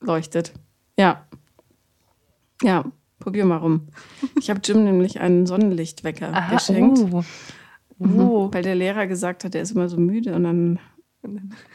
leuchtet. 0.00 0.52
Ja. 0.98 1.26
Ja, 2.62 2.84
probier 3.18 3.44
mal 3.44 3.56
rum. 3.56 3.88
Ich 4.38 4.50
habe 4.50 4.60
Jim 4.62 4.84
nämlich 4.84 5.20
einen 5.20 5.46
Sonnenlichtwecker 5.46 6.32
Aha, 6.34 6.54
geschenkt. 6.54 7.00
oh. 7.12 7.24
Oh. 7.98 8.48
Weil 8.50 8.62
der 8.62 8.74
Lehrer 8.74 9.06
gesagt 9.06 9.44
hat, 9.44 9.54
er 9.54 9.62
ist 9.62 9.72
immer 9.72 9.88
so 9.88 9.98
müde 9.98 10.34
und 10.34 10.44
dann. 10.44 10.78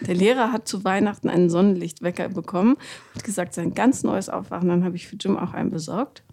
Der 0.01 0.15
Lehrer 0.15 0.51
hat 0.51 0.67
zu 0.67 0.83
Weihnachten 0.83 1.29
einen 1.29 1.51
Sonnenlichtwecker 1.51 2.29
bekommen 2.29 2.77
und 3.13 3.23
gesagt, 3.23 3.53
sein 3.53 3.75
ganz 3.75 4.01
neues 4.01 4.27
Aufwachen. 4.27 4.69
Dann 4.69 4.83
habe 4.83 4.95
ich 4.95 5.07
für 5.07 5.17
Jim 5.17 5.37
auch 5.37 5.53
einen 5.53 5.69
besorgt. 5.69 6.23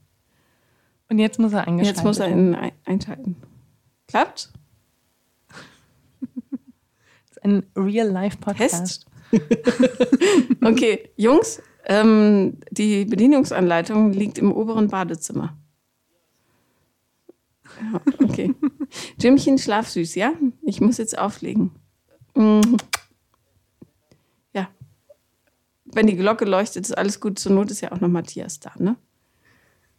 Und 1.11 1.18
jetzt 1.18 1.38
muss 1.38 1.52
er 1.52 1.66
eingeschaltet 1.66 1.96
Jetzt 1.98 2.05
muss 2.07 2.18
er 2.20 2.31
ihn 2.31 2.55
ein 2.55 2.72
einschalten. 2.87 3.37
Klappt? 4.09 4.50
Das 7.28 7.37
ist 7.37 7.44
ein 7.44 7.66
Real-Life-Podcast. 7.76 9.07
Test? 9.31 9.42
okay, 10.64 11.11
Jungs, 11.16 11.61
ähm, 11.84 12.58
die 12.70 13.04
Bedienungsanleitung 13.04 14.12
liegt 14.12 14.38
im 14.38 14.52
oberen 14.52 14.88
Badezimmer. 14.88 15.56
Ja, 17.80 18.00
okay. 18.22 18.54
Jimchen, 19.18 19.58
schlaf 19.58 19.88
süß, 19.88 20.14
ja? 20.14 20.32
Ich 20.62 20.80
muss 20.80 20.98
jetzt 20.98 21.18
auflegen. 21.18 21.72
Mhm. 22.34 22.76
Ja. 24.52 24.68
Wenn 25.84 26.06
die 26.06 26.16
Glocke 26.16 26.44
leuchtet, 26.44 26.86
ist 26.86 26.96
alles 26.96 27.20
gut. 27.20 27.38
Zur 27.38 27.52
Not 27.52 27.70
ist 27.70 27.80
ja 27.80 27.92
auch 27.92 28.00
noch 28.00 28.08
Matthias 28.08 28.60
da, 28.60 28.72
ne? 28.78 28.96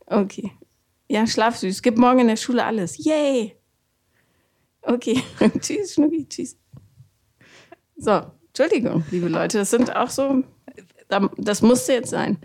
Okay. 0.06 0.52
Ja, 1.10 1.28
schlaf 1.28 1.58
süß. 1.58 1.82
Gib 1.82 1.98
morgen 1.98 2.20
in 2.20 2.28
der 2.28 2.38
Schule 2.38 2.64
alles. 2.64 3.04
Yay! 3.04 3.56
Okay. 4.82 5.22
tschüss, 5.60 5.94
Schnucki. 5.94 6.28
Tschüss. 6.28 6.58
So, 7.98 8.22
Entschuldigung, 8.48 9.04
liebe 9.12 9.30
Leute. 9.30 9.60
Das 9.60 9.72
sind 9.72 9.96
auch 9.96 10.10
so. 10.10 10.44
Das 11.38 11.62
musste 11.62 11.94
jetzt 11.94 12.10
sein. 12.10 12.38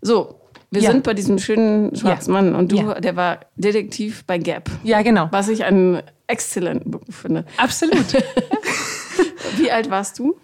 So, 0.00 0.40
wir 0.70 0.80
Ja. 0.82 0.90
sind 0.90 1.04
bei 1.04 1.14
diesem 1.14 1.38
schönen 1.38 1.94
schwarzen 1.96 2.32
Mann 2.32 2.54
und 2.54 2.72
du, 2.72 2.76
Ja. 2.76 3.00
der 3.00 3.14
war 3.16 3.40
Detektiv 3.56 4.24
bei 4.26 4.38
Gap. 4.38 4.70
Ja, 4.84 5.02
genau. 5.02 5.28
Was 5.30 5.48
ich 5.48 5.64
einen 5.64 6.02
exzellenten 6.26 6.90
Beruf 6.90 7.14
finde. 7.14 7.44
Absolut. 7.58 8.06
Wie 9.58 9.70
alt 9.70 9.90
warst 9.90 10.18
du? 10.18 10.36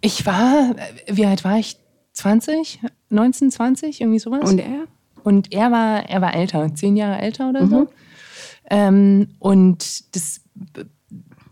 Ich 0.00 0.26
war, 0.26 0.74
wie 1.10 1.26
alt 1.26 1.44
war 1.44 1.58
ich? 1.58 1.76
20? 2.12 2.80
19, 3.08 3.50
20? 3.50 4.00
Irgendwie 4.00 4.18
sowas? 4.18 4.48
Und 4.48 4.58
er? 4.58 4.84
Und 5.24 5.52
er 5.52 5.72
war, 5.72 6.08
er 6.08 6.20
war 6.20 6.34
älter, 6.34 6.72
zehn 6.74 6.94
Jahre 6.96 7.20
älter 7.20 7.48
oder 7.48 7.66
so. 7.66 7.88
Ähm, 8.70 9.28
und 9.38 10.14
das 10.14 10.42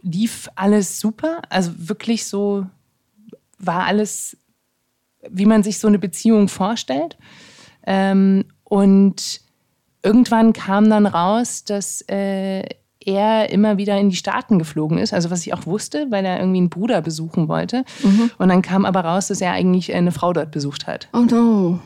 lief 0.02 0.48
alles 0.54 1.00
super. 1.00 1.40
Also 1.48 1.72
wirklich 1.76 2.26
so 2.26 2.66
war 3.58 3.84
alles, 3.86 4.36
wie 5.30 5.46
man 5.46 5.62
sich 5.62 5.78
so 5.78 5.88
eine 5.88 5.98
Beziehung 5.98 6.48
vorstellt. 6.48 7.16
Ähm, 7.86 8.44
und 8.64 9.40
irgendwann 10.02 10.52
kam 10.52 10.88
dann 10.90 11.06
raus, 11.06 11.64
dass 11.64 12.02
äh, 12.08 12.64
er 13.04 13.50
immer 13.50 13.78
wieder 13.78 13.98
in 13.98 14.10
die 14.10 14.16
Staaten 14.16 14.58
geflogen 14.58 14.98
ist, 14.98 15.12
also 15.12 15.30
was 15.30 15.44
ich 15.46 15.54
auch 15.54 15.66
wusste, 15.66 16.06
weil 16.10 16.24
er 16.24 16.38
irgendwie 16.38 16.58
einen 16.58 16.70
Bruder 16.70 17.02
besuchen 17.02 17.48
wollte. 17.48 17.84
Und 18.38 18.48
dann 18.48 18.62
kam 18.62 18.84
aber 18.84 19.00
raus, 19.00 19.28
dass 19.28 19.40
er 19.40 19.52
eigentlich 19.52 19.92
eine 19.92 20.12
Frau 20.12 20.32
dort 20.32 20.50
besucht 20.50 20.86
hat. 20.86 21.08
Oh 21.12 21.18
no. 21.28 21.80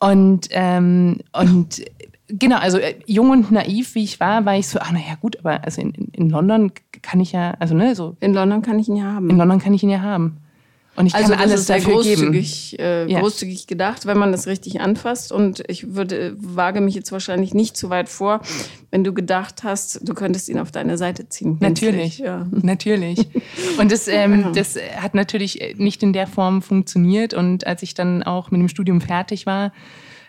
Und, 0.00 0.48
ähm, 0.50 1.18
und 1.32 1.84
genau, 2.26 2.56
also 2.56 2.78
äh, 2.78 2.96
jung 3.06 3.30
und 3.30 3.50
naiv, 3.50 3.94
wie 3.94 4.04
ich 4.04 4.18
war, 4.18 4.44
war 4.44 4.56
ich 4.56 4.66
so, 4.66 4.78
ach 4.80 4.92
naja, 4.92 5.14
gut, 5.20 5.38
aber 5.38 5.62
also 5.64 5.80
in, 5.80 5.90
in, 5.92 6.08
in 6.14 6.30
London 6.30 6.72
kann 7.02 7.20
ich 7.20 7.32
ja, 7.32 7.54
also 7.58 7.74
ne, 7.74 7.94
so 7.94 8.16
In 8.20 8.32
London 8.34 8.62
kann 8.62 8.78
ich 8.78 8.88
ihn 8.88 8.96
ja 8.96 9.04
haben. 9.04 9.30
in 9.30 9.36
London 9.36 9.58
kann 9.58 9.74
ich 9.74 9.82
ihn 9.82 9.90
ja 9.90 10.00
haben. 10.00 10.38
Und 10.96 11.06
ich 11.06 11.14
Also 11.14 11.30
kann 11.30 11.38
das 11.38 11.50
alles 11.50 11.66
sehr 11.66 11.76
dafür 11.76 12.02
geben. 12.02 12.22
großzügig, 12.32 12.78
äh, 12.80 13.06
Ja. 13.10 13.20
großzügig 13.20 13.66
gedacht, 13.68 14.06
wenn 14.06 14.18
man 14.18 14.32
das 14.32 14.46
richtig 14.46 14.80
anfasst. 14.80 15.30
Und 15.32 15.62
ich 15.68 15.94
würde, 15.94 16.34
wage 16.38 16.80
mich 16.80 16.94
jetzt 16.94 17.12
wahrscheinlich 17.12 17.54
nicht 17.54 17.76
zu 17.76 17.90
weit 17.90 18.08
vor, 18.08 18.40
wenn 18.90 19.04
du 19.04 19.14
gedacht 19.14 19.62
hast, 19.62 20.06
du 20.06 20.14
könntest 20.14 20.48
ihn 20.48 20.58
auf 20.58 20.72
deine 20.72 20.98
Seite 20.98 21.28
ziehen. 21.28 21.56
Natürlich, 21.60 22.18
Ja. 22.18 22.46
natürlich. 22.50 23.28
Und 23.78 23.92
das, 23.92 24.08
ähm, 24.08 24.52
das 24.54 24.76
hat 24.96 25.14
natürlich 25.14 25.74
nicht 25.76 26.02
in 26.02 26.12
der 26.12 26.26
Form 26.26 26.60
funktioniert. 26.60 27.34
Und 27.34 27.66
als 27.66 27.82
ich 27.82 27.94
dann 27.94 28.22
auch 28.24 28.50
mit 28.50 28.60
dem 28.60 28.68
Studium 28.68 29.00
fertig 29.00 29.46
war, 29.46 29.72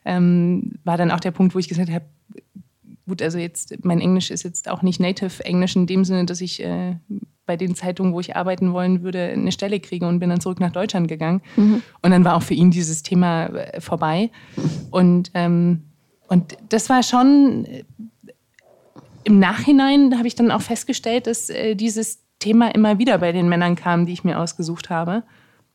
ähm, 0.06 0.74
war 0.84 0.98
dann 0.98 1.12
auch 1.12 1.20
der 1.20 1.32
Punkt, 1.32 1.54
wo 1.56 1.60
ich 1.60 1.68
gesagt 1.70 1.90
habe, 1.92 2.06
gut, 3.08 3.22
also 3.22 3.38
jetzt, 3.38 3.84
mein 3.84 4.02
Englisch 4.02 4.32
ist 4.32 4.44
jetzt 4.44 4.70
auch 4.70 4.82
nicht 4.82 5.00
Native 5.00 5.44
Englisch 5.44 5.76
in 5.76 5.88
dem 5.88 6.06
Sinne, 6.06 6.26
dass 6.26 6.42
ich 6.42 6.64
äh, 6.64 6.96
bei 7.46 7.58
den 7.58 7.76
Zeitungen, 7.76 8.14
wo 8.14 8.20
ich 8.20 8.36
arbeiten 8.36 8.72
wollen 8.72 9.04
würde, 9.04 9.24
eine 9.24 9.52
Stelle 9.52 9.80
kriege 9.80 10.08
und 10.08 10.20
bin 10.20 10.30
dann 10.30 10.42
zurück 10.42 10.60
nach 10.60 10.72
Deutschland 10.72 11.08
gegangen. 11.08 11.42
Und 12.02 12.12
dann 12.12 12.24
war 12.24 12.36
auch 12.36 12.44
für 12.44 12.54
ihn 12.54 12.72
dieses 12.72 13.04
Thema 13.04 13.48
äh, 13.48 13.82
vorbei. 13.82 14.30
Und, 14.90 15.32
ähm, 15.34 15.84
und 16.28 16.58
das 16.70 16.90
war 16.90 17.04
schon 17.04 17.66
äh, 17.66 17.84
im 19.24 19.40
Nachhinein 19.40 20.18
habe 20.18 20.28
ich 20.28 20.36
dann 20.36 20.52
auch 20.52 20.62
festgestellt, 20.62 21.28
dass 21.28 21.50
äh, 21.50 21.76
dieses 21.76 22.24
Thema 22.40 22.74
immer 22.74 22.98
wieder 22.98 23.18
bei 23.18 23.32
den 23.32 23.50
Männern 23.50 23.76
kam, 23.76 24.06
die 24.06 24.14
ich 24.14 24.24
mir 24.24 24.40
ausgesucht 24.40 24.90
habe. 24.90 25.24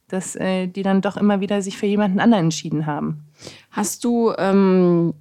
Dass 0.09 0.37
äh, 0.37 0.69
die 0.69 0.83
dann 0.83 1.01
doch 1.01 1.17
immer 1.17 1.41
wieder 1.41 1.63
sich 1.63 1.77
für 1.77 1.87
jemanden 1.87 2.21
anderen 2.21 2.45
entschieden 2.45 2.87
haben. 2.87 3.25
Hast 3.71 4.05
du, 4.05 4.33
ähm, 4.39 5.15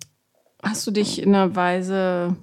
hast 0.66 0.86
du 0.88 0.92
dich 0.92 1.22
in 1.22 1.34
einer 1.34 1.56
Weise 1.56 2.36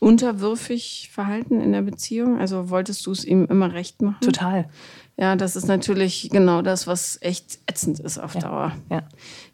unterwürfig 0.00 1.10
verhalten 1.12 1.60
in 1.60 1.72
der 1.72 1.82
Beziehung? 1.82 2.38
Also 2.38 2.68
wolltest 2.68 3.06
du 3.06 3.12
es 3.12 3.24
ihm 3.24 3.46
immer 3.46 3.72
recht 3.72 4.02
machen? 4.02 4.20
Total. 4.20 4.68
Ja, 5.16 5.36
das 5.36 5.54
ist 5.54 5.66
natürlich 5.68 6.28
genau 6.30 6.60
das, 6.60 6.88
was 6.88 7.18
echt 7.22 7.60
ätzend 7.66 8.00
ist 8.00 8.18
auf 8.18 8.34
Ja. 8.34 8.40
Dauer. 8.40 8.72
Ja. 8.90 9.08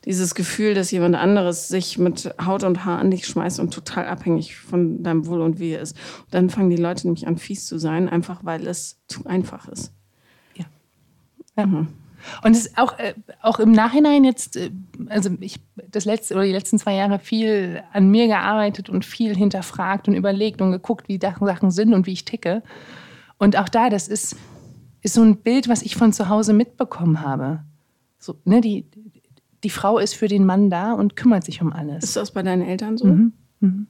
Dieses 0.06 0.34
Gefühl, 0.34 0.72
dass 0.72 0.90
jemand 0.90 1.16
anderes 1.16 1.68
sich 1.68 1.98
mit 1.98 2.34
Haut 2.44 2.64
und 2.64 2.84
Haar 2.86 2.98
an 2.98 3.10
dich 3.10 3.26
schmeißt 3.26 3.60
und 3.60 3.72
total 3.72 4.06
abhängig 4.06 4.56
von 4.56 5.02
deinem 5.02 5.26
Wohl 5.26 5.42
und 5.42 5.58
Wehe 5.58 5.78
ist. 5.78 5.96
Und 6.24 6.34
dann 6.34 6.48
fangen 6.50 6.70
die 6.70 6.76
Leute 6.76 7.06
nämlich 7.06 7.26
an, 7.26 7.36
fies 7.36 7.66
zu 7.66 7.78
sein, 7.78 8.08
einfach 8.08 8.40
weil 8.42 8.66
es 8.66 9.02
zu 9.06 9.26
einfach 9.26 9.68
ist. 9.68 9.92
Ja. 10.54 10.64
ja. 11.58 11.86
Und 12.42 12.52
es 12.56 12.66
ist 12.66 12.78
auch, 12.78 12.98
äh, 12.98 13.14
auch 13.42 13.58
im 13.58 13.72
Nachhinein 13.72 14.24
jetzt, 14.24 14.56
äh, 14.56 14.70
also 15.08 15.30
ich 15.40 15.60
das 15.90 16.04
letzte 16.04 16.34
oder 16.34 16.44
die 16.44 16.52
letzten 16.52 16.78
zwei 16.78 16.94
Jahre 16.94 17.18
viel 17.18 17.82
an 17.92 18.10
mir 18.10 18.26
gearbeitet 18.26 18.88
und 18.90 19.04
viel 19.04 19.34
hinterfragt 19.36 20.08
und 20.08 20.14
überlegt 20.14 20.60
und 20.60 20.72
geguckt, 20.72 21.08
wie 21.08 21.18
Sachen 21.20 21.70
sind 21.70 21.94
und 21.94 22.06
wie 22.06 22.12
ich 22.12 22.24
ticke. 22.24 22.62
Und 23.38 23.56
auch 23.56 23.68
da, 23.68 23.88
das 23.90 24.06
ist, 24.08 24.36
ist 25.02 25.14
so 25.14 25.22
ein 25.22 25.36
Bild, 25.38 25.68
was 25.68 25.82
ich 25.82 25.96
von 25.96 26.12
zu 26.12 26.28
Hause 26.28 26.52
mitbekommen 26.52 27.20
habe. 27.22 27.62
So, 28.18 28.36
ne, 28.44 28.60
die, 28.60 28.84
die 29.64 29.70
Frau 29.70 29.98
ist 29.98 30.14
für 30.14 30.28
den 30.28 30.44
Mann 30.44 30.68
da 30.70 30.92
und 30.92 31.16
kümmert 31.16 31.44
sich 31.44 31.62
um 31.62 31.72
alles. 31.72 32.04
Ist 32.04 32.16
das 32.16 32.30
bei 32.32 32.42
deinen 32.42 32.62
Eltern 32.62 32.98
so? 32.98 33.06
Mhm. 33.06 33.32
Mhm. 33.60 33.86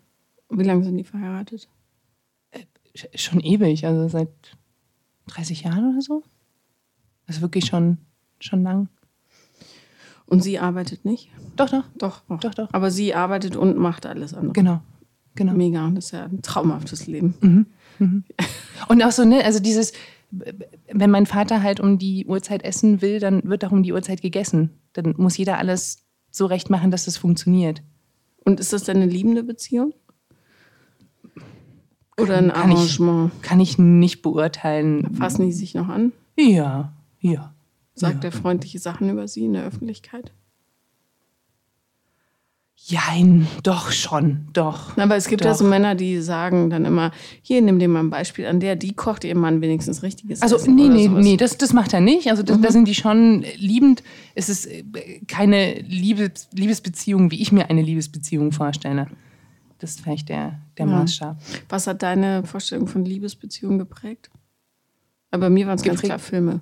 Wie 0.50 0.62
lange 0.64 0.84
sind 0.84 0.96
die 0.96 1.04
verheiratet? 1.04 1.68
Sch- 2.96 3.18
Schon 3.18 3.40
ewig, 3.40 3.84
also 3.86 4.08
seit 4.08 4.28
30 5.26 5.62
Jahren 5.62 5.92
oder 5.92 6.00
so. 6.00 6.22
Also 7.26 7.40
wirklich 7.40 7.66
schon, 7.66 7.98
schon 8.40 8.62
lang. 8.62 8.88
Und 10.26 10.42
sie 10.44 10.58
arbeitet 10.58 11.04
nicht? 11.04 11.28
Doch, 11.56 11.70
doch, 11.70 11.84
Doch, 11.98 12.20
doch. 12.28 12.40
Doch, 12.40 12.54
doch. 12.54 12.68
Aber 12.72 12.90
sie 12.90 13.14
arbeitet 13.14 13.56
und 13.56 13.76
macht 13.76 14.06
alles 14.06 14.32
andere. 14.34 14.52
genau. 14.52 14.80
genau. 15.34 15.52
Mega, 15.54 15.90
das 15.90 16.06
ist 16.06 16.10
ja 16.12 16.24
ein 16.24 16.40
traumhaftes 16.42 17.06
Leben. 17.06 17.66
Und 18.88 19.02
auch 19.02 19.10
so, 19.10 19.24
ne, 19.24 19.44
also 19.44 19.58
dieses, 19.60 19.92
wenn 20.30 21.10
mein 21.10 21.26
Vater 21.26 21.62
halt 21.62 21.80
um 21.80 21.98
die 21.98 22.26
Uhrzeit 22.26 22.62
essen 22.62 23.02
will, 23.02 23.18
dann 23.18 23.42
wird 23.44 23.64
auch 23.64 23.72
um 23.72 23.82
die 23.82 23.92
Uhrzeit 23.92 24.22
gegessen. 24.22 24.70
Dann 24.92 25.14
muss 25.18 25.36
jeder 25.36 25.58
alles 25.58 26.04
so 26.30 26.46
recht 26.46 26.70
machen, 26.70 26.90
dass 26.92 27.06
es 27.08 27.16
funktioniert. 27.16 27.82
Und 28.44 28.60
ist 28.60 28.72
das 28.72 28.84
denn 28.84 28.96
eine 28.98 29.06
liebende 29.10 29.42
Beziehung? 29.42 29.92
Oder 32.16 32.38
ein 32.38 32.48
Kann 32.52 32.70
ich- 32.70 32.76
Arrangement? 32.78 33.42
Kann 33.42 33.60
ich 33.60 33.78
nicht 33.78 34.22
beurteilen. 34.22 35.14
Fassen 35.14 35.44
die 35.46 35.52
sich 35.52 35.74
noch 35.74 35.88
an? 35.88 36.12
Ja, 36.38 36.92
ja. 37.20 37.52
Sagt 37.94 38.24
Ja. 38.24 38.30
er 38.30 38.32
freundliche 38.32 38.78
Sachen 38.78 39.10
über 39.10 39.28
sie 39.28 39.44
in 39.44 39.52
der 39.54 39.64
Öffentlichkeit? 39.64 40.32
Jein, 42.82 43.46
doch 43.62 43.90
schon, 43.92 44.48
doch. 44.54 44.96
Aber 44.96 45.14
es 45.14 45.28
gibt 45.28 45.44
ja 45.44 45.50
Doch. 45.50 45.58
so 45.58 45.64
Männer, 45.66 45.94
die 45.94 46.18
sagen 46.22 46.70
dann 46.70 46.86
immer, 46.86 47.12
hier, 47.42 47.60
nimm 47.60 47.78
dir 47.78 47.88
mal 47.88 48.00
ein 48.00 48.08
Beispiel 48.08 48.46
an 48.46 48.58
der, 48.58 48.74
die 48.74 48.94
kocht 48.94 49.22
ihrem 49.24 49.38
Mann 49.38 49.60
wenigstens 49.60 50.02
richtiges 50.02 50.40
Also, 50.40 50.56
Essen 50.56 50.76
nee, 50.76 50.84
oder 50.86 50.94
nee, 50.94 51.04
sowas. 51.08 51.24
nee, 51.24 51.36
das, 51.36 51.58
das 51.58 51.74
macht 51.74 51.92
er 51.92 52.00
nicht. 52.00 52.28
Also, 52.30 52.42
da, 52.42 52.56
da 52.56 52.72
sind 52.72 52.88
die 52.88 52.94
schon 52.94 53.44
liebend. 53.56 54.02
Es 54.34 54.48
ist 54.48 54.64
äh, 54.66 54.82
keine 55.28 55.74
Liebes, 55.82 56.48
Liebesbeziehung, 56.54 57.30
wie 57.30 57.42
ich 57.42 57.52
mir 57.52 57.68
eine 57.68 57.82
Liebesbeziehung 57.82 58.50
vorstelle. 58.50 59.08
Das 59.78 59.90
ist 59.90 60.00
vielleicht 60.00 60.30
der, 60.30 60.58
der 60.78 60.86
Ja. 60.86 60.92
Maßstab. 60.92 61.38
Was 61.68 61.86
hat 61.86 62.02
deine 62.02 62.44
Vorstellung 62.44 62.86
von 62.86 63.04
Liebesbeziehungen 63.04 63.78
geprägt? 63.78 64.30
Aber 65.30 65.42
bei 65.42 65.50
mir 65.50 65.66
waren 65.66 65.76
es 65.76 65.82
ganz 65.82 66.00
klar 66.00 66.18
Filme. 66.18 66.60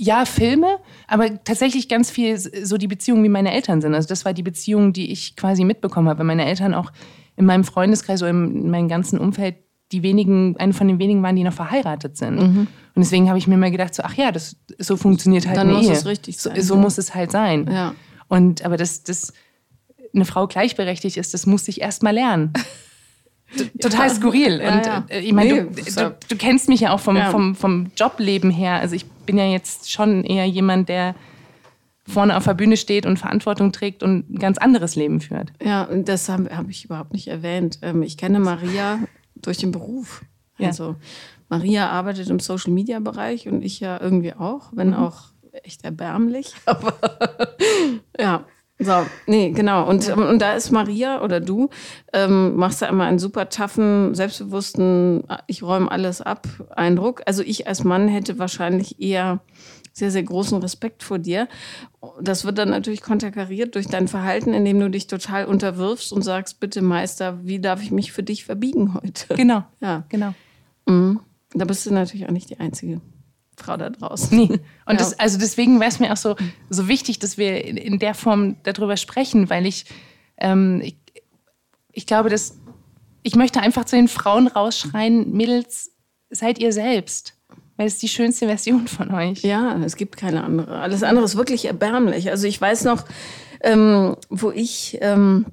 Ja, 0.00 0.24
Filme, 0.26 0.78
aber 1.08 1.42
tatsächlich 1.42 1.88
ganz 1.88 2.08
viel 2.08 2.38
so 2.38 2.76
die 2.76 2.86
Beziehung, 2.86 3.24
wie 3.24 3.28
meine 3.28 3.52
Eltern 3.52 3.80
sind. 3.80 3.94
Also 3.94 4.08
das 4.08 4.24
war 4.24 4.32
die 4.32 4.44
Beziehung, 4.44 4.92
die 4.92 5.10
ich 5.10 5.34
quasi 5.34 5.64
mitbekommen 5.64 6.08
habe. 6.08 6.20
Weil 6.20 6.26
meine 6.26 6.44
Eltern 6.46 6.72
auch 6.72 6.92
in 7.36 7.44
meinem 7.44 7.64
Freundeskreis 7.64 8.22
oder 8.22 8.30
in 8.30 8.70
meinem 8.70 8.86
ganzen 8.86 9.18
Umfeld 9.18 9.56
die 9.90 10.04
wenigen, 10.04 10.56
eine 10.58 10.72
von 10.72 10.86
den 10.86 11.00
wenigen 11.00 11.20
waren, 11.24 11.34
die 11.34 11.42
noch 11.42 11.52
verheiratet 11.52 12.16
sind. 12.16 12.38
Und 12.38 12.68
deswegen 12.94 13.28
habe 13.28 13.38
ich 13.38 13.48
mir 13.48 13.56
mal 13.56 13.72
gedacht, 13.72 13.92
so, 13.92 14.04
ach 14.04 14.14
ja, 14.14 14.30
das, 14.30 14.54
so 14.78 14.96
funktioniert 14.96 15.48
halt 15.48 15.56
Dann 15.56 15.72
muss 15.72 15.86
Ehe. 15.86 15.92
es 15.92 16.06
richtig 16.06 16.38
sein, 16.38 16.54
So, 16.56 16.62
so 16.62 16.74
ja. 16.74 16.80
muss 16.80 16.96
es 16.98 17.16
halt 17.16 17.32
sein. 17.32 17.68
Ja. 17.68 17.94
Und 18.28 18.64
aber 18.64 18.76
dass 18.76 19.02
das 19.02 19.32
eine 20.14 20.26
Frau 20.26 20.46
gleichberechtigt 20.46 21.16
ist, 21.16 21.34
das 21.34 21.44
musste 21.44 21.72
ich 21.72 21.80
erst 21.80 22.04
mal 22.04 22.14
lernen. 22.14 22.52
Total 23.80 24.10
skurril. 24.10 24.60
Ja, 24.60 24.98
und 24.98 25.10
äh, 25.10 25.20
ich 25.20 25.32
meine, 25.32 25.64
Nee, 25.64 25.82
du, 25.82 25.82
du, 25.82 26.16
du 26.28 26.36
kennst 26.36 26.68
mich 26.68 26.80
ja 26.80 26.92
auch 26.92 27.00
vom, 27.00 27.16
vom, 27.30 27.54
vom 27.56 27.90
Jobleben 27.96 28.50
her. 28.50 28.74
Also 28.74 28.94
ich 28.94 29.06
bin 29.28 29.36
ja 29.36 29.44
jetzt 29.44 29.92
schon 29.92 30.24
eher 30.24 30.46
jemand, 30.46 30.88
der 30.88 31.14
vorne 32.06 32.34
auf 32.34 32.44
der 32.44 32.54
Bühne 32.54 32.78
steht 32.78 33.04
und 33.04 33.18
Verantwortung 33.18 33.72
trägt 33.72 34.02
und 34.02 34.30
ein 34.30 34.38
ganz 34.38 34.56
anderes 34.56 34.96
Leben 34.96 35.20
führt. 35.20 35.52
Ja, 35.62 35.82
und 35.82 36.08
das 36.08 36.30
habe 36.30 36.48
hab 36.56 36.70
ich 36.70 36.86
überhaupt 36.86 37.12
nicht 37.12 37.28
erwähnt. 37.28 37.78
Ähm, 37.82 38.02
ich 38.02 38.16
kenne 38.16 38.40
Maria 38.40 39.00
durch 39.36 39.58
den 39.58 39.70
Beruf. 39.70 40.24
Ja. 40.56 40.68
Also 40.68 40.96
Maria 41.50 41.90
arbeitet 41.90 42.30
im 42.30 42.40
Social 42.40 42.72
Media 42.72 43.00
Bereich 43.00 43.46
und 43.46 43.62
ich 43.62 43.80
ja 43.80 44.00
irgendwie 44.00 44.32
auch, 44.32 44.70
wenn 44.72 44.94
auch 44.94 45.24
echt 45.62 45.84
erbärmlich. 45.84 46.54
Aber 46.64 46.94
ja. 48.18 48.46
So, 48.80 49.06
nee, 49.26 49.50
genau. 49.50 49.88
Und, 49.88 50.08
und 50.08 50.38
da 50.38 50.52
ist 50.52 50.70
Maria 50.70 51.20
oder 51.22 51.40
du, 51.40 51.68
ähm, 52.12 52.54
machst 52.56 52.80
da 52.80 52.86
immer 52.86 53.04
einen 53.04 53.18
super 53.18 53.48
taffen, 53.48 54.14
selbstbewussten, 54.14 55.24
ich 55.48 55.62
räume 55.64 55.90
alles 55.90 56.20
ab 56.20 56.46
Eindruck. 56.76 57.22
Also 57.26 57.42
ich 57.42 57.66
als 57.66 57.82
Mann 57.82 58.06
hätte 58.06 58.38
wahrscheinlich 58.38 59.00
eher 59.00 59.40
sehr, 59.92 60.12
sehr 60.12 60.22
großen 60.22 60.58
Respekt 60.58 61.02
vor 61.02 61.18
dir. 61.18 61.48
Das 62.22 62.44
wird 62.44 62.56
dann 62.58 62.70
natürlich 62.70 63.02
konterkariert 63.02 63.74
durch 63.74 63.88
dein 63.88 64.06
Verhalten, 64.06 64.54
indem 64.54 64.78
du 64.78 64.88
dich 64.90 65.08
total 65.08 65.46
unterwirfst 65.46 66.12
und 66.12 66.22
sagst, 66.22 66.60
bitte 66.60 66.80
Meister, 66.80 67.40
wie 67.42 67.58
darf 67.58 67.82
ich 67.82 67.90
mich 67.90 68.12
für 68.12 68.22
dich 68.22 68.44
verbiegen 68.44 68.94
heute? 68.94 69.34
Genau. 69.34 69.64
Ja, 69.80 70.04
Genau. 70.08 70.34
mhm. 70.86 71.18
da 71.52 71.64
bist 71.64 71.84
du 71.84 71.92
natürlich 71.92 72.28
auch 72.28 72.32
nicht 72.32 72.48
die 72.48 72.60
einzige 72.60 73.00
Frau 73.58 73.76
da 73.76 73.90
draußen. 73.90 74.36
Nee. 74.36 74.48
Und 74.50 74.60
Ja. 74.86 74.94
das, 74.94 75.18
also 75.18 75.38
deswegen 75.38 75.80
wäre 75.80 75.90
es 75.90 75.98
mir 76.00 76.12
auch 76.12 76.16
so, 76.16 76.36
so 76.70 76.88
wichtig, 76.88 77.18
dass 77.18 77.36
wir 77.38 77.64
in, 77.64 77.76
in 77.76 77.98
der 77.98 78.14
Form 78.14 78.56
darüber 78.62 78.96
sprechen, 78.96 79.50
weil 79.50 79.66
ich, 79.66 79.84
ähm, 80.38 80.80
ich, 80.82 80.96
ich 81.92 82.06
glaube, 82.06 82.28
dass 82.30 82.56
ich 83.22 83.34
möchte 83.34 83.60
einfach 83.60 83.84
zu 83.84 83.96
den 83.96 84.08
Frauen 84.08 84.46
rausschreien, 84.46 85.32
Mädels, 85.32 85.90
seid 86.30 86.58
ihr 86.58 86.72
selbst. 86.72 87.34
Weil 87.76 87.86
es 87.86 87.94
ist 87.94 88.02
die 88.02 88.08
schönste 88.08 88.46
Version 88.46 88.88
von 88.88 89.12
euch. 89.12 89.42
Ja, 89.42 89.76
es 89.84 89.96
gibt 89.96 90.16
keine 90.16 90.42
andere. 90.44 90.78
Alles 90.80 91.02
andere 91.02 91.24
ist 91.24 91.36
wirklich 91.36 91.64
erbärmlich. 91.66 92.30
Also 92.30 92.46
ich 92.46 92.60
weiß 92.60 92.84
noch, 92.84 93.04
ähm, 93.60 94.16
wo 94.30 94.50
ich, 94.50 94.98
ähm, 95.00 95.46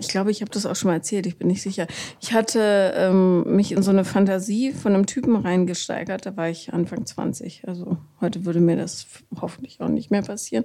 ich 0.00 0.08
glaube, 0.08 0.30
ich 0.30 0.40
habe 0.40 0.50
das 0.50 0.66
auch 0.66 0.76
schon 0.76 0.88
mal 0.88 0.96
erzählt, 0.96 1.26
ich 1.26 1.38
bin 1.38 1.48
nicht 1.48 1.62
sicher. 1.62 1.86
Ich 2.20 2.32
hatte 2.32 2.92
ähm, 2.96 3.44
mich 3.56 3.72
in 3.72 3.82
so 3.82 3.90
eine 3.90 4.04
Fantasie 4.04 4.72
von 4.72 4.94
einem 4.94 5.06
Typen 5.06 5.36
reingesteigert, 5.36 6.26
da 6.26 6.36
war 6.36 6.48
ich 6.48 6.72
Anfang 6.72 7.06
20. 7.06 7.66
Also 7.66 7.98
heute 8.20 8.44
würde 8.44 8.60
mir 8.60 8.76
das 8.76 9.06
hoffentlich 9.40 9.80
auch 9.80 9.88
nicht 9.88 10.10
mehr 10.10 10.22
passieren. 10.22 10.64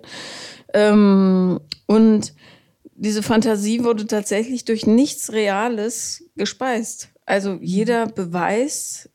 Ähm, 0.74 1.60
und 1.86 2.34
diese 2.96 3.24
Fantasie 3.24 3.84
wurde 3.84 4.08
tatsächlich 4.08 4.66
durch 4.66 4.88
nichts 4.88 5.32
Reales 5.32 6.24
gespeist. 6.36 7.10
Also 7.26 7.60
jeder 7.62 8.08
Beweis, 8.08 9.10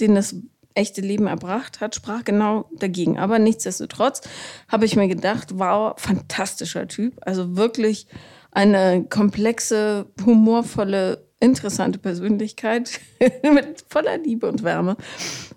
den 0.00 0.14
das 0.14 0.36
echte 0.74 1.00
Leben 1.00 1.26
erbracht 1.26 1.80
hat, 1.80 1.94
sprach 1.94 2.24
genau 2.24 2.68
dagegen. 2.76 3.18
Aber 3.18 3.38
nichtsdestotrotz 3.38 4.22
habe 4.68 4.86
ich 4.86 4.96
mir 4.96 5.08
gedacht, 5.08 5.58
wow, 5.58 5.94
fantastischer 5.96 6.88
Typ. 6.88 7.14
Also 7.20 7.56
wirklich 7.56 8.06
eine 8.54 9.04
komplexe, 9.04 10.06
humorvolle, 10.24 11.28
interessante 11.40 11.98
Persönlichkeit 11.98 13.00
mit 13.42 13.84
voller 13.88 14.16
Liebe 14.18 14.48
und 14.48 14.62
Wärme. 14.62 14.96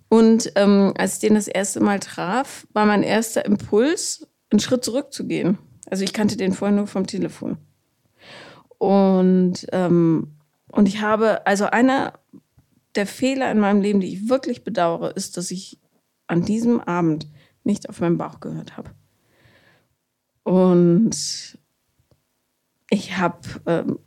Und 0.10 0.52
ähm, 0.56 0.94
als 0.98 1.16
ich 1.16 1.20
den 1.20 1.36
das 1.36 1.48
erste 1.48 1.80
Mal 1.80 2.00
traf, 2.00 2.68
war 2.74 2.86
mein 2.86 3.04
erster 3.04 3.46
Impuls, 3.46 4.28
einen 4.50 4.60
Schritt 4.60 4.84
zurückzugehen. 4.84 5.58
Also 5.90 6.04
ich 6.04 6.14
kannte 6.14 6.38
den 6.38 6.54
vorher 6.54 6.76
nur 6.76 6.88
vom 6.88 7.08
Telefon. 7.08 7.58
Und, 8.78 9.68
ähm, 9.72 10.36
und 10.72 10.88
ich 10.88 11.02
habe, 11.02 11.46
also 11.46 11.66
einer 11.66 12.14
der 12.96 13.08
Fehler 13.08 13.52
in 13.52 13.60
meinem 13.60 13.82
Leben, 13.82 14.00
die 14.00 14.14
ich 14.14 14.30
wirklich 14.30 14.64
bedauere, 14.64 15.12
ist, 15.12 15.38
dass 15.38 15.52
ich 15.52 15.80
an 16.26 16.44
diesem 16.44 16.80
Abend 16.82 17.28
nicht 17.64 17.90
auf 17.90 18.02
meinen 18.02 18.18
Bauch 18.18 18.40
gehört 18.40 18.76
habe. 18.76 18.92
Und 20.44 21.58
ich 22.90 23.18
habe, 23.18 23.40
ähm, 23.66 24.00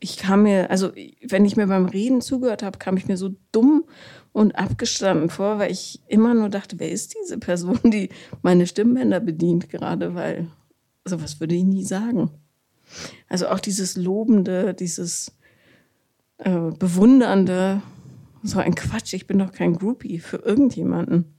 ich 0.00 0.16
kam 0.16 0.44
mir, 0.44 0.70
also 0.70 0.92
wenn 1.26 1.44
ich 1.44 1.56
mir 1.56 1.66
beim 1.66 1.86
Reden 1.86 2.20
zugehört 2.20 2.62
habe, 2.62 2.78
kam 2.78 2.96
ich 2.96 3.06
mir 3.06 3.16
so 3.16 3.34
dumm 3.52 3.84
und 4.32 4.56
abgestanden 4.56 5.28
vor, 5.28 5.58
weil 5.58 5.70
ich 5.70 6.00
immer 6.08 6.34
nur 6.34 6.48
dachte, 6.48 6.78
wer 6.78 6.90
ist 6.90 7.14
diese 7.20 7.38
Person, 7.38 7.78
die 7.84 8.08
meine 8.42 8.66
Stimmbänder 8.66 9.20
bedient 9.20 9.68
gerade, 9.68 10.14
weil 10.14 10.48
sowas 11.04 11.40
würde 11.40 11.54
ich 11.54 11.64
nie 11.64 11.84
sagen. 11.84 12.30
Also 13.28 13.48
auch 13.48 13.60
dieses 13.60 13.96
Lobende, 13.96 14.74
dieses 14.74 15.32
äh, 16.38 16.70
Bewundernde, 16.78 17.82
so 18.42 18.58
ein 18.58 18.74
Quatsch, 18.74 19.12
ich 19.12 19.26
bin 19.26 19.38
doch 19.38 19.52
kein 19.52 19.74
Groupie 19.74 20.18
für 20.18 20.38
irgendjemanden. 20.38 21.34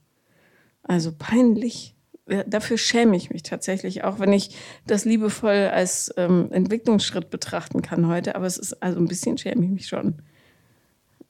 Also 0.82 1.12
peinlich. 1.16 1.96
Ja, 2.32 2.44
Dafür 2.44 2.78
schäme 2.78 3.16
ich 3.16 3.30
mich 3.30 3.42
tatsächlich, 3.42 4.04
auch 4.04 4.18
wenn 4.18 4.32
ich 4.32 4.56
das 4.86 5.04
liebevoll 5.04 5.70
als 5.72 6.12
ähm, 6.16 6.48
Entwicklungsschritt 6.50 7.30
betrachten 7.30 7.82
kann 7.82 8.06
heute. 8.06 8.36
Aber 8.36 8.46
es 8.46 8.56
ist 8.56 8.82
also 8.82 8.98
ein 8.98 9.06
bisschen 9.06 9.36
schäme 9.38 9.64
ich 9.64 9.70
mich 9.70 9.86
schon. 9.86 10.14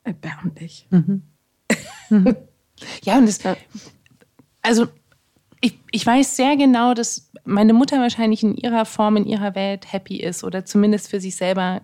Erbärmlich. 0.04 0.86
Mhm. 0.90 1.22
Ja, 3.04 3.16
und 3.16 3.26
das, 3.26 3.38
also 4.60 4.88
ich, 5.60 5.78
ich 5.92 6.04
weiß 6.04 6.36
sehr 6.36 6.56
genau, 6.56 6.94
dass 6.94 7.30
meine 7.44 7.72
Mutter 7.72 8.00
wahrscheinlich 8.00 8.42
in 8.42 8.56
ihrer 8.56 8.84
Form, 8.84 9.16
in 9.16 9.24
ihrer 9.24 9.54
Welt 9.54 9.92
happy 9.92 10.16
ist 10.16 10.42
oder 10.42 10.64
zumindest 10.64 11.08
für 11.08 11.20
sich 11.20 11.36
selber 11.36 11.82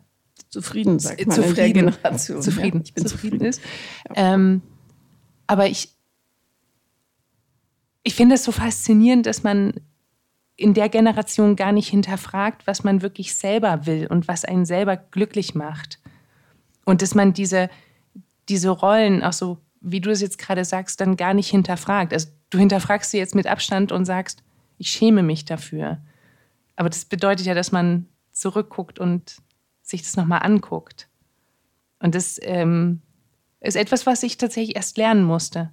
zufrieden, 0.48 0.98
sagt 0.98 1.24
man 1.26 1.36
zufrieden, 1.36 1.78
in 1.78 1.84
der 1.84 1.92
Generation. 1.92 2.42
Zufrieden, 2.42 2.78
ja, 2.78 2.84
ich 2.84 2.94
bin 2.94 3.06
zufrieden, 3.06 3.38
zufrieden. 3.38 3.46
ist. 3.46 3.60
Ähm, 4.16 4.62
aber 5.46 5.68
ich, 5.68 5.94
ich 8.08 8.14
finde 8.14 8.36
es 8.36 8.44
so 8.44 8.52
faszinierend, 8.52 9.26
dass 9.26 9.42
man 9.42 9.74
in 10.56 10.72
der 10.72 10.88
Generation 10.88 11.56
gar 11.56 11.72
nicht 11.72 11.90
hinterfragt, 11.90 12.66
was 12.66 12.82
man 12.82 13.02
wirklich 13.02 13.34
selber 13.34 13.84
will 13.84 14.06
und 14.06 14.28
was 14.28 14.46
einen 14.46 14.64
selber 14.64 14.96
glücklich 14.96 15.54
macht. 15.54 15.98
Und 16.86 17.02
dass 17.02 17.14
man 17.14 17.34
diese, 17.34 17.68
diese 18.48 18.70
Rollen, 18.70 19.22
auch 19.22 19.34
so 19.34 19.58
wie 19.82 20.00
du 20.00 20.08
es 20.08 20.22
jetzt 20.22 20.38
gerade 20.38 20.64
sagst, 20.64 21.02
dann 21.02 21.18
gar 21.18 21.34
nicht 21.34 21.50
hinterfragt. 21.50 22.14
Also 22.14 22.28
du 22.48 22.56
hinterfragst 22.56 23.10
sie 23.10 23.18
jetzt 23.18 23.34
mit 23.34 23.46
Abstand 23.46 23.92
und 23.92 24.06
sagst, 24.06 24.42
ich 24.78 24.88
schäme 24.88 25.22
mich 25.22 25.44
dafür. 25.44 25.98
Aber 26.76 26.88
das 26.88 27.04
bedeutet 27.04 27.44
ja, 27.44 27.52
dass 27.52 27.72
man 27.72 28.06
zurückguckt 28.32 28.98
und 28.98 29.36
sich 29.82 30.00
das 30.00 30.16
nochmal 30.16 30.40
anguckt. 30.44 31.10
Und 31.98 32.14
das 32.14 32.40
ähm, 32.40 33.02
ist 33.60 33.76
etwas, 33.76 34.06
was 34.06 34.22
ich 34.22 34.38
tatsächlich 34.38 34.76
erst 34.76 34.96
lernen 34.96 35.24
musste. 35.24 35.72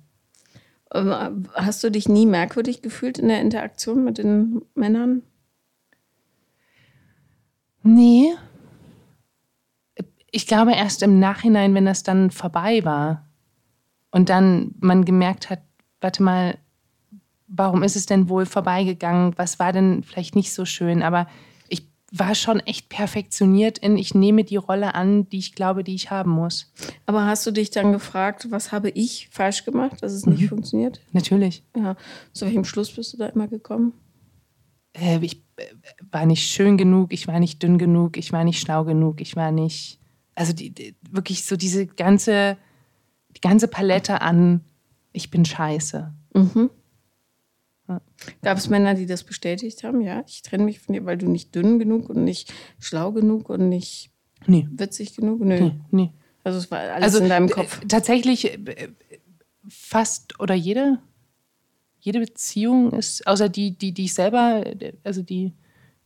Ähm, 0.93 1.47
Hast 1.53 1.83
du 1.83 1.89
dich 1.89 2.07
nie 2.07 2.25
merkwürdig 2.25 2.81
gefühlt 2.81 3.17
in 3.17 3.27
der 3.27 3.41
Interaktion 3.41 4.03
mit 4.03 4.17
den 4.17 4.61
Männern? 4.75 5.23
Nee. 7.83 8.33
Ich 10.31 10.47
glaube 10.47 10.73
erst 10.73 11.03
im 11.03 11.19
Nachhinein, 11.19 11.73
wenn 11.73 11.85
das 11.85 12.03
dann 12.03 12.31
vorbei 12.31 12.83
war 12.83 13.25
und 14.11 14.29
dann 14.29 14.73
man 14.79 15.05
gemerkt 15.05 15.49
hat, 15.49 15.61
warte 16.01 16.23
mal, 16.23 16.57
warum 17.47 17.83
ist 17.83 17.95
es 17.95 18.05
denn 18.05 18.27
wohl 18.27 18.45
vorbeigegangen? 18.45 19.37
Was 19.37 19.59
war 19.59 19.71
denn 19.71 20.03
vielleicht 20.03 20.35
nicht 20.35 20.53
so 20.53 20.65
schön? 20.65 21.03
Aber 21.03 21.27
war 22.11 22.35
schon 22.35 22.59
echt 22.61 22.89
perfektioniert 22.89 23.77
in, 23.79 23.97
ich 23.97 24.13
nehme 24.13 24.43
die 24.43 24.55
Rolle 24.57 24.95
an, 24.95 25.27
die 25.29 25.39
ich 25.39 25.55
glaube, 25.55 25.83
die 25.83 25.95
ich 25.95 26.11
haben 26.11 26.31
muss. 26.31 26.71
Aber 27.05 27.25
hast 27.25 27.45
du 27.47 27.51
dich 27.51 27.71
dann 27.71 27.91
gefragt, 27.91 28.47
was 28.51 28.71
habe 28.71 28.89
ich 28.89 29.27
falsch 29.31 29.65
gemacht, 29.65 30.01
dass 30.01 30.13
es 30.13 30.25
nicht 30.25 30.43
Mhm. 30.43 30.47
funktioniert? 30.49 31.01
Natürlich. 31.13 31.63
Ja. 31.75 31.95
Zu 32.31 32.45
welchem 32.45 32.63
Schluss 32.63 32.91
bist 32.91 33.13
du 33.13 33.17
da 33.17 33.25
immer 33.27 33.47
gekommen? 33.47 33.93
Äh, 34.93 35.19
ich 35.25 35.43
äh, 35.57 35.63
war 36.11 36.25
nicht 36.25 36.47
schön 36.47 36.77
genug, 36.77 37.11
ich 37.11 37.27
war 37.27 37.39
nicht 37.39 37.61
dünn 37.63 37.77
genug, 37.77 38.17
ich 38.17 38.31
war 38.31 38.43
nicht 38.43 38.59
schlau 38.61 38.85
genug, 38.85 39.19
ich 39.19 39.35
war 39.35 39.51
nicht. 39.51 39.99
Also 40.35 40.53
die, 40.53 40.69
die, 40.69 40.95
wirklich 41.09 41.43
so 41.45 41.57
diese 41.57 41.85
ganze, 41.87 42.57
die 43.35 43.41
ganze 43.41 43.67
Palette 43.67 44.21
an, 44.21 44.61
ich 45.11 45.31
bin 45.31 45.43
scheiße. 45.43 46.13
Mhm. 46.33 46.69
Ja. 47.87 48.01
Gab 48.41 48.57
es 48.57 48.69
Männer, 48.69 48.95
die 48.95 49.05
das 49.05 49.23
bestätigt 49.23 49.83
haben? 49.83 50.01
Ja, 50.01 50.23
ich 50.27 50.41
trenne 50.41 50.63
mich 50.63 50.79
von 50.79 50.93
dir, 50.93 51.05
weil 51.05 51.17
du 51.17 51.29
nicht 51.29 51.53
dünn 51.53 51.77
genug 51.79 52.09
und 52.09 52.23
nicht 52.23 52.51
schlau 52.79 53.11
genug 53.11 53.49
und 53.49 53.69
nicht 53.69 54.11
Nee. 54.47 54.67
witzig 54.71 55.15
genug? 55.15 55.39
Nö. 55.41 55.59
Nee, 55.59 55.71
nee. 55.91 56.11
Also 56.43 56.59
es 56.59 56.69
war 56.71 56.79
alles 56.79 57.15
in 57.15 57.29
deinem 57.29 57.49
Kopf. 57.49 57.81
Tatsächlich 57.87 58.53
äh, 58.53 58.89
fast 59.67 60.39
oder 60.39 60.53
jede, 60.55 60.99
jede 61.99 62.19
Beziehung 62.19 62.91
ist, 62.93 63.25
außer 63.25 63.49
die, 63.49 63.77
die, 63.77 63.91
die 63.91 64.05
ich 64.05 64.13
selber, 64.13 64.63
also 65.03 65.21
die, 65.23 65.53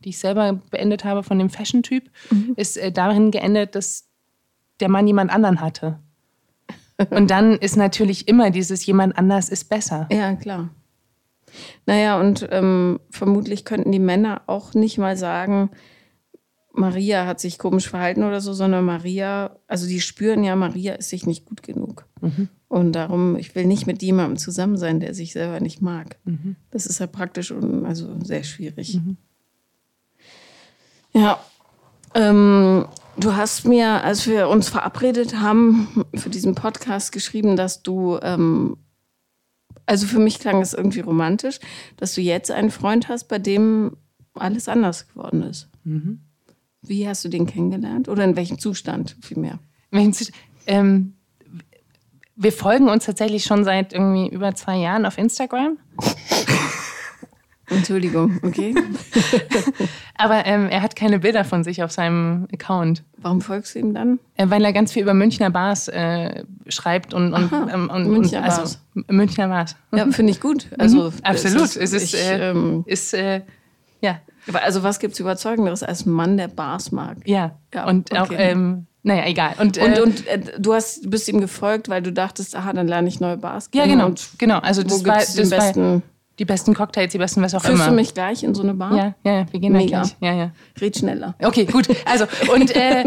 die 0.04 0.10
ich 0.10 0.18
selber 0.18 0.54
beendet 0.70 1.04
habe 1.04 1.22
von 1.22 1.38
dem 1.38 1.50
Fashion-Typ, 1.50 2.10
Mhm. 2.30 2.54
ist 2.56 2.76
äh, 2.78 2.90
darin 2.92 3.30
geendet, 3.30 3.74
dass 3.74 4.08
der 4.80 4.88
Mann 4.88 5.06
jemand 5.06 5.30
anderen 5.30 5.60
hatte. 5.60 5.98
Und 7.10 7.30
dann 7.30 7.52
ist 7.58 7.76
natürlich 7.76 8.28
immer 8.28 8.50
dieses 8.50 8.84
jemand 8.86 9.16
anders 9.18 9.48
ist 9.50 9.64
besser. 9.68 10.08
Ja, 10.10 10.34
klar. 10.36 10.70
Naja, 11.86 12.18
und 12.18 12.48
ähm, 12.50 13.00
vermutlich 13.10 13.64
könnten 13.64 13.92
die 13.92 13.98
Männer 13.98 14.42
auch 14.46 14.74
nicht 14.74 14.98
mal 14.98 15.16
sagen, 15.16 15.70
Maria 16.72 17.26
hat 17.26 17.40
sich 17.40 17.58
komisch 17.58 17.88
verhalten 17.88 18.22
oder 18.22 18.40
so, 18.40 18.52
sondern 18.52 18.84
Maria, 18.84 19.56
also 19.66 19.86
die 19.86 20.00
spüren 20.00 20.44
ja, 20.44 20.54
Maria 20.56 20.94
ist 20.94 21.10
sich 21.10 21.26
nicht 21.26 21.44
gut 21.44 21.62
genug. 21.62 22.06
Und 22.68 22.92
darum, 22.92 23.36
ich 23.36 23.54
will 23.54 23.66
nicht 23.66 23.86
mit 23.86 24.02
jemandem 24.02 24.36
zusammen 24.36 24.76
sein, 24.76 25.00
der 25.00 25.14
sich 25.14 25.32
selber 25.32 25.58
nicht 25.60 25.82
mag. 25.82 26.18
Das 26.70 26.86
ist 26.86 27.00
ja 27.00 27.06
praktisch 27.06 27.50
und 27.50 27.84
also 27.84 28.14
sehr 28.22 28.44
schwierig. 28.44 29.00
Ja. 31.12 31.40
Ähm, 32.14 32.86
du 33.18 33.34
hast 33.34 33.66
mir, 33.66 34.04
als 34.04 34.26
wir 34.26 34.48
uns 34.48 34.68
verabredet 34.68 35.40
haben, 35.40 36.04
für 36.14 36.30
diesen 36.30 36.54
Podcast 36.54 37.12
geschrieben, 37.12 37.56
dass 37.56 37.82
du, 37.82 38.18
ähm, 38.22 38.76
also 39.90 40.06
für 40.06 40.20
mich 40.20 40.38
klang 40.38 40.62
es 40.62 40.72
irgendwie 40.72 41.00
romantisch, 41.00 41.58
dass 41.96 42.14
du 42.14 42.20
jetzt 42.20 42.52
einen 42.52 42.70
Freund 42.70 43.08
hast, 43.08 43.24
bei 43.24 43.40
dem 43.40 43.96
alles 44.34 44.68
anders 44.68 45.08
geworden 45.08 45.42
ist. 45.42 45.68
Wie 46.82 47.08
hast 47.08 47.24
du 47.24 47.28
den 47.28 47.46
kennengelernt? 47.46 48.08
Oder 48.08 48.22
in 48.22 48.36
welchem 48.36 48.60
Zustand 48.60 49.16
vielmehr? 49.20 49.58
Ähm, 50.68 51.14
wir 52.36 52.52
folgen 52.52 52.88
uns 52.88 53.06
tatsächlich 53.06 53.42
schon 53.42 53.64
seit 53.64 53.92
irgendwie 53.92 54.28
über 54.28 54.54
zwei 54.54 54.76
Jahren 54.76 55.04
auf 55.06 55.18
Instagram. 55.18 55.78
Entschuldigung, 57.70 58.38
okay. 58.42 58.74
Aber 60.16 60.44
ähm, 60.46 60.68
er 60.68 60.82
hat 60.82 60.96
keine 60.96 61.18
Bilder 61.18 61.44
von 61.44 61.64
sich 61.64 61.82
auf 61.82 61.90
seinem 61.92 62.46
Account. 62.52 63.02
Warum 63.18 63.40
folgst 63.40 63.74
du 63.74 63.78
ihm 63.78 63.94
dann? 63.94 64.18
Äh, 64.36 64.46
Weil 64.50 64.64
er 64.64 64.72
ganz 64.72 64.92
viel 64.92 65.02
über 65.02 65.14
Münchner 65.14 65.50
Bars 65.50 65.88
äh, 65.88 66.44
schreibt 66.68 67.14
und, 67.14 67.32
und, 67.32 67.52
Aha, 67.52 67.68
ähm, 67.72 67.90
und, 67.90 68.08
Münchner 68.08 68.42
also, 68.44 68.58
Bars. 68.62 68.80
M- 68.94 69.04
Münchner 69.16 69.48
Bars. 69.48 69.76
Ja, 69.94 70.06
finde 70.10 70.32
ich 70.32 70.40
gut. 70.40 70.66
Also, 70.78 71.12
Absolut. 71.22 71.62
es 71.62 71.76
Es 71.76 71.92
ist, 71.92 72.14
ich, 72.14 72.20
äh, 72.20 72.50
ähm, 72.50 72.82
ist 72.86 73.14
äh, 73.14 73.42
ja, 74.00 74.18
also 74.52 74.82
was 74.82 74.98
gibt 74.98 75.14
es 75.14 75.20
Überzeugenderes 75.20 75.82
als 75.82 76.06
Mann, 76.06 76.36
der 76.36 76.48
Bars 76.48 76.90
mag? 76.92 77.18
ja, 77.26 77.56
Ja, 77.74 77.86
Und 77.86 78.16
auch, 78.16 78.24
okay. 78.30 78.36
ähm, 78.38 78.86
naja, 79.02 79.26
egal. 79.26 79.54
Und, 79.58 79.78
Und, 79.78 79.96
äh, 79.96 80.00
und 80.02 80.26
äh, 80.26 80.40
du 80.58 80.74
hast, 80.74 81.08
bist 81.10 81.28
ihm 81.28 81.40
gefolgt, 81.40 81.88
weil 81.88 82.02
du 82.02 82.12
dachtest, 82.12 82.54
aha, 82.56 82.72
dann 82.72 82.88
lerne 82.88 83.08
ich 83.08 83.20
neue 83.20 83.36
Bars 83.38 83.70
ja, 83.74 83.82
kennen. 83.82 83.94
genau. 83.94 84.06
Und 84.06 84.28
genau. 84.38 84.58
Also 84.58 84.82
wo 84.82 84.88
das 84.88 85.04
war, 85.06 85.16
das 85.16 85.50
war 85.50 85.58
besten? 85.58 86.02
Die 86.40 86.44
besten 86.46 86.74
Cocktails, 86.74 87.12
die 87.12 87.18
besten 87.18 87.42
was 87.42 87.54
auch 87.54 87.60
Führst 87.60 87.74
immer. 87.76 87.86
du 87.90 87.94
mich 87.94 88.14
gleich 88.14 88.42
in 88.42 88.54
so 88.54 88.62
eine 88.62 88.74
Bar? 88.74 88.96
ja, 88.96 89.14
ja, 89.24 89.46
wir 89.52 89.60
gehen 89.60 89.72
Mega. 89.74 90.00
gleich. 90.02 90.16
Ja, 90.20 90.34
ja. 90.34 90.50
Red 90.80 90.96
schneller. 90.96 91.34
Okay, 91.40 91.66
gut. 91.66 91.86
Also, 92.06 92.24
und 92.52 92.70
äh, 92.74 93.04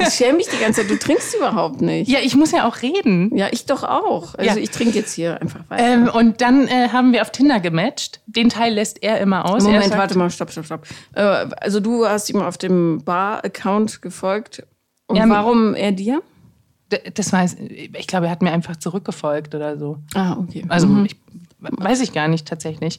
Ich 0.00 0.08
schäme 0.14 0.34
mich 0.36 0.46
die 0.48 0.58
ganze 0.58 0.82
Zeit. 0.82 0.90
Du 0.90 0.98
trinkst 0.98 1.34
überhaupt 1.34 1.80
nicht. 1.80 2.08
ja, 2.10 2.18
ich 2.22 2.36
muss 2.36 2.52
ja 2.52 2.68
auch 2.68 2.82
reden. 2.82 3.34
Ja, 3.34 3.48
ich 3.50 3.64
doch 3.66 3.82
auch. 3.82 4.34
Also 4.34 4.50
Ja. 4.50 4.56
ich 4.62 4.70
trinke 4.70 4.98
jetzt 4.98 5.12
hier 5.14 5.40
einfach 5.40 5.60
weiter. 5.68 5.82
Ähm, 5.82 6.08
und 6.12 6.40
dann 6.42 6.68
äh, 6.68 6.90
haben 6.92 7.12
wir 7.12 7.22
auf 7.22 7.30
Tinder 7.32 7.58
gematcht. 7.58 8.20
Den 8.26 8.50
Teil 8.50 8.74
lässt 8.74 9.02
er 9.02 9.18
immer 9.20 9.46
aus. 9.50 9.64
Moment, 9.64 9.84
sagt, 9.84 9.96
warte 9.96 10.18
mal, 10.18 10.28
stopp, 10.30 10.50
stopp, 10.52 10.66
stopp. 10.66 10.86
Äh, 11.14 11.22
also 11.22 11.80
du 11.80 12.06
hast 12.06 12.28
ihm 12.28 12.42
auf 12.42 12.58
dem 12.58 13.02
Bar-Account 13.02 14.02
gefolgt. 14.02 14.62
Und 15.06 15.16
Ja, 15.16 15.26
warum 15.28 15.74
er 15.74 15.92
dir? 15.92 16.22
Das 17.14 17.32
weiß, 17.32 17.56
ich 17.58 18.06
glaube, 18.06 18.26
er 18.26 18.30
hat 18.32 18.42
mir 18.42 18.52
einfach 18.52 18.76
zurückgefolgt 18.76 19.54
oder 19.54 19.76
so. 19.78 19.98
Ah, 20.14 20.36
okay. 20.38 20.64
Also 20.68 20.86
ich, 21.04 21.16
weiß 21.58 22.00
ich 22.00 22.12
gar 22.12 22.28
nicht 22.28 22.46
tatsächlich. 22.46 22.98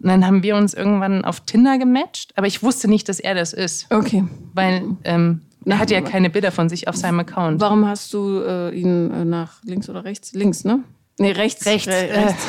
Und 0.00 0.08
dann 0.08 0.26
haben 0.26 0.42
wir 0.42 0.56
uns 0.56 0.74
irgendwann 0.74 1.24
auf 1.24 1.40
Tinder 1.40 1.78
gematcht, 1.78 2.32
aber 2.36 2.46
ich 2.46 2.62
wusste 2.62 2.88
nicht, 2.88 3.08
dass 3.08 3.20
er 3.20 3.34
das 3.34 3.52
ist, 3.52 3.86
Okay. 3.90 4.24
weil 4.52 4.82
ähm, 5.04 5.40
er 5.64 5.78
hatte 5.78 5.94
ja 5.94 6.00
keine 6.02 6.28
Bilder 6.30 6.52
von 6.52 6.68
sich 6.68 6.88
auf 6.88 6.96
seinem 6.96 7.20
Account. 7.20 7.60
Warum 7.60 7.86
hast 7.86 8.12
du 8.12 8.40
äh, 8.46 8.70
ihn 8.78 9.10
äh, 9.10 9.24
nach 9.24 9.62
links 9.64 9.88
oder 9.88 10.04
rechts? 10.04 10.32
Links, 10.34 10.64
ne? 10.64 10.80
Nee, 11.18 11.30
rechts. 11.32 11.64
Rechts. 11.64 11.88
Re 11.88 12.08
Äh, 12.08 12.24
rechts. 12.24 12.46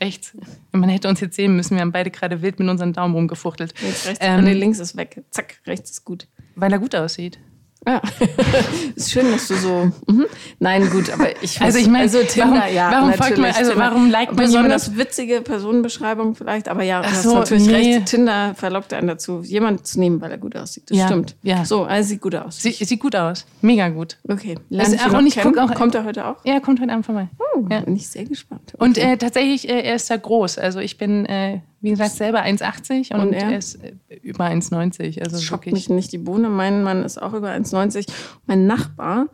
rechts. 0.00 0.32
Man 0.72 0.88
hätte 0.88 1.08
uns 1.08 1.20
jetzt 1.20 1.36
sehen 1.36 1.56
müssen, 1.56 1.74
wir 1.74 1.82
haben 1.82 1.92
beide 1.92 2.10
gerade 2.10 2.40
wild 2.40 2.58
mit 2.58 2.68
unseren 2.68 2.92
Daumen 2.92 3.14
rumgefuchtelt. 3.14 3.74
Links, 3.82 4.06
rechts. 4.06 4.24
Ähm, 4.24 4.44
nee, 4.44 4.54
links 4.54 4.78
ist 4.78 4.96
weg. 4.96 5.22
Zack, 5.30 5.58
rechts 5.66 5.90
ist 5.90 6.04
gut. 6.04 6.26
Weil 6.54 6.72
er 6.72 6.78
gut 6.78 6.94
aussieht. 6.94 7.38
Ja, 7.86 8.02
ist 8.94 9.10
schön, 9.10 9.30
dass 9.32 9.48
du 9.48 9.54
so. 9.54 9.90
Mhm. 10.06 10.26
Nein, 10.58 10.90
gut, 10.90 11.10
aber 11.10 11.42
ich. 11.42 11.60
Also 11.62 11.78
ich 11.78 11.86
meine, 11.86 12.04
also 12.04 12.18
Tinder, 12.22 12.58
warum- 12.60 12.74
ja, 12.74 12.90
warum 12.92 13.12
folgt 13.14 13.38
man- 13.38 13.46
also 13.54 13.70
Tinder. 13.70 13.76
warum 13.86 14.10
liked 14.10 14.34
man 14.34 14.44
besonders 14.44 14.96
witzige 14.98 15.40
Personenbeschreibung 15.40 16.34
vielleicht, 16.34 16.68
aber 16.68 16.82
ja, 16.82 17.00
du 17.00 17.06
Ach 17.08 17.12
hast 17.12 17.22
so, 17.22 17.34
natürlich 17.36 17.66
nee. 17.68 17.94
recht. 17.94 18.06
Tinder 18.06 18.54
verlockt 18.54 18.92
einen 18.92 19.08
dazu, 19.08 19.40
jemanden 19.42 19.82
zu 19.84 19.98
nehmen, 19.98 20.20
weil 20.20 20.30
er 20.30 20.36
gut 20.38 20.56
aussieht. 20.56 20.90
Das 20.90 20.98
Ja, 20.98 21.06
stimmt. 21.06 21.36
ja. 21.42 21.64
So, 21.64 21.84
also 21.84 22.08
sieht 22.10 22.20
gut 22.20 22.34
aus. 22.34 22.60
Sie, 22.60 22.72
sieht 22.72 23.00
gut 23.00 23.16
aus. 23.16 23.46
Mega 23.62 23.88
gut. 23.88 24.18
okay. 24.28 24.56
Also 24.76 24.96
noch 24.96 25.18
und 25.18 25.26
ich 25.26 25.36
guck 25.40 25.56
auch- 25.56 25.74
Kommt 25.74 25.94
er 25.94 26.04
heute 26.04 26.26
auch? 26.26 26.36
Er 26.44 26.60
kommt 26.60 26.80
heute 26.82 26.92
Abend 26.92 27.06
vorbei. 27.06 27.28
Oh, 27.56 27.64
Ja. 27.70 27.80
Bin 27.80 27.96
ich 27.96 28.08
sehr 28.08 28.24
gespannt. 28.24 28.74
Und 28.78 28.98
Okay. 28.98 29.12
äh, 29.12 29.16
tatsächlich, 29.16 29.68
äh, 29.68 29.80
er 29.80 29.94
ist 29.94 30.10
da 30.10 30.16
groß. 30.18 30.58
Also 30.58 30.80
ich 30.80 30.98
bin, 30.98 31.24
äh, 31.24 31.60
wie 31.80 31.90
gesagt, 31.90 32.12
selber 32.12 32.42
1,80 32.42 33.14
und, 33.14 33.20
Und 33.20 33.32
er? 33.32 33.50
er? 33.52 33.58
ist 33.58 33.76
äh, 33.82 33.94
über 34.22 34.44
1,90. 34.46 35.20
Also 35.20 35.32
Das 35.36 35.42
schockt 35.42 35.66
wirklich. 35.66 35.88
mich 35.88 35.96
nicht 35.96 36.12
die 36.12 36.18
Bohne. 36.18 36.48
Mein 36.48 36.82
Mann 36.82 37.02
ist 37.04 37.20
auch 37.20 37.32
über 37.32 37.50
1,90. 37.50 38.06
Mein 38.46 38.66
Nachbar 38.66 39.26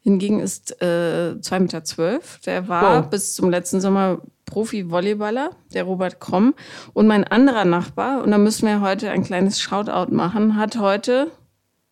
hingegen 0.00 0.40
ist 0.40 0.80
äh, 0.82 1.34
2,12 1.38 1.58
Meter. 1.60 2.20
Der 2.46 2.68
war 2.68 3.02
Wow. 3.04 3.10
bis 3.10 3.34
zum 3.34 3.50
letzten 3.50 3.80
Sommer 3.80 4.20
Profi-Volleyballer, 4.46 5.50
der 5.74 5.84
Robert 5.84 6.18
Kromm. 6.20 6.54
Und 6.92 7.06
mein 7.06 7.24
anderer 7.24 7.64
Nachbar, 7.64 8.22
und 8.22 8.30
da 8.30 8.38
müssen 8.38 8.66
wir 8.66 8.80
heute 8.80 9.10
ein 9.10 9.22
kleines 9.24 9.60
Shoutout 9.60 10.12
machen, 10.14 10.56
hat 10.56 10.78
heute, 10.78 11.30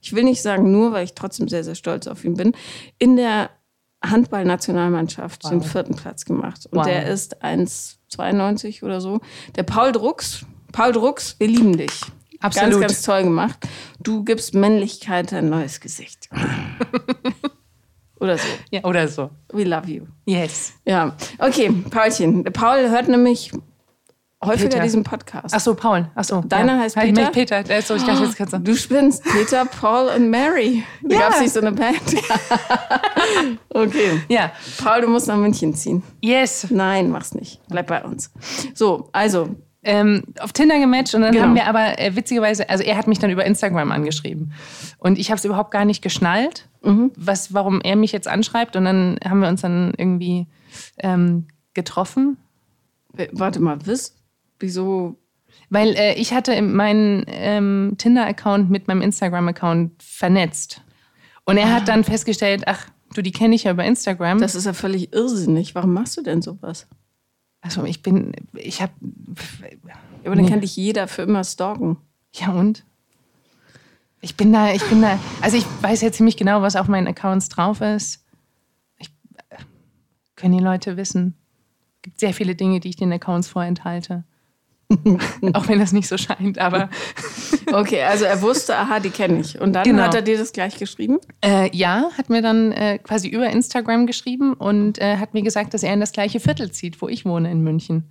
ich 0.00 0.12
will 0.14 0.24
nicht 0.24 0.42
sagen 0.42 0.70
nur, 0.72 0.92
weil 0.92 1.04
ich 1.04 1.14
trotzdem 1.14 1.48
sehr, 1.48 1.62
sehr 1.64 1.74
stolz 1.74 2.06
auf 2.06 2.24
ihn 2.24 2.34
bin, 2.34 2.52
in 2.98 3.16
der 3.16 3.50
Handballnationalmannschaft 4.04 5.44
Wow. 5.44 5.50
den 5.50 5.62
vierten 5.62 5.94
Platz 5.94 6.24
gemacht. 6.24 6.66
Und 6.70 6.78
Wow. 6.78 6.86
der 6.86 7.06
ist 7.06 7.42
1,92 7.42 8.82
oder 8.82 9.00
so. 9.00 9.20
Der 9.56 9.62
Paul 9.62 9.92
Drucks. 9.92 10.44
Paul 10.72 10.92
Drucks, 10.92 11.36
wir 11.38 11.48
lieben 11.48 11.76
dich. 11.76 12.00
Absolut. 12.40 12.72
Ganz, 12.72 12.80
ganz 12.82 13.02
toll 13.02 13.24
gemacht. 13.24 13.58
Du 14.02 14.24
gibst 14.24 14.54
Männlichkeit 14.54 15.32
ein 15.34 15.50
neues 15.50 15.80
Gesicht. 15.80 16.28
oder 18.20 18.38
so. 18.38 18.46
Ja, 18.70 18.84
oder 18.84 19.08
so. 19.08 19.30
We 19.52 19.64
love 19.64 19.88
you. 19.90 20.04
Yes. 20.26 20.74
Ja, 20.86 21.16
okay, 21.38 21.70
Paulchen. 21.90 22.44
Paul 22.44 22.88
hört 22.90 23.08
nämlich 23.08 23.50
häufiger 24.44 24.68
Peter. 24.70 24.82
diesen 24.82 25.02
Podcast. 25.04 25.54
Ach 25.54 25.60
so, 25.60 25.74
Paul. 25.74 26.08
Ach 26.14 26.24
so. 26.24 26.40
Deiner 26.42 26.78
heißt 26.78 26.96
Ich 26.96 27.02
Peter? 27.02 27.20
meine 27.20 27.32
Peter. 27.32 27.62
Der 27.62 27.78
ist 27.80 27.88
so, 27.88 27.94
ich 27.94 28.02
dachte, 28.04 28.24
jetzt 28.24 28.36
kannst 28.36 28.52
du. 28.54 28.58
Du 28.58 28.74
spinnst 28.76 29.22
Peter, 29.24 29.64
Paul 29.66 30.08
und 30.16 30.30
Mary. 30.30 30.82
Da 31.02 31.14
Ja. 31.14 31.20
gab 31.22 31.34
es 31.34 31.40
nicht 31.40 31.52
so 31.52 31.60
eine 31.60 31.72
Band. 31.72 32.00
okay. 33.70 34.20
Ja. 34.28 34.52
Paul, 34.82 35.02
du 35.02 35.08
musst 35.08 35.28
nach 35.28 35.36
München 35.36 35.74
ziehen. 35.74 36.02
Yes. 36.22 36.66
Nein, 36.70 37.10
mach's 37.10 37.34
nicht. 37.34 37.60
Bleib 37.68 37.86
bei 37.88 38.02
uns. 38.04 38.30
So, 38.74 39.08
also, 39.12 39.56
ähm, 39.82 40.22
auf 40.40 40.52
Tinder 40.52 40.78
gematcht 40.78 41.14
und 41.14 41.22
dann 41.22 41.32
Genau. 41.32 41.44
haben 41.44 41.54
wir 41.54 41.66
aber 41.66 41.98
äh, 41.98 42.14
witzigerweise, 42.14 42.68
also 42.68 42.84
er 42.84 42.96
hat 42.98 43.06
mich 43.06 43.18
dann 43.18 43.30
über 43.30 43.46
Instagram 43.46 43.92
angeschrieben 43.92 44.52
und 44.98 45.18
ich 45.18 45.30
habe 45.30 45.38
es 45.38 45.44
überhaupt 45.46 45.70
gar 45.70 45.86
nicht 45.86 46.02
geschnallt, 46.02 46.68
Mhm. 46.82 47.12
was, 47.16 47.54
warum 47.54 47.80
er 47.80 47.96
mich 47.96 48.12
jetzt 48.12 48.28
anschreibt 48.28 48.76
und 48.76 48.84
dann 48.84 49.18
haben 49.26 49.40
wir 49.40 49.48
uns 49.48 49.62
dann 49.62 49.94
irgendwie 49.96 50.48
ähm, 50.98 51.48
getroffen, 51.72 52.36
warte 53.32 53.60
mal, 53.60 53.78
was? 53.86 54.14
Wieso? 54.60 55.16
weil 55.68 55.94
äh, 55.96 56.14
ich 56.14 56.32
hatte 56.32 56.60
meinen 56.62 57.24
ähm, 57.28 57.94
Tinder-Account 57.98 58.70
mit 58.70 58.88
meinem 58.88 59.02
Instagram-Account 59.02 60.02
vernetzt 60.02 60.82
und 61.44 61.56
er 61.56 61.72
hat 61.72 61.88
dann 61.88 62.02
festgestellt, 62.04 62.64
ach 62.66 62.86
du, 63.14 63.22
die 63.22 63.32
kenne 63.32 63.54
ich 63.54 63.64
ja 63.64 63.72
über 63.72 63.84
Instagram. 63.84 64.38
Das 64.40 64.54
ist 64.54 64.66
ja 64.66 64.72
völlig 64.72 65.12
irrsinnig. 65.12 65.74
Warum 65.74 65.92
machst 65.92 66.16
du 66.16 66.22
denn 66.22 66.42
sowas? 66.42 66.86
also 67.62 67.84
ich 67.84 68.02
bin, 68.02 68.32
ich 68.54 68.80
habe, 68.80 68.92
Aber 70.24 70.34
dann 70.34 70.44
Nee. 70.44 70.50
kann 70.50 70.60
dich 70.60 70.76
jeder 70.76 71.06
für 71.08 71.22
immer 71.22 71.44
stalken. 71.44 71.98
ja 72.32 72.50
und? 72.52 72.84
Ich 74.22 74.36
bin 74.36 74.52
da, 74.52 74.72
ich 74.72 74.82
bin 74.84 75.00
da, 75.02 75.18
also 75.40 75.56
ich 75.56 75.66
weiß 75.82 76.00
ja 76.02 76.10
ziemlich 76.12 76.36
genau, 76.36 76.62
was 76.62 76.76
auf 76.76 76.88
meinen 76.88 77.06
Accounts 77.06 77.48
drauf 77.48 77.80
ist. 77.80 78.24
Ich, 78.98 79.08
äh, 79.50 79.56
können 80.36 80.56
die 80.56 80.62
Leute 80.64 80.96
wissen. 80.96 81.34
Es 81.96 82.02
gibt 82.02 82.20
sehr 82.20 82.34
viele 82.34 82.54
Dinge, 82.54 82.80
die 82.80 82.88
ich 82.88 82.96
den 82.96 83.12
Accounts 83.12 83.48
vorenthalte. 83.48 84.24
Auch 85.54 85.68
wenn 85.68 85.78
das 85.78 85.92
nicht 85.92 86.08
so 86.08 86.16
scheint, 86.18 86.58
aber 86.58 86.88
Okay, 87.72 88.02
also 88.02 88.24
er 88.24 88.42
wusste, 88.42 88.76
aha, 88.76 88.98
die 89.00 89.10
kenne 89.10 89.40
ich. 89.40 89.60
Und 89.60 89.72
dann 89.74 89.84
Genau. 89.84 90.02
hat 90.02 90.14
er 90.14 90.22
dir 90.22 90.36
das 90.38 90.52
gleich 90.52 90.76
geschrieben? 90.78 91.18
äh, 91.44 91.70
ja, 91.76 92.10
hat 92.18 92.28
mir 92.30 92.42
dann 92.42 92.72
äh, 92.72 92.98
quasi 92.98 93.28
über 93.28 93.48
Instagram 93.48 94.06
geschrieben 94.06 94.54
und 94.54 94.98
äh, 95.00 95.16
hat 95.18 95.34
mir 95.34 95.42
gesagt, 95.42 95.72
dass 95.74 95.82
er 95.82 95.92
in 95.94 96.00
das 96.00 96.12
gleiche 96.12 96.40
Viertel 96.40 96.70
zieht, 96.72 97.00
wo 97.00 97.08
ich 97.08 97.24
wohne 97.24 97.50
in 97.50 97.62
München. 97.62 98.10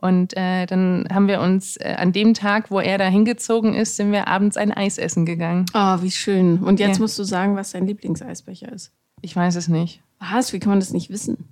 Und 0.00 0.36
äh, 0.36 0.66
dann 0.66 1.08
haben 1.12 1.26
wir 1.26 1.40
uns 1.40 1.76
äh, 1.76 1.94
an 1.98 2.12
dem 2.12 2.34
Tag, 2.34 2.70
wo 2.70 2.78
er 2.78 2.98
da 2.98 3.06
hingezogen 3.08 3.74
ist, 3.74 3.96
sind 3.96 4.12
wir 4.12 4.28
abends 4.28 4.56
ein 4.56 4.70
Eis 4.72 4.96
essen 4.98 5.26
gegangen. 5.26 5.66
Oh, 5.74 5.96
wie 6.02 6.10
schön. 6.12 6.58
Und 6.58 6.78
jetzt 6.78 6.98
Ja. 6.98 7.02
musst 7.02 7.18
du 7.18 7.24
sagen, 7.24 7.56
was 7.56 7.72
dein 7.72 7.86
Lieblingseisbecher 7.86 8.70
ist. 8.72 8.92
Ich 9.22 9.34
weiß 9.34 9.56
es 9.56 9.66
nicht. 9.66 10.00
Was? 10.20 10.52
Wie 10.52 10.60
kann 10.60 10.70
man 10.70 10.78
das 10.80 10.92
nicht 10.92 11.10
wissen? 11.10 11.48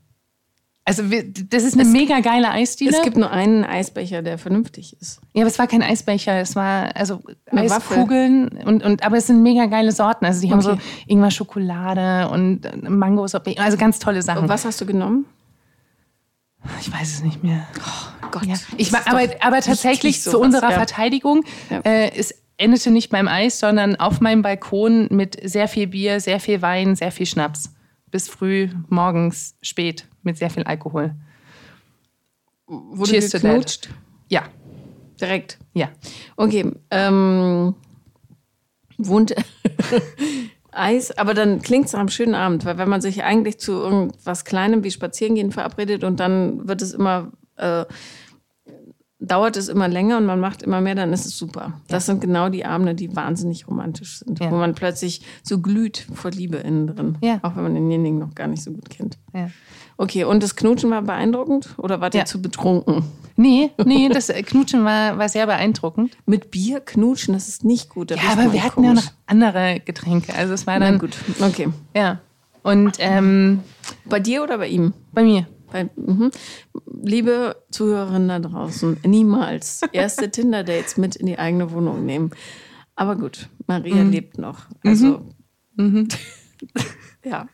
Also 0.88 1.10
wir, 1.10 1.24
das 1.28 1.64
ist 1.64 1.74
eine 1.74 1.84
mega 1.84 2.20
geile 2.20 2.48
Eisdiele. 2.48 2.96
Es 2.96 3.02
gibt 3.02 3.16
nur 3.16 3.28
einen 3.32 3.64
Eisbecher, 3.64 4.22
der 4.22 4.38
vernünftig 4.38 4.96
ist. 5.00 5.20
ja, 5.34 5.42
aber 5.42 5.48
es 5.50 5.58
war 5.58 5.66
kein 5.66 5.82
Eisbecher, 5.82 6.38
es 6.40 6.54
war 6.54 6.94
also 6.94 7.22
Eine 7.50 7.62
Eiskugeln 7.62 8.48
und, 8.64 8.84
und 8.84 9.04
aber 9.04 9.16
es 9.16 9.26
sind 9.26 9.42
mega 9.42 9.66
geile 9.66 9.90
Sorten. 9.90 10.24
Also 10.24 10.40
die 10.42 10.52
haben 10.52 10.60
Okay. 10.64 10.78
so 10.80 11.12
Ingwer 11.12 11.32
Schokolade 11.32 12.28
und 12.30 12.64
äh, 12.64 12.88
Mango 12.88 13.26
Sorbet, 13.26 13.58
also 13.58 13.76
ganz 13.76 13.98
tolle 13.98 14.22
Sachen. 14.22 14.42
Und 14.44 14.48
was 14.48 14.64
hast 14.64 14.80
du 14.80 14.86
genommen? 14.86 15.26
Ich 16.80 16.92
weiß 16.92 17.14
es 17.14 17.22
nicht 17.24 17.42
mehr. 17.42 17.66
Oh 18.22 18.28
Gott. 18.30 18.44
Ja. 18.46 18.54
Ich 18.76 18.92
war, 18.92 19.00
ist 19.00 19.08
aber, 19.08 19.22
aber 19.40 19.60
tatsächlich 19.60 20.22
zu 20.22 20.38
unserer 20.38 20.70
ja. 20.70 20.76
Verteidigung, 20.76 21.42
Ja. 21.68 21.80
äh, 21.80 22.12
es 22.16 22.32
endete 22.58 22.92
nicht 22.92 23.10
beim 23.10 23.26
Eis, 23.28 23.58
sondern 23.58 23.96
auf 23.96 24.20
meinem 24.20 24.42
Balkon 24.42 25.08
mit 25.10 25.36
sehr 25.48 25.66
viel 25.68 25.88
Bier, 25.88 26.20
sehr 26.20 26.38
viel 26.40 26.62
Wein, 26.62 26.94
sehr 26.96 27.10
viel 27.12 27.26
Schnaps. 27.26 27.70
Bis 28.10 28.28
früh, 28.28 28.68
morgens, 28.88 29.56
spät, 29.62 30.06
mit 30.22 30.38
sehr 30.38 30.50
viel 30.50 30.62
Alkohol. 30.64 31.14
Wurde 32.66 33.10
Cheers 33.10 33.30
to 33.30 33.38
that. 33.38 33.42
geknutscht? 33.42 33.88
Ja, 34.28 34.44
Direkt. 35.20 35.58
ja. 35.74 35.88
Okay. 36.36 36.72
Ähm, 36.90 37.74
wohnt 38.98 39.34
Eis, 40.72 41.16
aber 41.16 41.32
dann 41.32 41.62
klingt 41.62 41.86
es 41.86 41.94
einem 41.94 42.08
schönen 42.10 42.34
Abend, 42.34 42.64
weil 42.66 42.76
wenn 42.76 42.88
man 42.88 43.00
sich 43.00 43.22
eigentlich 43.24 43.58
zu 43.58 43.72
irgendwas 43.72 44.44
Kleinem 44.44 44.84
wie 44.84 44.90
Spazierengehen 44.90 45.50
verabredet 45.50 46.04
und 46.04 46.20
dann 46.20 46.68
wird 46.68 46.82
es 46.82 46.92
immer, 46.92 47.32
äh, 47.56 47.86
dauert 49.18 49.56
es 49.56 49.68
immer 49.68 49.88
länger 49.88 50.18
und 50.18 50.26
man 50.26 50.40
macht 50.40 50.62
immer 50.62 50.80
mehr, 50.80 50.94
dann 50.94 51.12
ist 51.12 51.24
es 51.26 51.38
super. 51.38 51.80
Das 51.88 52.04
sind 52.06 52.20
genau 52.20 52.48
die 52.50 52.64
Abende, 52.66 52.94
die 52.94 53.16
wahnsinnig 53.16 53.66
romantisch 53.66 54.18
sind, 54.18 54.40
Ja. 54.40 54.50
wo 54.50 54.56
man 54.56 54.74
plötzlich 54.74 55.22
so 55.42 55.58
glüht 55.60 56.06
vor 56.14 56.30
Liebe 56.30 56.58
innen 56.58 56.86
drin, 56.88 57.18
Ja. 57.22 57.38
auch 57.42 57.56
wenn 57.56 57.62
man 57.62 57.74
denjenigen 57.74 58.18
noch 58.18 58.34
gar 58.34 58.46
nicht 58.46 58.62
so 58.62 58.72
gut 58.72 58.90
kennt. 58.90 59.18
ja. 59.34 59.48
Okay, 59.98 60.24
und 60.24 60.42
das 60.42 60.56
Knutschen 60.56 60.90
war 60.90 61.00
beeindruckend 61.00 61.70
oder 61.78 62.02
wart 62.02 62.14
ihr 62.14 62.20
Ja. 62.20 62.24
zu 62.26 62.42
betrunken? 62.42 63.04
Nee, 63.36 63.70
nee, 63.82 64.10
das 64.10 64.28
Knutschen 64.28 64.84
war, 64.84 65.16
war 65.16 65.28
sehr 65.30 65.46
beeindruckend. 65.46 66.14
Mit 66.26 66.50
Bier 66.50 66.80
knutschen, 66.80 67.32
das 67.32 67.48
ist 67.48 67.64
nicht 67.64 67.88
gut. 67.88 68.10
Ja, 68.10 68.18
aber 68.32 68.52
wir 68.52 68.62
hatten 68.62 68.82
ja 68.84 68.90
komisch. 68.90 69.06
noch 69.06 69.12
andere 69.26 69.80
Getränke. 69.82 70.34
Also 70.34 70.52
es 70.52 70.66
war 70.66 70.78
Na 70.78 70.90
dann. 70.90 70.98
gut, 70.98 71.16
okay. 71.40 71.68
Ja. 71.94 72.20
Und 72.62 72.96
ähm, 72.98 73.60
Bei 74.04 74.20
dir 74.20 74.42
oder 74.42 74.58
bei 74.58 74.68
ihm? 74.68 74.92
bei 75.12 75.22
mir. 75.22 75.46
Bei, 75.76 75.90
mhm. 75.96 76.30
Liebe 77.02 77.56
Zuhörerinnen 77.70 78.28
da 78.28 78.38
draußen, 78.38 78.96
niemals 79.04 79.82
erste 79.92 80.30
Tinder-Dates 80.30 80.96
mit 80.96 81.16
in 81.16 81.26
die 81.26 81.38
eigene 81.38 81.70
Wohnung 81.70 82.06
nehmen. 82.06 82.30
Aber 82.94 83.14
gut, 83.16 83.48
Maria 83.66 83.96
Mhm. 84.04 84.10
lebt 84.10 84.38
noch. 84.38 84.60
Also, 84.82 85.20
ja. 87.24 87.46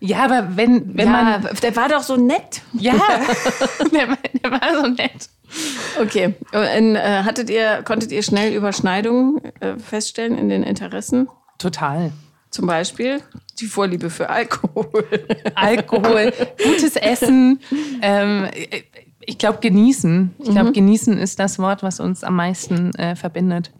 Ja, 0.00 0.24
aber 0.24 0.56
wenn, 0.56 0.94
wenn 0.98 1.06
ja, 1.06 1.38
man. 1.40 1.48
der 1.62 1.74
war 1.76 1.88
doch 1.88 2.02
so 2.02 2.16
nett. 2.16 2.60
Ja, 2.74 2.92
der, 3.92 4.08
war- 4.10 4.18
der 4.42 4.50
war 4.50 4.82
so 4.82 4.88
nett. 4.88 5.30
Okay. 6.02 6.34
Und, 6.52 6.96
äh, 6.96 7.22
hattet 7.22 7.48
ihr, 7.48 7.82
konntet 7.84 8.12
ihr 8.12 8.22
schnell 8.22 8.52
Überschneidungen 8.52 9.42
äh, 9.60 9.78
feststellen 9.78 10.36
in 10.36 10.50
den 10.50 10.62
Interessen? 10.62 11.28
Total. 11.58 12.12
Zum 12.54 12.68
Beispiel 12.68 13.20
die 13.58 13.66
Vorliebe 13.66 14.10
für 14.10 14.30
Alkohol. 14.30 15.04
Alkohol, 15.56 16.32
gutes 16.62 16.94
Essen. 16.94 17.58
Ähm, 18.00 18.48
ich 19.18 19.38
glaube, 19.38 19.58
genießen. 19.58 20.36
Ich 20.38 20.50
glaube, 20.50 20.70
genießen 20.70 21.18
ist 21.18 21.40
das 21.40 21.58
Wort, 21.58 21.82
was 21.82 21.98
uns 21.98 22.22
am 22.22 22.36
meisten 22.36 22.94
äh, 22.94 23.16
verbindet. 23.16 23.72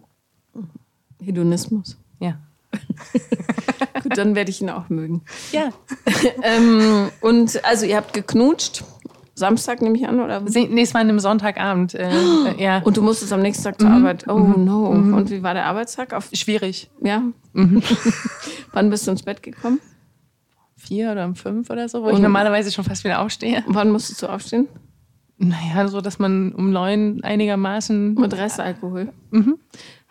Hedonismus. 1.23 1.97
Ja. 2.19 2.41
Gut, 4.03 4.19
dann 4.19 4.35
werde 4.35 4.51
ich 4.51 4.61
ihn 4.61 4.71
auch 4.71 4.89
mögen. 4.89 5.23
Ja. 5.53 5.69
Ähm, 6.43 7.11
und 7.21 7.65
also 7.65 7.87
ihr 7.87 7.97
habt 7.97 8.13
geknutscht. 8.13 8.83
Samstag 9.37 9.83
nehme 9.83 9.97
ich 9.99 10.07
an, 10.07 10.21
oder? 10.21 10.41
Nee, 10.41 10.83
es 10.83 10.95
war 10.95 11.01
an 11.01 11.09
einem 11.09 11.19
Sonntagabend. 11.19 11.95
Äh, 11.95 12.09
äh, 12.09 12.63
ja. 12.63 12.79
Und 12.79 12.97
du 12.97 13.03
musstest 13.03 13.33
am 13.33 13.43
nächsten 13.43 13.65
Tag 13.65 13.81
zur 13.81 13.91
Arbeit. 13.91 14.29
Oh 14.29 14.39
no. 14.39 14.87
Und 14.89 15.31
wie 15.31 15.43
war 15.43 15.55
der 15.55 15.67
Arbeitstag? 15.67 16.13
Auf, 16.13 16.31
Schwierig. 16.33 16.91
ja. 17.03 17.23
Wann 18.73 18.91
bist 18.91 19.07
du 19.07 19.11
ins 19.13 19.23
Bett 19.23 19.43
gekommen? 19.43 19.81
Vier 20.77 21.13
oder 21.13 21.25
um 21.25 21.35
fünf 21.35 21.71
oder 21.71 21.89
so, 21.89 22.03
wo 22.03 22.09
ich 22.11 22.17
Und- 22.17 22.23
normalerweise 22.23 22.71
schon 22.71 22.85
fast 22.85 23.05
wieder 23.05 23.21
aufstehe. 23.21 23.65
Wann 23.67 23.91
musstest 23.91 24.23
du 24.23 24.27
aufstehen? 24.29 24.69
Naja, 25.39 25.89
so, 25.89 26.01
dass 26.01 26.19
man 26.21 26.53
um 26.53 26.71
neun 26.71 27.23
einigermaßen. 27.25 28.15
Mit 28.15 28.37
Restalkohol. 28.37 29.13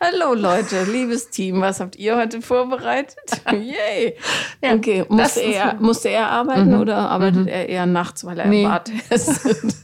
Hallo 0.06 0.34
Leute, 0.34 0.84
liebes 0.84 1.30
Team, 1.30 1.62
was 1.62 1.80
habt 1.80 1.96
ihr 1.96 2.18
heute 2.18 2.42
vorbereitet? 2.42 3.16
Yay! 3.54 4.16
Ja, 4.62 4.74
okay, 4.76 5.06
musste 5.08 5.40
er, 5.40 5.76
musste 5.76 6.10
er 6.10 6.28
arbeiten 6.30 6.74
oder 6.76 6.98
arbeitet 7.10 7.48
er 7.48 7.70
eher 7.70 7.86
nachts, 7.86 8.26
weil 8.26 8.38
er 8.38 8.48
Nee. 8.50 8.64
im 8.64 8.70
Bad 8.70 8.90
ist? 9.10 9.80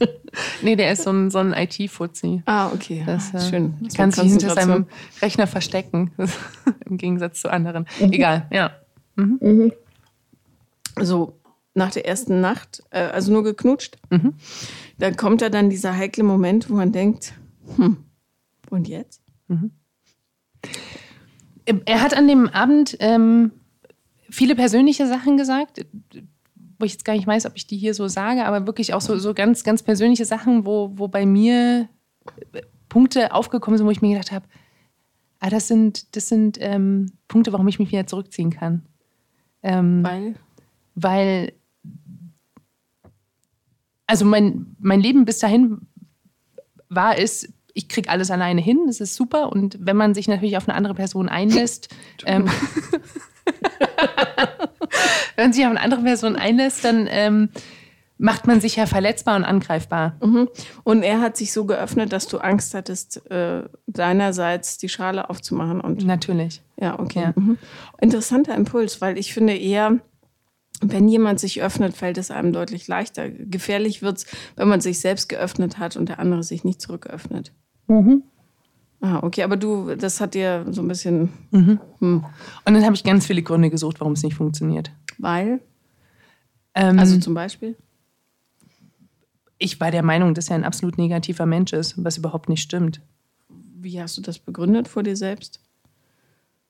Nee, 0.60 0.76
der 0.76 0.92
ist 0.92 1.04
so 1.04 1.10
ein, 1.10 1.30
so 1.30 1.38
ein 1.38 1.54
IT-Fuzzi. 1.54 2.42
ah, 2.44 2.68
okay. 2.70 3.02
Das, 3.06 3.32
äh, 3.32 3.40
Schön. 3.48 3.74
Das 3.80 3.94
Kann 3.94 4.10
sich 4.12 4.24
hinter 4.24 4.50
seinem 4.50 4.88
Rechner 5.22 5.46
verstecken. 5.46 6.12
Im 6.84 6.98
Gegensatz 6.98 7.40
zu 7.40 7.48
anderen. 7.50 7.86
Egal, 7.98 8.46
ja. 8.52 8.72
so 11.00 11.40
nach 11.72 11.92
der 11.92 12.06
ersten 12.06 12.42
Nacht, 12.42 12.82
äh, 12.90 12.98
also 13.04 13.32
nur 13.32 13.42
geknutscht, 13.42 13.96
Mhm. 14.10 14.34
da 14.98 15.12
kommt 15.12 15.40
ja 15.40 15.48
dann 15.48 15.70
dieser 15.70 15.96
heikle 15.96 16.24
Moment, 16.24 16.68
wo 16.68 16.74
man 16.74 16.92
denkt, 16.92 17.32
hm, 17.76 18.04
und 18.68 18.86
jetzt? 18.86 19.22
Er 21.84 22.02
hat 22.02 22.14
an 22.14 22.26
dem 22.26 22.48
Abend 22.48 22.96
ähm, 23.00 23.52
viele 24.28 24.54
persönliche 24.54 25.06
Sachen 25.06 25.36
gesagt, 25.36 25.84
wo 26.78 26.86
ich 26.86 26.92
jetzt 26.92 27.04
gar 27.04 27.14
nicht 27.14 27.26
weiß, 27.26 27.46
ob 27.46 27.52
ich 27.56 27.66
die 27.66 27.76
hier 27.76 27.94
so 27.94 28.08
sage, 28.08 28.44
aber 28.44 28.66
wirklich 28.66 28.94
auch 28.94 29.00
so, 29.00 29.18
so 29.18 29.34
ganz, 29.34 29.64
ganz 29.64 29.82
persönliche 29.82 30.24
Sachen, 30.24 30.64
wo, 30.64 30.92
wo 30.94 31.08
bei 31.08 31.26
mir 31.26 31.88
äh, 32.52 32.62
Punkte 32.88 33.32
aufgekommen 33.32 33.78
sind, 33.78 33.86
wo 33.86 33.90
ich 33.90 34.02
mir 34.02 34.14
gedacht 34.14 34.32
habe, 34.32 34.46
ah, 35.40 35.50
das 35.50 35.68
sind, 35.68 36.16
das 36.16 36.28
sind 36.28 36.58
ähm, 36.60 37.12
Punkte, 37.28 37.52
warum 37.52 37.68
ich 37.68 37.78
mich 37.78 37.92
wieder 37.92 38.06
zurückziehen 38.06 38.50
kann. 38.50 38.86
Ähm, 39.62 40.02
Weil, 40.02 40.34
weil 40.94 41.52
also 44.06 44.24
mein, 44.24 44.74
mein 44.80 45.00
Leben 45.00 45.24
bis 45.24 45.38
dahin 45.38 45.82
war 46.88 47.16
es, 47.16 47.52
ich 47.74 47.88
kriege 47.88 48.08
alles 48.08 48.30
alleine 48.30 48.60
hin, 48.60 48.80
das 48.86 49.00
ist 49.00 49.14
super. 49.14 49.50
Und 49.50 49.78
wenn 49.80 49.96
man 49.96 50.14
sich 50.14 50.28
natürlich 50.28 50.56
auf 50.56 50.68
eine 50.68 50.76
andere 50.76 50.94
Person 50.94 51.28
einlässt, 51.28 51.88
ähm, 52.26 52.46
wenn 55.36 55.46
man 55.46 55.52
sich 55.52 55.64
auf 55.64 55.70
eine 55.70 55.80
andere 55.80 56.02
Person 56.02 56.36
einlässt, 56.36 56.84
dann 56.84 57.06
ähm, 57.10 57.48
macht 58.20 58.46
man 58.46 58.60
sich 58.60 58.76
ja 58.76 58.84
verletzbar 58.84 59.36
und 59.36 59.44
angreifbar. 59.44 60.16
Mhm. 60.22 60.48
Und 60.84 61.02
er 61.02 61.22
hat 61.22 61.38
sich 61.38 61.52
so 61.52 61.64
geöffnet, 61.64 62.12
dass 62.12 62.28
du 62.28 62.36
Angst 62.38 62.74
hattest, 62.74 63.30
äh, 63.30 63.62
deinerseits 63.86 64.76
die 64.76 64.90
Schale 64.90 65.30
aufzumachen. 65.30 65.80
Und 65.80 66.04
Natürlich. 66.04 66.60
Ja, 66.78 66.98
okay. 66.98 67.22
Ja. 67.22 67.32
Mhm. 67.34 67.56
Interessanter 67.98 68.54
Impuls, 68.54 69.00
weil 69.00 69.16
ich 69.16 69.32
finde 69.32 69.56
eher, 69.56 70.00
wenn 70.82 71.08
jemand 71.08 71.40
sich 71.40 71.62
öffnet, 71.62 71.96
fällt 71.96 72.18
es 72.18 72.30
einem 72.30 72.52
deutlich 72.52 72.86
leichter. 72.88 73.30
Gefährlich 73.30 74.02
wird 74.02 74.18
es, 74.18 74.26
wenn 74.54 74.68
man 74.68 74.82
sich 74.82 75.00
selbst 75.00 75.30
geöffnet 75.30 75.78
hat 75.78 75.96
und 75.96 76.10
der 76.10 76.18
andere 76.18 76.42
sich 76.42 76.62
nicht 76.62 76.82
zurücköffnet. 76.82 77.52
Mhm. 77.90 78.22
Ah, 79.00 79.18
okay, 79.22 79.42
aber 79.42 79.56
du, 79.56 79.96
das 79.96 80.20
hat 80.20 80.34
dir 80.34 80.64
so 80.70 80.80
ein 80.80 80.88
bisschen. 80.88 81.30
Mhm. 81.50 81.80
Hm. 81.98 82.24
Und 82.64 82.74
dann 82.74 82.84
habe 82.84 82.94
ich 82.94 83.02
ganz 83.02 83.26
viele 83.26 83.42
Gründe 83.42 83.68
gesucht, 83.68 83.98
warum 83.98 84.12
es 84.12 84.22
nicht 84.22 84.36
funktioniert. 84.36 84.92
Weil? 85.18 85.60
Ähm, 86.74 86.98
also 86.98 87.18
zum 87.18 87.34
Beispiel? 87.34 87.76
Ich 89.58 89.80
war 89.80 89.90
der 89.90 90.04
Meinung, 90.04 90.34
dass 90.34 90.50
er 90.50 90.54
ein 90.54 90.64
absolut 90.64 90.98
negativer 90.98 91.46
Mensch 91.46 91.72
ist, 91.72 92.02
was 92.02 92.16
überhaupt 92.16 92.48
nicht 92.48 92.62
stimmt. 92.62 93.00
Wie 93.48 94.00
hast 94.00 94.16
du 94.16 94.22
das 94.22 94.38
begründet 94.38 94.86
vor 94.86 95.02
dir 95.02 95.16
selbst? 95.16 95.60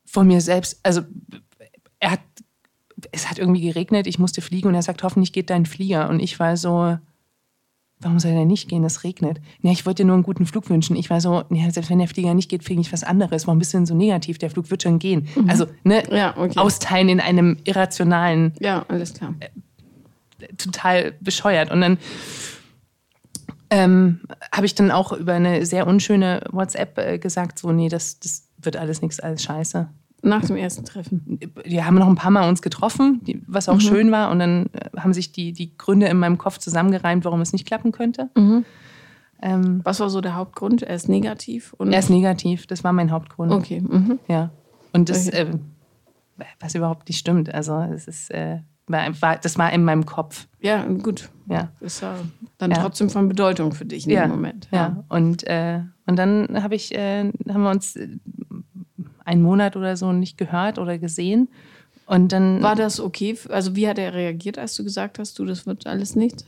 Vor 0.06 0.24
mir 0.24 0.40
selbst. 0.40 0.80
Also, 0.82 1.02
er 1.98 2.12
hat. 2.12 2.20
Es 3.12 3.30
hat 3.30 3.38
irgendwie 3.38 3.62
geregnet, 3.62 4.06
ich 4.06 4.18
musste 4.18 4.42
fliegen 4.42 4.68
und 4.68 4.74
er 4.74 4.82
sagt, 4.82 5.02
hoffentlich 5.02 5.32
geht 5.32 5.48
dein 5.48 5.64
Flieger. 5.64 6.10
Und 6.10 6.20
ich 6.20 6.38
war 6.38 6.58
so, 6.58 6.98
warum 8.00 8.18
soll 8.18 8.32
er 8.32 8.44
nicht 8.44 8.68
gehen? 8.68 8.84
Es 8.84 9.04
regnet. 9.04 9.40
Nee, 9.60 9.72
ich 9.72 9.86
wollte 9.86 10.02
dir 10.02 10.06
nur 10.06 10.14
einen 10.14 10.22
guten 10.22 10.46
Flug 10.46 10.68
wünschen. 10.70 10.96
Ich 10.96 11.10
war 11.10 11.20
so, 11.20 11.44
nee, 11.50 11.68
selbst 11.70 11.90
wenn 11.90 11.98
der 11.98 12.08
Flieger 12.08 12.34
nicht 12.34 12.48
geht, 12.48 12.64
fliege 12.64 12.80
ich 12.80 12.92
was 12.92 13.04
anderes. 13.04 13.46
Warum 13.46 13.58
bist 13.58 13.72
du 13.72 13.78
denn 13.78 13.86
so 13.86 13.94
negativ? 13.94 14.38
Der 14.38 14.50
Flug 14.50 14.70
wird 14.70 14.82
schon 14.82 14.98
gehen. 14.98 15.28
Mhm. 15.36 15.50
Also, 15.50 15.66
ne, 15.84 16.02
ja, 16.10 16.36
okay. 16.36 16.58
austeilen 16.58 17.08
in 17.08 17.20
einem 17.20 17.58
irrationalen. 17.64 18.54
Ja, 18.60 18.84
alles 18.88 19.14
klar. 19.14 19.34
Äh, 19.40 19.48
total 20.56 21.12
bescheuert. 21.20 21.70
Und 21.70 21.82
dann 21.82 21.98
ähm, 23.68 24.20
habe 24.52 24.66
ich 24.66 24.74
dann 24.74 24.90
auch 24.90 25.12
über 25.12 25.34
eine 25.34 25.64
sehr 25.66 25.86
unschöne 25.86 26.42
WhatsApp 26.50 26.98
äh, 26.98 27.18
gesagt, 27.18 27.58
so, 27.58 27.70
nee, 27.70 27.88
das, 27.88 28.18
das 28.18 28.48
wird 28.58 28.76
alles 28.76 29.02
nichts, 29.02 29.20
alles 29.20 29.42
scheiße. 29.42 29.88
Nach 30.22 30.44
dem 30.44 30.56
ersten 30.56 30.84
Treffen. 30.84 31.40
Wir 31.64 31.86
haben 31.86 31.94
noch 31.94 32.08
ein 32.08 32.14
paar 32.14 32.30
Mal 32.30 32.48
uns 32.48 32.62
getroffen, 32.62 33.20
was 33.46 33.68
auch 33.68 33.74
mhm. 33.74 33.80
schön 33.80 34.12
war. 34.12 34.30
Und 34.30 34.38
dann 34.38 34.66
äh, 34.72 34.90
haben 34.98 35.14
sich 35.14 35.32
die, 35.32 35.52
die 35.52 35.76
Gründe 35.76 36.06
in 36.06 36.18
meinem 36.18 36.38
Kopf 36.38 36.58
zusammengereimt, 36.58 37.24
warum 37.24 37.40
es 37.40 37.52
nicht 37.52 37.66
klappen 37.66 37.92
könnte. 37.92 38.28
Mhm. 38.36 38.64
Ähm, 39.42 39.80
was 39.84 40.00
war 40.00 40.10
so 40.10 40.20
der 40.20 40.34
Hauptgrund? 40.34 40.82
Er 40.82 40.94
ist 40.94 41.08
negativ? 41.08 41.74
er 41.78 41.98
ist 41.98 42.10
negativ, 42.10 42.66
das 42.66 42.84
war 42.84 42.92
mein 42.92 43.10
Hauptgrund. 43.10 43.52
Okay. 43.52 43.80
Mhm. 43.80 44.18
Ja. 44.28 44.50
Und 44.92 45.08
das, 45.08 45.28
okay. 45.28 45.52
äh, 46.38 46.44
was 46.58 46.74
überhaupt 46.74 47.08
nicht 47.08 47.18
stimmt. 47.18 47.54
Also 47.54 47.78
es 47.80 48.06
ist, 48.06 48.30
äh, 48.30 48.58
war, 48.86 49.36
das 49.36 49.56
war 49.56 49.72
in 49.72 49.84
meinem 49.84 50.04
Kopf. 50.04 50.46
Ja, 50.60 50.84
gut. 50.84 51.30
Ja. 51.48 51.70
Ist 51.80 52.02
ja 52.02 52.16
dann 52.58 52.70
ja. 52.70 52.78
trotzdem 52.78 53.08
von 53.08 53.28
Bedeutung 53.28 53.72
für 53.72 53.84
dich 53.84 54.06
in 54.06 54.12
ja. 54.12 54.22
dem 54.22 54.32
Moment. 54.32 54.68
Ja. 54.70 54.78
ja. 54.78 55.04
Und, 55.08 55.46
äh, 55.46 55.80
und 56.06 56.16
dann 56.16 56.62
hab 56.62 56.72
ich, 56.72 56.94
äh, 56.94 57.30
haben 57.48 57.62
wir 57.62 57.70
uns 57.70 57.98
einen 59.30 59.42
Monat 59.42 59.76
oder 59.76 59.96
so 59.96 60.12
nicht 60.12 60.36
gehört 60.36 60.78
oder 60.78 60.98
gesehen. 60.98 61.48
Und 62.06 62.32
dann. 62.32 62.60
War 62.62 62.74
das 62.74 62.98
okay? 62.98 63.38
Also, 63.48 63.76
wie 63.76 63.88
hat 63.88 63.98
er 63.98 64.12
reagiert, 64.12 64.58
als 64.58 64.74
du 64.74 64.82
gesagt 64.82 65.18
hast, 65.18 65.38
du, 65.38 65.44
das 65.44 65.66
wird 65.66 65.86
alles 65.86 66.16
nichts? 66.16 66.44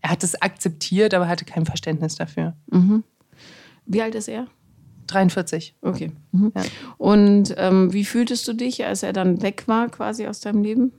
Er 0.00 0.10
hat 0.10 0.24
es 0.24 0.40
akzeptiert, 0.42 1.14
aber 1.14 1.28
hatte 1.28 1.44
kein 1.44 1.64
Verständnis 1.64 2.16
dafür. 2.16 2.54
Mhm. 2.70 3.04
Wie 3.86 4.02
alt 4.02 4.14
ist 4.14 4.28
er? 4.28 4.48
43. 5.06 5.76
Okay. 5.80 6.12
Mhm. 6.32 6.52
Ja. 6.54 6.62
Und 6.98 7.54
ähm, 7.56 7.92
wie 7.92 8.04
fühltest 8.04 8.46
du 8.48 8.52
dich, 8.52 8.84
als 8.84 9.02
er 9.02 9.12
dann 9.12 9.42
weg 9.42 9.64
war, 9.66 9.88
quasi 9.88 10.26
aus 10.26 10.40
deinem 10.40 10.62
Leben? 10.62 10.92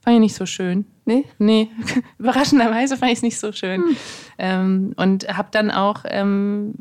Fand 0.00 0.14
ich 0.14 0.20
nicht 0.20 0.36
so 0.36 0.46
schön. 0.46 0.86
Nee? 1.04 1.24
Nee. 1.38 1.68
Überraschenderweise 2.18 2.96
fand 2.96 3.12
ich 3.12 3.18
es 3.18 3.22
nicht 3.22 3.38
so 3.38 3.52
schön. 3.52 3.82
Hm. 3.82 3.96
Ähm, 4.38 4.94
und 4.96 5.26
habe 5.36 5.48
dann 5.50 5.70
auch 5.70 6.04
ähm, 6.06 6.74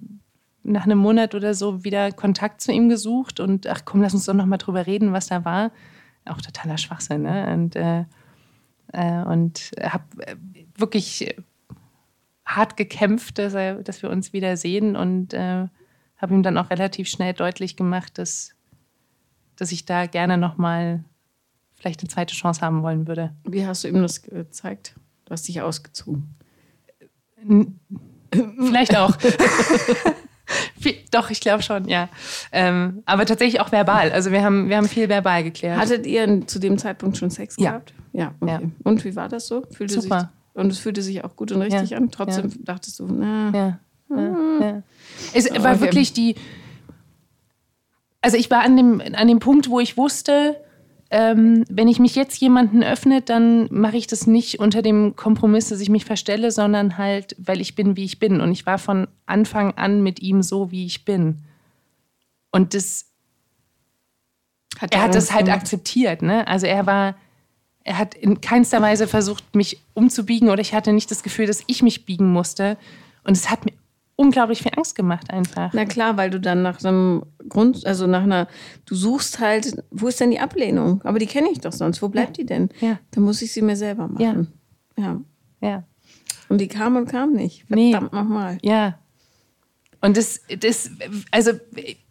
nach 0.65 0.85
einem 0.85 0.97
Monat 0.97 1.35
oder 1.35 1.53
so 1.53 1.83
wieder 1.83 2.11
Kontakt 2.11 2.61
zu 2.61 2.71
ihm 2.71 2.89
gesucht 2.89 3.39
und 3.39 3.67
ach 3.67 3.83
komm, 3.85 4.01
lass 4.01 4.13
uns 4.13 4.25
doch 4.25 4.33
noch 4.33 4.45
mal 4.45 4.57
drüber 4.57 4.85
reden, 4.85 5.13
was 5.13 5.27
da 5.27 5.45
war. 5.45 5.71
Auch 6.25 6.41
totaler 6.41 6.77
Schwachsinn, 6.77 7.21
ne? 7.21 7.53
Und, 7.53 7.75
äh, 7.75 8.05
äh, 8.91 9.23
und 9.23 9.71
habe 9.81 10.03
äh, 10.25 10.35
wirklich 10.75 11.35
hart 12.45 12.77
gekämpft, 12.77 13.37
dass, 13.37 13.53
er, 13.53 13.75
dass 13.83 14.01
wir 14.01 14.09
uns 14.09 14.33
wieder 14.33 14.57
sehen 14.57 14.95
und 14.95 15.33
äh, 15.33 15.67
habe 16.17 16.33
ihm 16.33 16.43
dann 16.43 16.57
auch 16.57 16.69
relativ 16.69 17.07
schnell 17.07 17.33
deutlich 17.33 17.75
gemacht, 17.75 18.17
dass, 18.17 18.55
dass 19.55 19.71
ich 19.71 19.85
da 19.85 20.07
gerne 20.07 20.37
noch 20.37 20.57
mal 20.57 21.03
vielleicht 21.75 22.01
eine 22.01 22.09
zweite 22.09 22.33
Chance 22.33 22.61
haben 22.61 22.81
wollen 22.81 23.07
würde. 23.07 23.35
Wie 23.43 23.65
hast 23.65 23.83
du 23.83 23.87
ihm 23.87 24.01
das 24.01 24.21
gezeigt? 24.23 24.95
Du 25.25 25.31
hast 25.31 25.47
dich 25.47 25.61
ausgezogen. 25.61 26.35
Vielleicht 28.31 28.97
auch. 28.97 29.15
Doch, 31.11 31.29
ich 31.29 31.41
glaube 31.41 31.63
schon, 31.63 31.87
ja. 31.87 32.09
Ähm, 32.51 33.03
aber 33.05 33.25
tatsächlich 33.25 33.61
auch 33.61 33.71
verbal. 33.71 34.11
Also 34.11 34.31
wir 34.31 34.43
haben, 34.43 34.69
wir 34.69 34.77
haben 34.77 34.87
viel 34.87 35.09
verbal 35.09 35.43
geklärt. 35.43 35.79
Hattet 35.79 36.05
ihr 36.05 36.45
zu 36.47 36.59
dem 36.59 36.77
Zeitpunkt 36.77 37.17
schon 37.17 37.29
Sex 37.29 37.55
ja. 37.57 37.71
gehabt? 37.71 37.93
Ja. 38.13 38.33
Okay. 38.39 38.51
ja. 38.51 38.61
Und 38.83 39.03
wie 39.03 39.15
war 39.15 39.29
das 39.29 39.47
so? 39.47 39.63
Fühlte 39.71 40.01
Super. 40.01 40.19
Sich, 40.19 40.61
und 40.61 40.71
es 40.71 40.79
fühlte 40.79 41.01
sich 41.01 41.23
auch 41.23 41.35
gut 41.35 41.51
und 41.51 41.61
richtig 41.61 41.91
ja. 41.91 41.97
an. 41.97 42.11
Trotzdem 42.11 42.51
dachtest 42.63 42.99
du, 42.99 43.07
na. 43.07 43.51
Ja. 43.53 43.79
ja. 44.09 44.83
Es 45.33 45.51
war 45.51 45.73
okay. 45.73 45.81
wirklich 45.81 46.13
die. 46.13 46.35
Also 48.21 48.37
ich 48.37 48.49
war 48.49 48.61
an 48.61 48.75
dem, 48.77 49.01
an 49.13 49.27
dem 49.27 49.39
Punkt, 49.39 49.69
wo 49.69 49.79
ich 49.79 49.97
wusste, 49.97 50.55
ähm, 51.15 51.63
wenn 51.69 51.87
ich 51.87 51.97
mich 51.99 52.13
jetzt 52.15 52.41
jemanden 52.41 52.83
öffne, 52.83 53.21
dann 53.21 53.69
mache 53.71 53.95
ich 53.95 54.05
das 54.05 54.27
nicht 54.27 54.59
unter 54.59 54.81
dem 54.81 55.15
Kompromiss, 55.15 55.69
dass 55.69 55.79
ich 55.79 55.87
mich 55.87 56.03
verstelle, 56.03 56.51
sondern 56.51 56.97
halt, 56.97 57.37
weil 57.39 57.61
ich 57.61 57.73
bin, 57.73 57.95
wie 57.95 58.03
ich 58.03 58.19
bin. 58.19 58.41
Und 58.41 58.51
ich 58.51 58.65
war 58.65 58.77
von 58.77 59.07
Anfang 59.25 59.71
an 59.75 60.03
mit 60.03 60.21
ihm 60.21 60.43
so, 60.43 60.71
wie 60.71 60.85
ich 60.85 61.05
bin. 61.05 61.45
Und 62.51 62.73
das, 62.73 63.05
hat 64.77 64.93
er 64.93 65.03
hat 65.03 65.15
das 65.15 65.31
halt 65.31 65.47
akzeptiert. 65.47 66.21
Ne? 66.21 66.45
Also 66.49 66.65
er 66.65 66.85
war, 66.85 67.15
er 67.85 67.97
hat 67.97 68.13
in 68.15 68.41
keinster 68.41 68.81
Weise 68.81 69.07
versucht, 69.07 69.55
mich 69.55 69.79
umzubiegen 69.93 70.49
oder 70.49 70.59
ich 70.59 70.73
hatte 70.73 70.91
nicht 70.91 71.09
das 71.11 71.23
Gefühl, 71.23 71.47
dass 71.47 71.63
ich 71.67 71.81
mich 71.81 72.05
biegen 72.05 72.33
musste. 72.33 72.77
Und 73.23 73.37
es 73.37 73.49
hat 73.49 73.63
mir 73.63 73.71
unglaublich 74.15 74.61
viel 74.61 74.71
Angst 74.75 74.95
gemacht 74.95 75.29
einfach. 75.31 75.71
Na 75.73 75.85
klar, 75.85 76.17
weil 76.17 76.29
du 76.29 76.39
dann 76.39 76.61
nach 76.61 76.83
einem 76.83 77.23
Grund, 77.49 77.85
also 77.85 78.07
nach 78.07 78.23
einer, 78.23 78.47
du 78.85 78.95
suchst 78.95 79.39
halt, 79.39 79.83
wo 79.91 80.07
ist 80.07 80.19
denn 80.19 80.31
die 80.31 80.39
Ablehnung? 80.39 81.01
Aber 81.03 81.19
die 81.19 81.27
kenne 81.27 81.49
ich 81.51 81.59
doch 81.59 81.73
sonst. 81.73 82.01
Wo 82.01 82.09
bleibt 82.09 82.37
ja. 82.37 82.43
die 82.43 82.45
denn? 82.45 82.69
Ja. 82.79 82.99
Dann 83.11 83.23
muss 83.23 83.41
ich 83.41 83.51
sie 83.51 83.61
mir 83.61 83.75
selber 83.75 84.07
machen. 84.07 84.49
Ja. 84.97 85.03
Ja. 85.03 85.21
ja. 85.61 85.83
Und 86.47 86.61
die 86.61 86.67
kam 86.67 86.95
und 86.95 87.09
kam 87.09 87.33
nicht. 87.33 87.65
Verdammt 87.67 88.13
nee. 88.13 88.19
nochmal. 88.19 88.57
Ja. 88.61 88.99
Und 90.01 90.17
das, 90.17 90.41
das, 90.59 90.91
also 91.31 91.51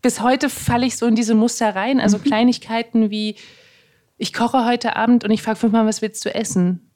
bis 0.02 0.20
heute 0.20 0.50
falle 0.50 0.84
ich 0.84 0.96
so 0.96 1.06
in 1.06 1.14
diese 1.14 1.34
Muster 1.34 1.74
rein. 1.74 2.00
Also 2.00 2.18
mhm. 2.18 2.22
Kleinigkeiten 2.24 3.10
wie, 3.10 3.36
ich 4.18 4.32
koche 4.32 4.66
heute 4.66 4.96
Abend 4.96 5.24
und 5.24 5.30
ich 5.30 5.42
frage 5.42 5.58
fünfmal, 5.58 5.86
was 5.86 6.02
willst 6.02 6.24
du 6.24 6.34
essen? 6.34 6.90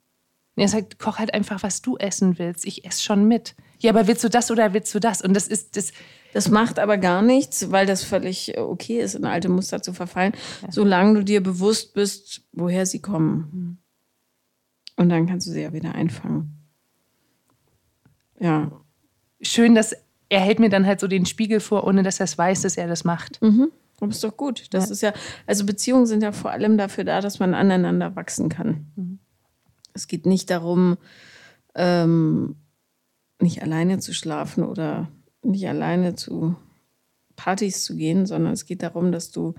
Und 0.59 0.63
er 0.63 0.69
sagt, 0.69 0.99
koch 0.99 1.19
halt 1.19 1.35
einfach, 1.35 1.63
was 1.63 1.83
du 1.83 1.97
essen 1.97 2.39
willst. 2.39 2.67
Ich 2.67 2.85
esse 2.85 3.03
schon 3.03 3.27
mit 3.27 3.55
ja, 3.81 3.91
aber 3.91 4.07
willst 4.07 4.25
du 4.25 4.29
das 4.29 4.51
oder 4.51 4.75
willst 4.75 4.95
du 4.95 4.99
das? 4.99 5.23
Und 5.23 5.35
das 5.35 5.49
ist 5.49 5.77
das. 5.77 5.93
Das 6.35 6.51
macht 6.51 6.79
aber 6.79 6.99
gar 6.99 7.23
nichts, 7.23 7.71
weil 7.71 7.87
das 7.87 8.05
völlig 8.05 8.59
okay 8.59 9.01
ist, 9.01 9.15
in 9.15 9.25
alte 9.25 9.49
Muster 9.49 9.81
zu 9.81 9.95
verfallen, 9.95 10.35
ja. 10.61 10.71
solange 10.71 11.15
du 11.15 11.25
dir 11.25 11.43
bewusst 11.43 11.95
bist, 11.95 12.43
woher 12.53 12.85
sie 12.85 13.01
kommen. 13.01 13.49
Mhm. 13.51 13.79
Und 14.97 15.09
dann 15.09 15.27
kannst 15.27 15.47
du 15.47 15.53
sie 15.53 15.63
ja 15.63 15.73
wieder 15.73 15.95
einfangen. 15.95 16.59
Ja. 18.39 18.71
Schön, 19.41 19.75
dass 19.75 19.97
er 20.29 20.41
hält 20.41 20.59
mir 20.59 20.69
dann 20.69 20.85
halt 20.85 21.01
so 21.01 21.09
den 21.09 21.25
Spiegel 21.25 21.61
vor, 21.61 21.85
ohne 21.85 22.03
dass 22.03 22.21
er 22.21 22.25
es 22.25 22.37
weiß, 22.37 22.61
dass 22.61 22.77
er 22.77 22.89
das 22.89 23.05
macht. 23.05 23.41
Mhm. 23.41 23.73
Das 23.99 24.17
ist 24.17 24.25
doch 24.25 24.37
gut. 24.37 24.67
Das 24.75 24.89
ja. 24.89 24.93
ist 24.93 25.01
ja, 25.01 25.13
also 25.47 25.65
Beziehungen 25.65 26.05
sind 26.05 26.23
ja 26.23 26.33
vor 26.33 26.51
allem 26.51 26.77
dafür 26.77 27.05
da, 27.05 27.23
dass 27.23 27.39
man 27.39 27.55
aneinander 27.55 28.15
wachsen 28.17 28.51
kann. 28.51 28.87
Mhm. 28.97 29.19
Es 29.95 30.09
geht 30.09 30.26
nicht 30.26 30.51
darum, 30.51 30.97
ähm, 31.74 32.57
nicht 33.41 33.62
alleine 33.62 33.99
zu 33.99 34.12
schlafen 34.12 34.64
oder 34.64 35.09
nicht 35.43 35.68
alleine 35.68 36.14
zu 36.14 36.57
Partys 37.36 37.84
zu 37.84 37.95
gehen, 37.95 38.26
sondern 38.26 38.53
es 38.53 38.66
geht 38.66 38.82
darum, 38.82 39.12
dass 39.12 39.30
du 39.30 39.55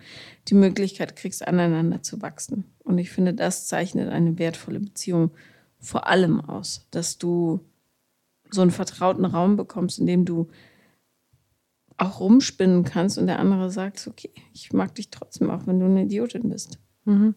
die 0.49 0.53
Möglichkeit 0.53 1.15
kriegst, 1.15 1.47
aneinander 1.47 2.03
zu 2.03 2.21
wachsen. 2.21 2.65
Und 2.83 2.97
ich 2.97 3.09
finde, 3.09 3.33
das 3.33 3.67
zeichnet 3.67 4.09
eine 4.09 4.37
wertvolle 4.37 4.81
Beziehung 4.81 5.31
vor 5.79 6.07
allem 6.07 6.41
aus, 6.41 6.87
dass 6.91 7.17
du 7.17 7.61
so 8.51 8.61
einen 8.61 8.71
vertrauten 8.71 9.25
Raum 9.25 9.55
bekommst, 9.55 9.99
in 9.99 10.07
dem 10.07 10.25
du 10.25 10.49
auch 11.95 12.19
rumspinnen 12.19 12.83
kannst 12.83 13.17
und 13.17 13.27
der 13.27 13.39
andere 13.39 13.71
sagt, 13.71 14.07
okay, 14.07 14.31
ich 14.53 14.73
mag 14.73 14.95
dich 14.95 15.09
trotzdem, 15.09 15.49
auch 15.49 15.65
wenn 15.67 15.79
du 15.79 15.85
eine 15.85 16.03
Idiotin 16.03 16.49
bist. 16.49 16.79
Mhm. 17.05 17.35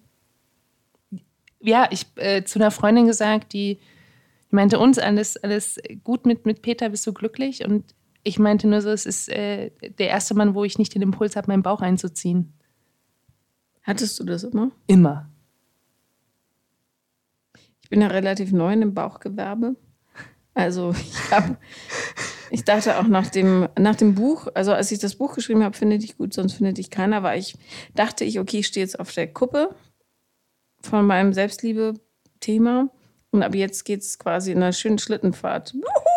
Ja, 1.63 1.89
ich 1.91 2.07
äh, 2.17 2.45
zu 2.45 2.59
einer 2.59 2.71
Freundin 2.71 3.07
gesagt, 3.07 3.53
die 3.53 3.79
Die 4.51 4.57
meinte 4.57 4.79
uns 4.79 4.99
alles, 4.99 5.37
alles 5.39 5.81
gut 6.05 6.27
mit, 6.27 6.45
mit 6.45 6.61
Peter, 6.61 6.91
bist 6.91 7.07
du 7.07 7.13
glücklich? 7.13 7.65
Und 7.65 7.95
ich 8.23 8.39
meinte 8.39 8.69
nur 8.69 8.83
so, 8.83 8.91
es 8.91 9.07
ist 9.07 9.29
äh, 9.31 9.71
der 9.99 10.09
erste 10.09 10.35
Mann, 10.35 10.55
wo 10.55 10.65
ich 10.65 10.79
nicht 10.79 10.95
den 10.95 11.03
Impuls 11.03 11.37
habe, 11.37 11.51
meinen 11.51 11.63
Bauch 11.63 11.81
einzuziehen. 11.81 12.53
Hattest 13.83 14.21
du 14.21 14.25
das 14.25 14.45
immer? 14.45 14.71
Immer. 14.87 15.29
Ich 17.83 17.89
bin 17.89 18.01
ja 18.01 18.09
relativ 18.09 18.53
neu 18.53 18.73
in 18.73 18.81
dem 18.81 18.95
Bauchgewerbe. 18.95 19.75
Also 20.55 20.91
ich 21.01 21.31
habe, 21.31 21.57
ich 22.51 22.65
dachte 22.65 22.99
auch 22.99 23.07
nach 23.07 23.29
dem, 23.29 23.69
nach 23.79 23.97
dem 23.97 24.15
Buch, 24.15 24.49
also 24.55 24.73
als 24.73 24.93
ich 24.93 24.99
das 24.99 25.17
Buch 25.17 25.35
geschrieben 25.35 25.65
habe, 25.65 25.77
finde 25.77 25.97
ich 25.97 26.19
gut, 26.19 26.35
sonst 26.35 26.55
findet 26.55 26.79
ich 26.79 26.91
keiner, 26.91 27.23
weil 27.23 27.41
ich 27.41 27.57
dachte 27.95 28.25
ich, 28.25 28.39
okay, 28.39 28.59
ich 28.59 28.67
stehe 28.67 28.85
jetzt 28.85 29.01
auf 29.01 29.13
der 29.13 29.33
Kuppe 29.33 29.75
von 30.83 31.07
meinem 31.07 31.33
Selbstliebe-Thema 31.33 32.91
und 33.31 33.43
ab 33.43 33.55
jetzt 33.55 33.85
geht 33.85 34.01
es 34.01 34.19
quasi 34.19 34.53
in 34.53 34.59
einer 34.59 34.73
schönen 34.73 34.99
Schlittenfahrt. 34.99 35.75
Wuhu! 35.75 36.13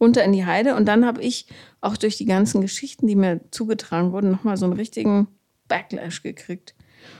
runter 0.00 0.24
in 0.24 0.32
die 0.32 0.46
Heide. 0.46 0.74
Und 0.74 0.86
dann 0.86 1.04
habe 1.04 1.22
ich 1.22 1.46
auch 1.80 1.96
durch 1.96 2.16
die 2.16 2.24
ganzen 2.24 2.60
Geschichten, 2.60 3.06
die 3.06 3.16
mir 3.16 3.40
zugetragen 3.50 4.12
wurden, 4.12 4.30
nochmal 4.30 4.56
so 4.56 4.64
einen 4.64 4.74
richtigen 4.74 5.28
Backlash 5.68 6.22
gekriegt 6.22 6.74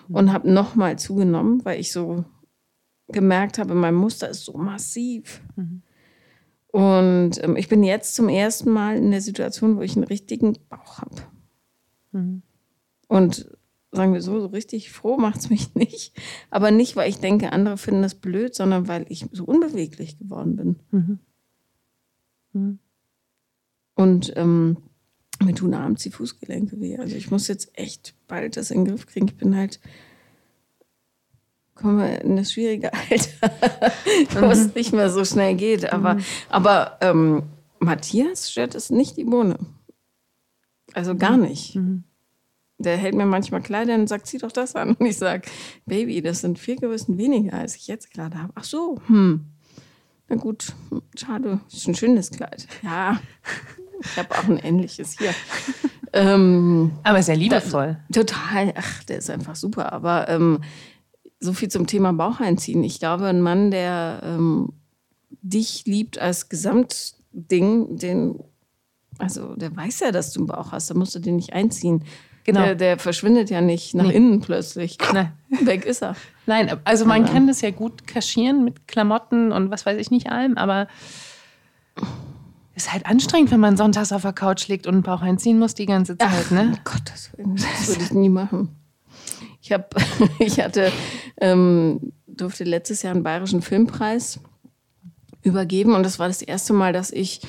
und 0.09 0.33
habe 0.33 0.51
nochmal 0.51 0.99
zugenommen, 0.99 1.65
weil 1.65 1.81
ich 1.81 1.93
so 1.93 2.25
gemerkt 3.09 3.59
habe, 3.59 3.75
mein 3.75 3.95
Muster 3.95 4.29
ist 4.29 4.45
so 4.45 4.57
massiv. 4.57 5.43
Mhm. 5.57 5.83
Und 6.69 7.43
ähm, 7.43 7.57
ich 7.57 7.69
bin 7.69 7.83
jetzt 7.83 8.15
zum 8.15 8.29
ersten 8.29 8.71
Mal 8.71 8.97
in 8.97 9.11
der 9.11 9.21
Situation, 9.21 9.77
wo 9.77 9.83
ich 9.83 9.97
einen 9.97 10.05
richtigen 10.05 10.57
Bauch 10.69 10.99
habe. 10.99 11.17
Mhm. 12.13 12.43
Und 13.09 13.51
sagen 13.93 14.13
wir 14.13 14.23
so, 14.23 14.41
so 14.41 14.47
richtig 14.47 14.93
froh 14.93 15.17
macht 15.17 15.39
es 15.41 15.51
mich 15.51 15.75
nicht. 15.75 16.13
Aber 16.51 16.71
nicht, 16.71 16.97
weil 16.97 17.09
ich 17.09 17.19
denke, 17.19 17.53
andere 17.53 17.77
finden 17.77 18.03
das 18.03 18.15
blöd, 18.15 18.55
sondern 18.55 18.89
weil 18.89 19.07
ich 19.09 19.27
so 19.33 19.45
unbeweglich 19.45 20.19
geworden 20.19 20.57
bin. 20.57 20.77
Mhm. 20.91 21.19
Mhm. 22.53 22.79
Und 23.95 24.33
ähm, 24.37 24.79
mir 25.43 25.55
tun 25.55 25.75
abends 25.75 26.03
die 26.03 26.11
Fußgelenke 26.11 26.81
weh. 26.81 26.99
Also 26.99 27.17
ich 27.17 27.31
muss 27.31 27.49
jetzt 27.49 27.77
echt 27.79 28.15
bald 28.29 28.57
das 28.57 28.71
in 28.71 28.85
den 28.85 28.93
Griff 28.93 29.07
kriegen. 29.07 29.29
Ich 29.29 29.37
bin 29.37 29.57
halt, 29.57 29.81
komme 31.75 32.19
in 32.19 32.37
das 32.37 32.53
schwierige 32.53 32.93
Alter, 33.11 33.53
wo 34.41 34.47
mhm. 34.47 34.51
es 34.51 34.75
nicht 34.75 34.93
mehr 34.93 35.11
so 35.11 35.25
schnell 35.25 35.55
geht. 35.55 35.93
Aber, 35.93 36.15
mhm. 36.15 36.25
aber 36.49 36.99
ähm, 37.01 37.43
Matthias 37.79 38.51
stört 38.51 38.75
es 38.75 38.91
nicht 38.91 39.17
die 39.17 39.25
Bohne. 39.25 39.59
Also 40.93 41.17
gar 41.17 41.37
mhm. 41.37 41.43
nicht. 41.45 41.77
Mhm. 41.77 42.05
Der 42.81 42.97
hält 42.97 43.15
mir 43.15 43.27
manchmal 43.27 43.63
Kleider 43.63 43.95
und 43.95 44.09
sagt, 44.09 44.27
zieh 44.27 44.39
doch 44.39 44.53
das 44.53 44.75
an. 44.75 44.95
Und 44.95 45.07
ich 45.07 45.19
sage, 45.19 45.49
Baby, 45.87 46.23
das 46.23 46.41
sind 46.41 46.59
vier 46.59 46.77
Größen 46.77 47.19
weniger, 47.19 47.55
als 47.55 47.77
ich 47.77 47.87
jetzt 47.87 48.11
gerade 48.11 48.41
habe. 48.41 48.53
Ach 48.57 48.65
so, 48.65 49.01
hm. 49.07 49.45
Na 50.29 50.37
gut, 50.37 50.75
schade. 51.17 51.61
Ist 51.73 51.89
ein 51.89 51.95
schönes 51.95 52.31
Kleid. 52.31 52.69
Ja, 52.83 53.21
ich 54.01 54.17
habe 54.17 54.31
auch 54.33 54.45
ein 54.45 54.59
ähnliches 54.59 55.19
hier. 55.19 55.35
ähm, 56.13 56.93
aber 57.03 57.23
sehr 57.23 57.37
liebevoll. 57.37 57.99
Da, 58.09 58.21
total. 58.21 58.73
Ach, 58.77 59.05
der 59.05 59.19
ist 59.19 59.29
einfach 59.29 59.57
super. 59.57 59.93
Aber 59.93 60.29
ähm, 60.29 60.61
so 61.41 61.53
viel 61.53 61.69
zum 61.69 61.87
Thema 61.87 62.13
Bauch 62.13 62.41
einziehen. 62.41 62.85
Ich 62.85 63.01
glaube, 63.01 63.27
ein 63.27 63.41
Mann, 63.43 63.71
der 63.71 64.21
ähm, 64.25 64.73
dich 65.43 65.85
liebt 65.87 66.19
als 66.19 66.49
Gesamtding, 66.49 67.97
den, 67.97 68.39
also 69.19 69.57
der 69.57 69.75
weiß 69.75 70.01
ja, 70.01 70.13
dass 70.13 70.33
du 70.33 70.41
einen 70.41 70.47
Bauch 70.47 70.73
hast, 70.73 70.91
da 70.91 70.95
musst 70.95 71.15
du 71.15 71.19
den 71.19 71.37
nicht 71.37 71.53
einziehen. 71.55 72.05
Genau. 72.53 72.65
Der, 72.65 72.75
der 72.75 72.99
verschwindet 72.99 73.49
ja 73.49 73.61
nicht 73.61 73.95
nach 73.95 74.07
nee. 74.07 74.15
innen 74.15 74.41
plötzlich. 74.41 74.99
Nein. 75.13 75.33
Weg 75.61 75.85
ist 75.85 76.03
er. 76.03 76.17
Nein, 76.47 76.77
also 76.85 77.05
man 77.05 77.23
aber. 77.23 77.33
kann 77.33 77.47
das 77.47 77.61
ja 77.61 77.71
gut 77.71 78.09
kaschieren 78.09 78.65
mit 78.65 78.89
Klamotten 78.89 79.53
und 79.53 79.71
was 79.71 79.87
weiß 79.87 79.99
ich 79.99 80.11
nicht 80.11 80.33
allem, 80.33 80.57
aber 80.59 80.89
ist 82.75 82.93
halt 82.93 83.07
anstrengend, 83.07 83.53
wenn 83.53 83.61
man 83.61 83.77
sonntags 83.77 84.11
auf 84.11 84.23
der 84.23 84.33
Couch 84.33 84.67
liegt 84.67 84.87
und 84.89 84.95
einen 84.95 85.03
Bauch 85.05 85.23
einziehen 85.23 85.61
muss 85.61 85.75
die 85.75 85.87
ganze 85.87 86.19
Zeit, 86.19 86.29
Ach, 86.29 86.51
ne? 86.51 86.73
Oh 86.75 86.79
Gott, 86.83 87.03
das, 87.05 87.31
das 87.37 87.89
würde 87.89 88.03
ich 88.03 88.13
nie 88.13 88.29
machen. 88.29 88.77
Ich 89.63 89.71
habe, 89.71 89.87
ich 90.41 90.59
hatte, 90.59 90.91
ähm, 91.41 92.13
durfte 92.27 92.65
letztes 92.65 93.03
Jahr 93.03 93.15
einen 93.15 93.23
bayerischen 93.23 93.63
Filmpreis 93.63 94.41
übergeben 95.43 95.95
und 95.95 96.03
das 96.03 96.19
war 96.19 96.27
das 96.27 96.43
erste 96.43 96.73
Mal, 96.73 96.93
dass 96.93 97.13
ich 97.13 97.43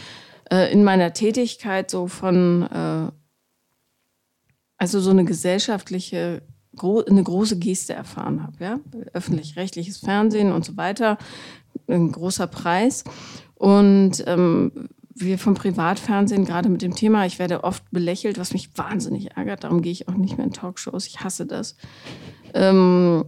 äh, 0.52 0.72
in 0.72 0.84
meiner 0.84 1.14
Tätigkeit 1.14 1.90
so 1.90 2.08
von 2.08 2.64
äh, 2.64 3.12
also 4.82 5.00
so 5.00 5.12
eine 5.12 5.26
gesellschaftliche, 5.26 6.42
eine 6.82 7.24
große 7.24 7.60
Geste 7.60 7.94
erfahren 7.94 8.42
habe. 8.42 8.56
Ja? 8.60 8.80
Öffentlich-rechtliches 9.14 10.00
Fernsehen 10.00 10.52
und 10.52 10.66
so 10.66 10.76
weiter, 10.76 11.20
ein 11.88 12.12
großer 12.12 12.48
Preis. 12.48 13.04
Und 13.54 14.24
ähm, 14.26 14.90
wir 15.14 15.38
vom 15.38 15.54
Privatfernsehen, 15.54 16.46
gerade 16.46 16.68
mit 16.68 16.82
dem 16.82 16.96
Thema, 16.96 17.28
ich 17.28 17.38
werde 17.38 17.64
oft 17.64 17.84
belächelt, 17.92 18.40
was 18.40 18.54
mich 18.54 18.76
wahnsinnig 18.76 19.38
ärgert. 19.38 19.66
Darum 19.66 19.84
gehe 19.84 19.92
ich 19.92 20.08
auch 20.08 20.16
nicht 20.16 20.38
mehr 20.38 20.48
in 20.48 20.54
Talkshows. 20.54 21.06
Ich 21.06 21.20
hasse 21.20 21.46
das. 21.46 21.76
Ähm, 22.56 23.26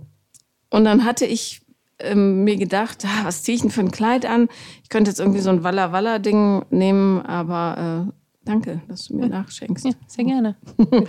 und 0.71 0.85
dann 0.85 1.05
hatte 1.05 1.27
ich 1.27 1.61
ähm, 1.99 2.43
mir 2.45 2.55
gedacht, 2.55 3.05
ah, 3.05 3.25
was 3.25 3.43
ziehe 3.43 3.57
ich 3.57 3.61
denn 3.61 3.69
für 3.69 3.81
ein 3.81 3.91
Kleid 3.91 4.25
an? 4.25 4.47
Ich 4.81 4.89
könnte 4.89 5.11
jetzt 5.11 5.19
irgendwie 5.19 5.41
so 5.41 5.51
ein 5.51 5.63
Walla 5.63 5.91
Walla 5.91 6.17
Ding 6.17 6.65
nehmen, 6.71 7.21
aber 7.21 8.07
äh, 8.09 8.22
Danke, 8.45 8.81
dass 8.87 9.07
du 9.07 9.15
mir 9.15 9.27
nachschenkst. 9.27 9.85
Ja, 9.85 9.91
sehr 10.07 10.25
gerne. 10.25 10.55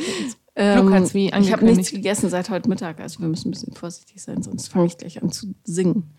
ähm, 0.57 0.91
wie 1.13 1.27
ich 1.27 1.53
habe 1.53 1.65
nichts 1.65 1.91
gegessen 1.91 2.31
seit 2.31 2.51
heute 2.51 2.69
Mittag, 2.69 3.01
also 3.01 3.21
wir 3.21 3.29
müssen 3.29 3.49
ein 3.49 3.53
bisschen 3.53 3.75
vorsichtig 3.75 4.23
sein, 4.23 4.43
sonst 4.43 4.69
fange 4.69 4.87
ich 4.87 4.99
gleich 4.99 5.23
an 5.23 5.31
zu 5.31 5.55
singen. 5.65 6.15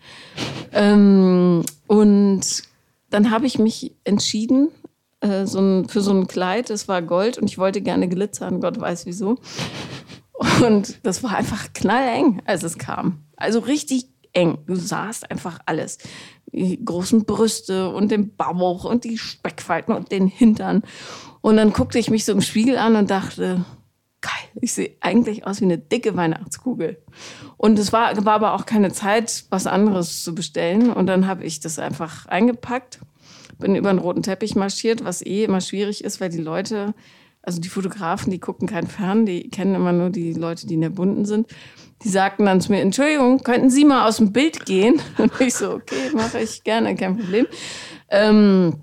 Ähm, 0.72 1.62
und 1.86 2.62
dann 3.10 3.30
habe 3.30 3.46
ich 3.46 3.58
mich 3.58 3.94
entschieden 4.04 4.68
äh, 5.20 5.46
so 5.46 5.60
ein, 5.60 5.88
für 5.88 6.02
so 6.02 6.12
ein 6.12 6.26
Kleid, 6.26 6.70
das 6.70 6.88
war 6.88 7.00
Gold 7.00 7.38
und 7.38 7.48
ich 7.48 7.58
wollte 7.58 7.80
gerne 7.80 8.08
glitzern, 8.08 8.60
Gott 8.60 8.78
weiß 8.78 9.06
wieso. 9.06 9.38
Und 10.60 10.98
das 11.02 11.22
war 11.22 11.34
einfach 11.34 11.72
knalleng, 11.72 12.42
als 12.44 12.62
es 12.62 12.76
kam. 12.76 13.24
Also 13.36 13.60
richtig 13.60 14.08
eng. 14.36 14.58
Du 14.66 14.76
sahst 14.76 15.30
einfach 15.30 15.58
alles 15.66 15.98
die 16.52 16.82
großen 16.84 17.24
Brüste 17.24 17.90
und 17.90 18.10
den 18.10 18.36
Bauch 18.36 18.84
und 18.84 19.04
die 19.04 19.18
Speckfalten 19.18 19.94
und 19.94 20.12
den 20.12 20.28
Hintern. 20.28 20.82
Und 21.40 21.56
dann 21.56 21.72
guckte 21.72 21.98
ich 21.98 22.10
mich 22.10 22.24
so 22.24 22.32
im 22.32 22.40
Spiegel 22.40 22.76
an 22.76 22.96
und 22.96 23.10
dachte, 23.10 23.64
geil, 24.20 24.48
ich 24.60 24.72
sehe 24.72 24.96
eigentlich 25.00 25.46
aus 25.46 25.60
wie 25.60 25.64
eine 25.64 25.78
dicke 25.78 26.16
Weihnachtskugel. 26.16 27.02
Und 27.56 27.78
es 27.78 27.92
war, 27.92 28.24
war 28.24 28.34
aber 28.34 28.54
auch 28.54 28.66
keine 28.66 28.92
Zeit, 28.92 29.44
was 29.50 29.66
anderes 29.66 30.22
zu 30.22 30.34
bestellen. 30.34 30.92
Und 30.92 31.06
dann 31.06 31.26
habe 31.26 31.44
ich 31.44 31.60
das 31.60 31.78
einfach 31.78 32.26
eingepackt, 32.26 33.00
bin 33.58 33.74
über 33.74 33.92
den 33.92 33.98
roten 33.98 34.22
Teppich 34.22 34.54
marschiert, 34.54 35.04
was 35.04 35.24
eh 35.24 35.44
immer 35.44 35.60
schwierig 35.60 36.04
ist, 36.04 36.20
weil 36.20 36.30
die 36.30 36.38
Leute, 36.38 36.94
also 37.42 37.60
die 37.60 37.68
Fotografen, 37.68 38.30
die 38.30 38.40
gucken 38.40 38.68
kein 38.68 38.86
Fern, 38.86 39.24
die 39.24 39.48
kennen 39.48 39.74
immer 39.74 39.92
nur 39.92 40.10
die 40.10 40.32
Leute, 40.32 40.66
die 40.66 40.74
in 40.74 40.82
der 40.82 40.90
Bunten 40.90 41.24
sind. 41.24 41.48
Die 42.04 42.08
sagten 42.08 42.44
dann 42.44 42.60
zu 42.60 42.72
mir, 42.72 42.80
Entschuldigung, 42.80 43.42
könnten 43.42 43.70
Sie 43.70 43.84
mal 43.84 44.06
aus 44.06 44.18
dem 44.18 44.32
Bild 44.32 44.66
gehen? 44.66 45.00
Und 45.18 45.32
ich 45.40 45.54
so, 45.54 45.72
okay, 45.72 46.10
mache 46.14 46.40
ich 46.40 46.62
gerne, 46.62 46.94
kein 46.94 47.16
Problem. 47.16 47.46
Ähm, 48.10 48.74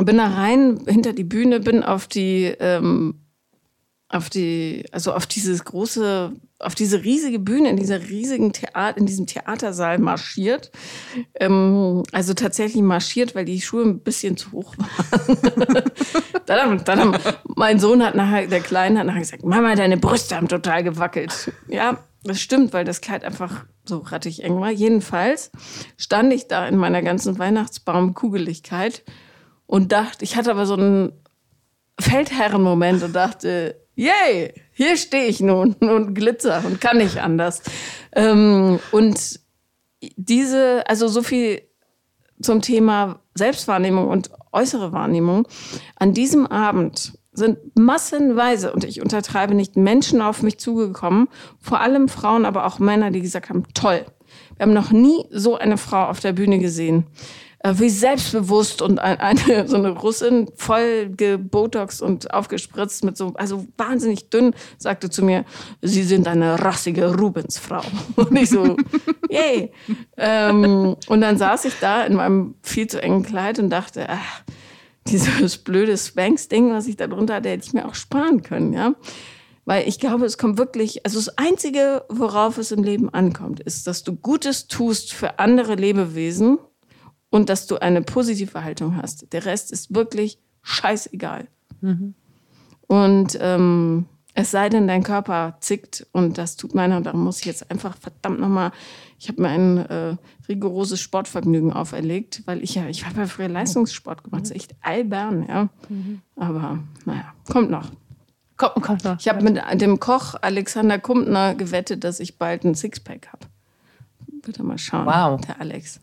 bin 0.00 0.18
da 0.18 0.26
rein, 0.26 0.80
hinter 0.86 1.12
die 1.12 1.24
Bühne, 1.24 1.60
bin 1.60 1.82
auf 1.82 2.06
die, 2.06 2.54
ähm, 2.60 3.14
auf 4.08 4.30
die, 4.30 4.86
also 4.92 5.12
auf 5.12 5.26
dieses 5.26 5.64
große, 5.64 6.32
auf 6.60 6.74
diese 6.74 7.04
riesige 7.04 7.38
Bühne, 7.38 7.70
in 7.70 7.76
dieser 7.76 8.00
riesigen 8.00 8.52
Theater, 8.52 8.96
in 8.96 9.06
diesem 9.06 9.26
Theatersaal 9.26 9.98
marschiert. 9.98 10.70
Ähm, 11.34 12.02
also 12.12 12.34
tatsächlich 12.34 12.82
marschiert, 12.82 13.34
weil 13.34 13.44
die 13.44 13.60
Schuhe 13.60 13.82
ein 13.82 14.00
bisschen 14.00 14.36
zu 14.36 14.52
hoch 14.52 14.74
waren. 14.78 15.82
dann, 16.46 16.84
dann, 16.84 17.18
mein 17.54 17.78
Sohn 17.78 18.04
hat 18.04 18.14
nachher, 18.14 18.46
der 18.46 18.60
Kleine 18.60 19.00
hat 19.00 19.06
nachher 19.06 19.20
gesagt, 19.20 19.44
Mama, 19.44 19.74
deine 19.74 19.98
Brüste 19.98 20.36
haben 20.36 20.48
total 20.48 20.82
gewackelt. 20.82 21.52
Ja, 21.68 21.98
das 22.24 22.40
stimmt, 22.40 22.72
weil 22.72 22.84
das 22.84 23.00
Kleid 23.00 23.24
einfach 23.24 23.64
so 23.84 23.98
rattig 23.98 24.42
eng 24.42 24.60
war. 24.60 24.70
Jedenfalls 24.70 25.50
stand 25.96 26.32
ich 26.32 26.48
da 26.48 26.66
in 26.66 26.76
meiner 26.76 27.02
ganzen 27.02 27.38
Weihnachtsbaumkugeligkeit 27.38 29.04
und 29.66 29.92
dachte, 29.92 30.24
ich 30.24 30.36
hatte 30.36 30.50
aber 30.50 30.66
so 30.66 30.74
einen 30.74 31.12
Feldherrenmoment 32.00 33.02
und 33.02 33.14
dachte, 33.14 33.80
yay, 33.94 34.54
hier 34.72 34.96
stehe 34.96 35.26
ich 35.26 35.40
nun 35.40 35.74
und 35.74 36.14
glitzer 36.14 36.62
und 36.64 36.80
kann 36.80 36.98
nicht 36.98 37.18
anders. 37.18 37.62
Ähm, 38.12 38.78
und 38.92 39.40
diese, 40.16 40.84
also 40.88 41.08
so 41.08 41.22
viel 41.22 41.62
zum 42.40 42.62
Thema 42.62 43.20
Selbstwahrnehmung 43.34 44.08
und 44.08 44.30
äußere 44.52 44.92
Wahrnehmung. 44.92 45.46
An 45.96 46.14
diesem 46.14 46.46
Abend 46.46 47.18
sind 47.38 47.58
massenweise, 47.78 48.72
und 48.72 48.84
ich 48.84 49.00
untertreibe 49.00 49.54
nicht, 49.54 49.76
Menschen 49.76 50.20
auf 50.20 50.42
mich 50.42 50.58
zugekommen, 50.58 51.28
vor 51.60 51.80
allem 51.80 52.08
Frauen, 52.08 52.44
aber 52.44 52.66
auch 52.66 52.78
Männer, 52.78 53.10
die 53.10 53.22
gesagt 53.22 53.48
haben, 53.48 53.64
toll. 53.74 54.04
Wir 54.56 54.66
haben 54.66 54.74
noch 54.74 54.90
nie 54.90 55.24
so 55.30 55.56
eine 55.56 55.78
Frau 55.78 56.04
auf 56.06 56.20
der 56.20 56.32
Bühne 56.32 56.58
gesehen. 56.58 57.06
äh, 57.60 57.74
wie 57.76 57.90
selbstbewusst 57.90 58.82
und 58.82 58.98
ein, 58.98 59.18
eine 59.18 59.66
so 59.68 59.76
eine 59.76 59.90
Russin 59.90 60.48
voll 60.56 61.10
gebotox 61.16 62.00
und 62.00 62.32
aufgespritzt 62.32 63.04
mit 63.04 63.16
so 63.16 63.32
also 63.34 63.66
wahnsinnig 63.76 64.30
dünn 64.30 64.54
sagte 64.76 65.10
zu 65.10 65.24
mir 65.24 65.44
sie 65.82 66.02
sind 66.02 66.28
eine 66.28 66.62
rassige 66.62 67.16
Rubensfrau 67.16 67.82
und 68.16 68.36
ich 68.36 68.50
so 68.50 68.76
yay 69.28 69.72
ähm, 70.16 70.96
und 71.08 71.20
dann 71.20 71.38
saß 71.38 71.64
ich 71.66 71.74
da 71.80 72.04
in 72.04 72.14
meinem 72.14 72.54
viel 72.62 72.86
zu 72.86 73.02
engen 73.02 73.22
Kleid 73.22 73.58
und 73.58 73.70
dachte 73.70 74.06
ach, 74.08 74.42
dieses 75.10 75.58
blöde 75.58 75.96
Spanks 75.96 76.48
Ding 76.48 76.72
was 76.72 76.86
ich 76.86 76.96
da 76.96 77.06
drunter 77.06 77.34
hatte 77.34 77.48
hätte 77.48 77.66
ich 77.66 77.72
mir 77.72 77.86
auch 77.86 77.94
sparen 77.94 78.42
können 78.42 78.72
ja 78.72 78.94
weil 79.68 79.86
ich 79.86 80.00
glaube, 80.00 80.24
es 80.24 80.38
kommt 80.38 80.56
wirklich, 80.56 81.04
also 81.04 81.18
das 81.18 81.36
Einzige, 81.36 82.02
worauf 82.08 82.56
es 82.56 82.72
im 82.72 82.82
Leben 82.82 83.10
ankommt, 83.10 83.60
ist, 83.60 83.86
dass 83.86 84.02
du 84.02 84.16
Gutes 84.16 84.66
tust 84.66 85.12
für 85.12 85.38
andere 85.38 85.74
Lebewesen 85.74 86.56
und 87.28 87.50
dass 87.50 87.66
du 87.66 87.76
eine 87.76 88.00
positive 88.00 88.64
Haltung 88.64 88.96
hast. 88.96 89.30
Der 89.34 89.44
Rest 89.44 89.70
ist 89.70 89.94
wirklich 89.94 90.38
scheißegal. 90.62 91.48
Mhm. 91.82 92.14
Und 92.86 93.36
ähm, 93.42 94.06
es 94.38 94.52
sei 94.52 94.68
denn, 94.68 94.86
dein 94.86 95.02
Körper 95.02 95.56
zickt 95.58 96.06
und 96.12 96.38
das 96.38 96.54
tut 96.54 96.72
meiner, 96.72 97.00
da 97.00 97.12
muss 97.12 97.40
ich 97.40 97.46
jetzt 97.46 97.72
einfach 97.72 97.96
verdammt 97.96 98.38
nochmal, 98.38 98.70
ich 99.18 99.28
habe 99.28 99.42
mir 99.42 99.48
ein 99.48 99.78
äh, 99.78 100.16
rigoroses 100.48 101.00
Sportvergnügen 101.00 101.72
auferlegt, 101.72 102.42
weil 102.46 102.62
ich 102.62 102.76
ja, 102.76 102.86
ich 102.86 103.04
habe 103.04 103.18
ja 103.18 103.26
früher 103.26 103.48
Leistungssport 103.48 104.22
gemacht, 104.22 104.42
das 104.42 104.50
ist 104.50 104.56
echt 104.56 104.76
albern, 104.80 105.44
ja. 105.48 105.68
Mhm. 105.88 106.20
Aber 106.36 106.78
naja, 107.04 107.34
kommt 107.52 107.68
noch. 107.68 107.90
Kommt, 108.56 108.80
kommt 108.80 109.02
noch. 109.02 109.18
Ich 109.18 109.28
habe 109.28 109.42
mit 109.42 109.60
dem 109.80 109.98
Koch 109.98 110.36
Alexander 110.40 111.00
Kumpner 111.00 111.56
gewettet, 111.56 112.04
dass 112.04 112.20
ich 112.20 112.38
bald 112.38 112.62
ein 112.64 112.76
Sixpack 112.76 113.28
habe. 113.32 113.46
Bitte 114.42 114.62
mal 114.62 114.78
schauen. 114.78 115.06
Wow. 115.06 115.40
Der 115.40 115.60
Alex. 115.60 116.00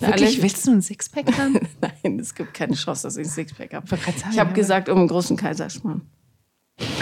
Der 0.00 0.08
Wirklich? 0.08 0.28
Alex, 0.28 0.42
Willst 0.42 0.66
du 0.66 0.70
ein 0.72 0.80
Sixpack 0.80 1.36
haben? 1.38 1.60
Nein, 1.82 2.18
es 2.20 2.34
gibt 2.34 2.54
keine 2.54 2.74
Chance, 2.74 3.02
dass 3.02 3.18
ich 3.18 3.26
ein 3.26 3.30
Sixpack 3.30 3.74
habe. 3.74 3.86
Ich 4.30 4.38
habe 4.38 4.54
gesagt, 4.54 4.88
um 4.88 4.98
einen 4.98 5.08
großen 5.08 5.36
Kaiserschmarrn. 5.36 6.00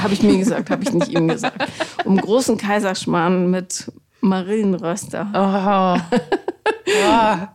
Habe 0.00 0.14
ich 0.14 0.22
mir 0.22 0.38
gesagt, 0.38 0.70
habe 0.70 0.82
ich 0.82 0.92
nicht 0.92 1.08
ihm 1.08 1.28
gesagt. 1.28 1.66
Um 2.04 2.16
großen 2.16 2.56
Kaiserschmarrn 2.56 3.50
mit 3.50 3.90
Marillenröster. 4.20 5.28
Oh. 5.32 6.16
ja, 7.00 7.54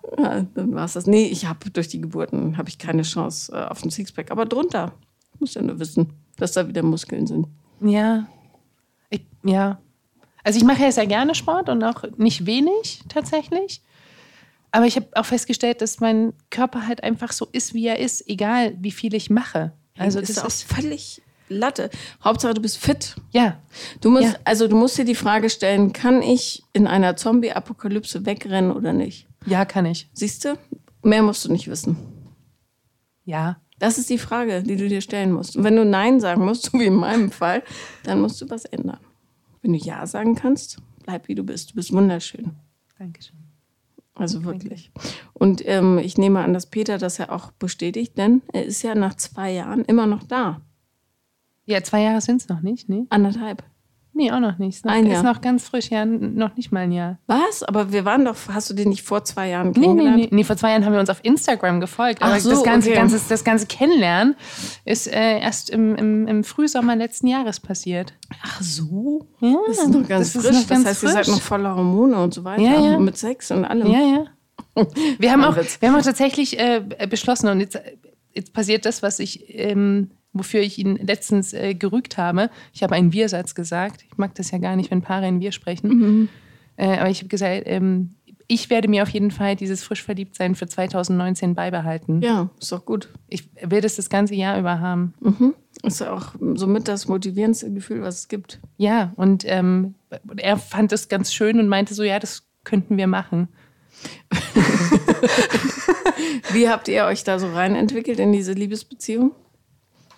dann 0.54 0.74
war 0.74 0.86
es 0.86 0.94
das. 0.94 1.08
Nee, 1.08 1.26
ich 1.26 1.46
habe 1.46 1.70
durch 1.70 1.88
die 1.88 2.02
Geburten 2.02 2.58
habe 2.58 2.70
ich 2.70 2.78
keine 2.78 3.04
Chance 3.04 3.52
äh, 3.54 3.66
auf 3.66 3.84
ein 3.84 3.92
Sixpack. 3.92 4.32
Aber 4.32 4.46
drunter, 4.46 4.94
muss 5.40 5.54
ja 5.54 5.62
nur 5.62 5.80
wissen 5.80 6.14
dass 6.40 6.54
da 6.54 6.68
wieder 6.68 6.84
Muskeln 6.84 7.28
sind. 7.28 7.48
Ja. 7.82 8.28
Ich, 9.10 9.26
ja. 9.44 9.80
Also 10.44 10.58
ich 10.58 10.66
mache 10.66 10.84
ja 10.84 10.92
sehr 10.92 11.08
gerne 11.08 11.36
Sport 11.36 11.70
und 11.70 11.84
auch 11.84 12.04
nicht 12.18 12.46
wenig 12.46 13.02
tatsächlich. 13.10 13.82
Aber 14.72 14.86
ich 14.86 14.96
habe 14.96 15.08
auch 15.16 15.26
festgestellt, 15.26 15.82
dass 15.82 16.00
mein 16.00 16.34
Körper 16.50 16.88
halt 16.88 17.04
einfach 17.04 17.32
so 17.32 17.48
ist, 17.52 17.74
wie 17.74 17.88
er 17.88 18.00
ist, 18.00 18.28
egal 18.28 18.76
wie 18.80 18.92
viel 18.92 19.14
ich 19.14 19.30
mache. 19.30 19.74
Also 19.98 20.22
das 20.22 20.30
ist 20.30 20.46
auch 20.46 20.52
völlig 20.52 21.22
Latte. 21.50 21.90
Hauptsache 22.24 22.54
du 22.54 22.62
bist 22.62 22.78
fit. 22.78 23.16
Ja. 23.32 23.58
Du 24.02 24.10
musst, 24.10 24.24
ja. 24.24 24.40
also 24.46 24.68
du 24.68 24.76
musst 24.76 24.98
dir 24.98 25.06
die 25.06 25.16
Frage 25.16 25.50
stellen, 25.50 25.94
kann 25.94 26.22
ich 26.22 26.64
in 26.74 26.88
einer 26.88 27.16
Zombie-Apokalypse 27.16 28.26
wegrennen 28.26 28.72
oder 28.72 28.94
nicht? 28.94 29.28
Ja, 29.46 29.66
kann 29.66 29.86
ich. 29.86 30.10
Siehst 30.14 30.46
du? 30.46 30.58
Mehr 31.04 31.24
musst 31.24 31.46
du 31.46 31.52
nicht 31.52 31.70
wissen. 31.70 31.98
Ja. 33.26 33.58
Das 33.80 33.98
ist 33.98 34.10
die 34.10 34.18
Frage, 34.18 34.62
die 34.64 34.76
du 34.76 34.90
dir 34.90 35.02
stellen 35.02 35.32
musst. 35.32 35.56
Und 35.56 35.64
wenn 35.64 35.76
du 35.76 35.86
Nein 35.86 36.20
sagen 36.20 36.46
musst, 36.46 36.64
so 36.72 36.80
wie 36.80 36.86
in 36.86 36.96
meinem 36.96 37.32
Fall, 37.32 37.64
dann 38.04 38.22
musst 38.22 38.42
du 38.42 38.50
was 38.50 38.66
ändern. 38.66 39.00
Wenn 39.62 39.74
du 39.74 39.80
Ja 39.80 40.06
sagen 40.06 40.36
kannst, 40.36 40.78
bleib 41.06 41.28
wie 41.28 41.36
du 41.36 41.44
bist. 41.44 41.72
Du 41.72 41.76
bist 41.76 41.92
wunderschön. 41.92 42.52
Dankeschön. 42.98 43.38
Also 44.16 44.44
wirklich. 44.44 44.92
Und 45.34 45.66
ähm, 45.66 45.98
ich 45.98 46.18
nehme 46.18 46.40
an, 46.40 46.54
dass 46.54 46.66
Peter 46.66 46.98
das 46.98 47.18
ja 47.18 47.30
auch 47.30 47.52
bestätigt, 47.52 48.18
denn 48.18 48.42
er 48.52 48.66
ist 48.66 48.82
ja 48.82 48.94
nach 48.94 49.16
zwei 49.16 49.52
Jahren 49.52 49.86
immer 49.86 50.08
noch 50.08 50.24
da. 50.24 50.62
Ja, 51.70 51.84
zwei 51.84 52.02
Jahre 52.02 52.20
sind 52.20 52.42
es 52.42 52.50
noch 52.50 52.62
nicht, 52.62 52.90
ne? 52.90 53.06
Anderthalb. 53.10 53.64
Nee, 54.12 54.32
auch 54.32 54.40
noch 54.40 54.58
nicht. 54.58 54.78
Ist 54.78 54.86
noch, 54.86 54.92
ein 54.92 55.06
Jahr. 55.06 55.18
Ist 55.18 55.24
noch 55.24 55.40
ganz 55.40 55.68
frisch, 55.70 55.92
ja, 55.92 56.04
noch 56.04 56.56
nicht 56.56 56.72
mal 56.72 56.80
ein 56.80 56.92
Jahr. 56.92 57.20
Was? 57.28 57.62
Aber 57.62 57.92
wir 57.92 58.06
waren 58.06 58.26
doch, 58.26 58.36
hast 58.52 58.72
du 58.72 58.74
den 58.74 58.90
nicht 58.90 59.04
vor 59.04 59.24
zwei 59.24 59.50
Jahren 59.50 59.72
kennengelernt? 59.72 60.16
Nee, 60.16 60.24
nee, 60.24 60.30
nee, 60.32 60.36
nee 60.38 60.44
vor 60.44 60.58
zwei 60.58 60.72
Jahren 60.72 60.84
haben 60.84 60.94
wir 60.94 61.00
uns 61.00 61.12
auf 61.12 61.20
Instagram 61.22 61.80
gefolgt. 61.80 62.24
Aber 62.24 62.40
so, 62.40 62.50
das, 62.50 62.64
ganze, 62.64 62.90
okay. 62.90 62.98
ganze, 62.98 63.22
das 63.30 63.44
ganze 63.44 63.68
Kennenlernen 63.68 64.36
ist 64.84 65.08
äh, 65.08 65.40
erst 65.40 65.70
im, 65.70 65.96
im, 65.96 66.28
im 66.28 66.44
Frühsommer 66.44 66.96
letzten 66.96 67.28
Jahres 67.28 67.60
passiert. 67.60 68.16
Ach 68.42 68.62
so? 68.64 69.28
Ja, 69.40 69.56
das 69.68 69.78
ist 69.78 69.90
noch 69.90 70.08
ganz 70.08 70.34
das 70.34 70.44
frisch. 70.44 70.56
Noch 70.56 70.68
ganz 70.68 70.84
das 70.84 70.90
heißt, 70.90 71.00
frisch. 71.00 71.10
ihr 71.12 71.24
seid 71.24 71.28
noch 71.28 71.42
voller 71.42 71.76
Hormone 71.76 72.20
und 72.20 72.34
so 72.34 72.44
weiter. 72.44 72.64
Ja, 72.64 72.82
ja. 72.82 73.00
Mit 73.00 73.16
Sex 73.16 73.52
und 73.52 73.64
allem. 73.64 73.92
Ja, 73.92 74.00
ja. 74.00 74.26
Wir 75.20 75.32
haben, 75.32 75.44
auch, 75.44 75.56
wir 75.56 75.90
haben 75.90 76.00
auch 76.00 76.04
tatsächlich 76.04 76.60
äh, 76.60 76.82
beschlossen, 77.10 77.48
und 77.48 77.60
jetzt, 77.60 77.80
jetzt 78.34 78.54
passiert 78.54 78.86
das, 78.86 79.02
was 79.02 79.20
ich 79.20 79.46
ähm, 79.48 80.12
wofür 80.34 80.62
ich 80.62 80.78
ihn 80.78 80.98
letztens 80.98 81.54
äh, 81.54 81.74
gerügt 81.74 82.18
habe. 82.18 82.50
Ich 82.74 82.84
habe 82.84 82.96
einen 82.96 83.14
Wir-Satz 83.14 83.56
gesagt. 83.56 84.06
Ich 84.10 84.18
mag 84.18 84.36
das 84.36 84.52
ja 84.52 84.58
gar 84.58 84.76
nicht, 84.76 84.92
wenn 84.92 85.02
Paare 85.02 85.28
in 85.28 85.40
Wir 85.40 85.52
sprechen. 85.52 85.90
Mhm. 85.90 86.30
Äh, 86.76 86.98
aber 86.98 87.10
ich 87.10 87.20
habe 87.20 87.30
gesagt, 87.30 87.64
ähm, 87.66 88.16
ich 88.52 88.70
werde 88.72 88.88
mir 88.88 89.04
auf 89.04 89.10
jeden 89.10 89.30
Fall 89.30 89.56
dieses 89.56 89.84
frisch 89.84 90.02
verliebt 90.02 90.36
sein 90.36 90.56
für 90.56 90.68
2019 90.68 91.54
beibehalten. 91.54 92.22
Ja, 92.22 92.50
ist 92.60 92.72
doch 92.72 92.84
gut. 92.84 93.10
Ich 93.28 93.48
will 93.62 93.80
das 93.80 93.96
das 93.96 94.10
ganze 94.10 94.34
Jahr 94.34 94.58
über 94.60 94.80
haben. 94.80 95.14
Mhm. 95.20 95.54
Ist 95.84 96.02
ja 96.02 96.12
auch 96.12 96.34
somit 96.56 96.88
das 96.88 97.08
motivierendste 97.08 97.72
Gefühl, 97.72 98.02
was 98.02 98.22
es 98.22 98.28
gibt. 98.28 98.60
Ja, 98.78 99.14
und 99.18 99.44
ähm, 99.46 99.94
er 100.38 100.58
fand 100.58 100.92
das 100.92 101.10
ganz 101.10 101.32
schön 101.32 101.60
und 101.60 101.68
meinte 101.68 101.94
so, 101.94 102.02
ja, 102.02 102.18
das 102.18 102.48
könnten 102.64 102.98
wir 102.98 103.06
machen. 103.06 103.50
Wie 106.52 106.70
habt 106.70 106.88
ihr 106.88 107.06
euch 107.06 107.24
da 107.24 107.38
so 107.38 107.52
rein 107.52 107.76
entwickelt 107.76 108.20
in 108.20 108.32
diese 108.32 108.54
Liebesbeziehung? 108.54 109.32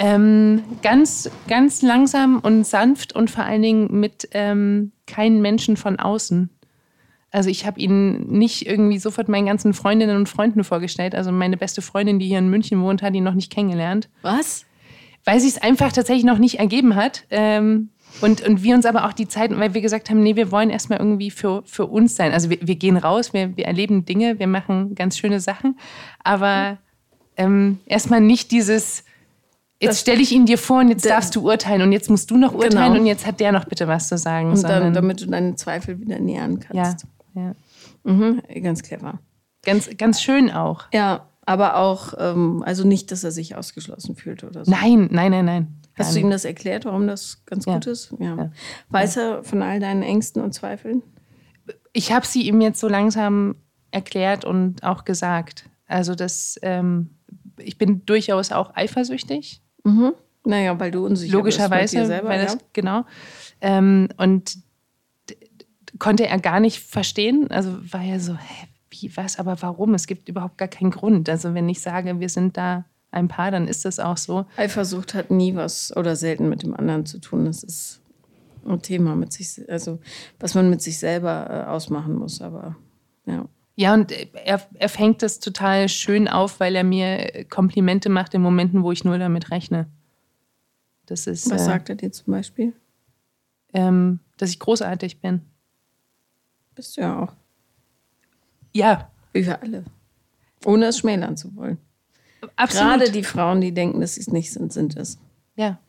Ähm, 0.03 0.63
ganz, 0.81 1.29
ganz 1.47 1.83
langsam 1.83 2.39
und 2.39 2.65
sanft 2.65 3.13
und 3.13 3.29
vor 3.29 3.43
allen 3.43 3.61
Dingen 3.61 3.99
mit 3.99 4.27
ähm, 4.31 4.93
keinen 5.05 5.43
Menschen 5.43 5.77
von 5.77 5.99
außen. 5.99 6.49
Also 7.29 7.51
ich 7.51 7.67
habe 7.67 7.79
ihn 7.79 8.25
nicht 8.27 8.65
irgendwie 8.65 8.97
sofort 8.97 9.29
meinen 9.29 9.45
ganzen 9.45 9.75
Freundinnen 9.75 10.17
und 10.17 10.27
Freunden 10.27 10.63
vorgestellt. 10.63 11.13
Also 11.13 11.31
meine 11.31 11.55
beste 11.55 11.83
Freundin, 11.83 12.17
die 12.17 12.25
hier 12.25 12.39
in 12.39 12.49
München 12.49 12.81
wohnt, 12.81 13.03
hat 13.03 13.13
ihn 13.13 13.23
noch 13.23 13.35
nicht 13.35 13.53
kennengelernt. 13.53 14.09
Was? 14.23 14.65
Weil 15.23 15.39
sie 15.39 15.49
es 15.49 15.61
einfach 15.61 15.91
tatsächlich 15.91 16.25
noch 16.25 16.39
nicht 16.39 16.57
ergeben 16.57 16.95
hat. 16.95 17.25
Ähm, 17.29 17.89
und, 18.21 18.41
und 18.41 18.63
wir 18.63 18.73
uns 18.73 18.87
aber 18.87 19.05
auch 19.05 19.13
die 19.13 19.27
Zeit, 19.27 19.55
weil 19.55 19.75
wir 19.75 19.81
gesagt 19.81 20.09
haben, 20.09 20.23
nee, 20.23 20.35
wir 20.35 20.51
wollen 20.51 20.71
erstmal 20.71 20.97
irgendwie 20.97 21.29
für, 21.29 21.61
für 21.67 21.85
uns 21.85 22.15
sein. 22.15 22.33
Also 22.33 22.49
wir, 22.49 22.57
wir 22.59 22.75
gehen 22.75 22.97
raus, 22.97 23.33
wir, 23.33 23.55
wir 23.55 23.65
erleben 23.65 24.03
Dinge, 24.03 24.39
wir 24.39 24.47
machen 24.47 24.95
ganz 24.95 25.15
schöne 25.15 25.39
Sachen. 25.39 25.77
Aber 26.23 26.79
ähm, 27.37 27.77
erstmal 27.85 28.19
nicht 28.19 28.49
dieses 28.49 29.03
Jetzt 29.81 29.99
stelle 29.99 30.21
ich 30.21 30.31
ihn 30.31 30.45
dir 30.45 30.57
vor 30.57 30.79
und 30.81 30.89
jetzt 30.89 31.05
darfst 31.05 31.35
du 31.35 31.41
urteilen 31.41 31.81
und 31.81 31.91
jetzt 31.91 32.09
musst 32.09 32.29
du 32.29 32.37
noch 32.37 32.53
urteilen 32.53 32.93
genau. 32.93 32.99
und 32.99 33.07
jetzt 33.07 33.25
hat 33.25 33.39
der 33.39 33.51
noch 33.51 33.65
bitte 33.65 33.87
was 33.87 34.07
zu 34.07 34.17
sagen. 34.17 34.51
Und 34.51 34.63
dann, 34.63 34.93
damit 34.93 35.21
du 35.21 35.25
deine 35.25 35.55
Zweifel 35.55 35.99
wieder 35.99 36.19
nähern 36.19 36.59
kannst. 36.59 37.05
Ja, 37.33 37.41
ja. 37.41 37.55
Mhm, 38.03 38.41
ganz 38.61 38.83
clever. 38.83 39.19
Ganz, 39.63 39.89
ganz 39.97 40.21
schön 40.21 40.51
auch. 40.51 40.85
Ja, 40.93 41.27
aber 41.45 41.77
auch, 41.77 42.13
ähm, 42.17 42.63
also 42.65 42.87
nicht, 42.87 43.11
dass 43.11 43.23
er 43.23 43.31
sich 43.31 43.55
ausgeschlossen 43.55 44.15
fühlt 44.15 44.43
oder 44.43 44.65
so. 44.65 44.71
Nein, 44.71 45.09
nein, 45.11 45.31
nein, 45.31 45.45
nein. 45.45 45.67
Hast 45.95 46.15
du 46.15 46.19
ihm 46.19 46.29
das 46.29 46.45
erklärt, 46.45 46.85
warum 46.85 47.07
das 47.07 47.43
ganz 47.45 47.65
ja. 47.65 47.73
gut 47.73 47.87
ist? 47.87 48.13
Ja. 48.19 48.35
ja. 48.35 48.51
Weiß 48.89 49.17
er 49.17 49.43
von 49.43 49.61
all 49.61 49.79
deinen 49.79 50.03
Ängsten 50.03 50.41
und 50.41 50.53
Zweifeln? 50.53 51.03
Ich 51.93 52.11
habe 52.11 52.25
sie 52.25 52.47
ihm 52.47 52.61
jetzt 52.61 52.79
so 52.79 52.87
langsam 52.87 53.55
erklärt 53.91 54.45
und 54.45 54.83
auch 54.83 55.05
gesagt. 55.05 55.65
Also, 55.87 56.15
dass 56.15 56.57
ähm, 56.61 57.09
ich 57.57 57.77
bin 57.77 58.05
durchaus 58.05 58.51
auch 58.51 58.75
eifersüchtig 58.75 59.61
Mhm. 59.83 60.13
Naja, 60.43 60.79
weil 60.79 60.91
du 60.91 61.05
unsicher 61.05 61.37
Logischerweise, 61.37 61.99
bist 61.99 62.23
weil 62.23 62.45
das, 62.45 62.57
genau. 62.73 63.05
Ähm, 63.61 64.09
und 64.17 64.57
konnte 65.99 66.25
er 66.25 66.39
gar 66.39 66.59
nicht 66.59 66.79
verstehen. 66.79 67.49
Also 67.51 67.77
war 67.91 68.03
er 68.03 68.19
so, 68.19 68.33
hä, 68.33 68.67
wie, 68.89 69.15
was, 69.15 69.37
aber 69.37 69.61
warum? 69.61 69.93
Es 69.93 70.07
gibt 70.07 70.29
überhaupt 70.29 70.57
gar 70.57 70.67
keinen 70.67 70.91
Grund. 70.91 71.29
Also 71.29 71.53
wenn 71.53 71.69
ich 71.69 71.81
sage, 71.81 72.19
wir 72.19 72.29
sind 72.29 72.57
da 72.57 72.85
ein 73.11 73.27
Paar, 73.27 73.51
dann 73.51 73.67
ist 73.67 73.85
das 73.85 73.99
auch 73.99 74.17
so. 74.17 74.45
Eifersucht 74.57 75.13
hat 75.13 75.31
nie 75.31 75.55
was 75.55 75.95
oder 75.95 76.15
selten 76.15 76.49
mit 76.49 76.63
dem 76.63 76.73
anderen 76.73 77.05
zu 77.05 77.19
tun. 77.19 77.45
Das 77.45 77.63
ist 77.63 78.01
ein 78.65 78.81
Thema 78.81 79.15
mit 79.15 79.33
sich, 79.33 79.69
also 79.69 79.99
was 80.39 80.55
man 80.55 80.69
mit 80.69 80.81
sich 80.81 80.97
selber 80.97 81.47
äh, 81.49 81.69
ausmachen 81.69 82.15
muss. 82.15 82.41
Aber 82.41 82.75
ja. 83.25 83.45
Ja, 83.75 83.93
und 83.93 84.11
er, 84.11 84.61
er 84.73 84.89
fängt 84.89 85.23
das 85.23 85.39
total 85.39 85.89
schön 85.89 86.27
auf, 86.27 86.59
weil 86.59 86.75
er 86.75 86.83
mir 86.83 87.45
Komplimente 87.49 88.09
macht 88.09 88.33
in 88.33 88.41
Momenten, 88.41 88.83
wo 88.83 88.91
ich 88.91 89.03
nur 89.03 89.17
damit 89.17 89.49
rechne. 89.49 89.87
Das 91.05 91.27
ist, 91.27 91.49
Was 91.49 91.61
äh, 91.61 91.65
sagt 91.65 91.89
er 91.89 91.95
dir 91.95 92.11
zum 92.11 92.31
Beispiel? 92.31 92.73
Ähm, 93.73 94.19
dass 94.37 94.49
ich 94.49 94.59
großartig 94.59 95.19
bin. 95.19 95.41
Bist 96.75 96.97
du 96.97 97.01
ja 97.01 97.19
auch. 97.23 97.33
Ja. 98.73 99.09
Wie 99.33 99.45
wir 99.45 99.61
alle. 99.61 99.85
Ohne 100.65 100.87
es 100.87 100.99
schmälern 100.99 101.37
zu 101.37 101.55
wollen. 101.55 101.77
Absolut. 102.55 102.99
Gerade 102.99 103.11
die 103.11 103.23
Frauen, 103.23 103.61
die 103.61 103.73
denken, 103.73 104.01
dass 104.01 104.15
sie 104.15 104.21
es 104.21 104.27
nicht 104.27 104.51
sind, 104.51 104.73
sind 104.73 104.95
es. 104.97 105.19
Ja. 105.55 105.79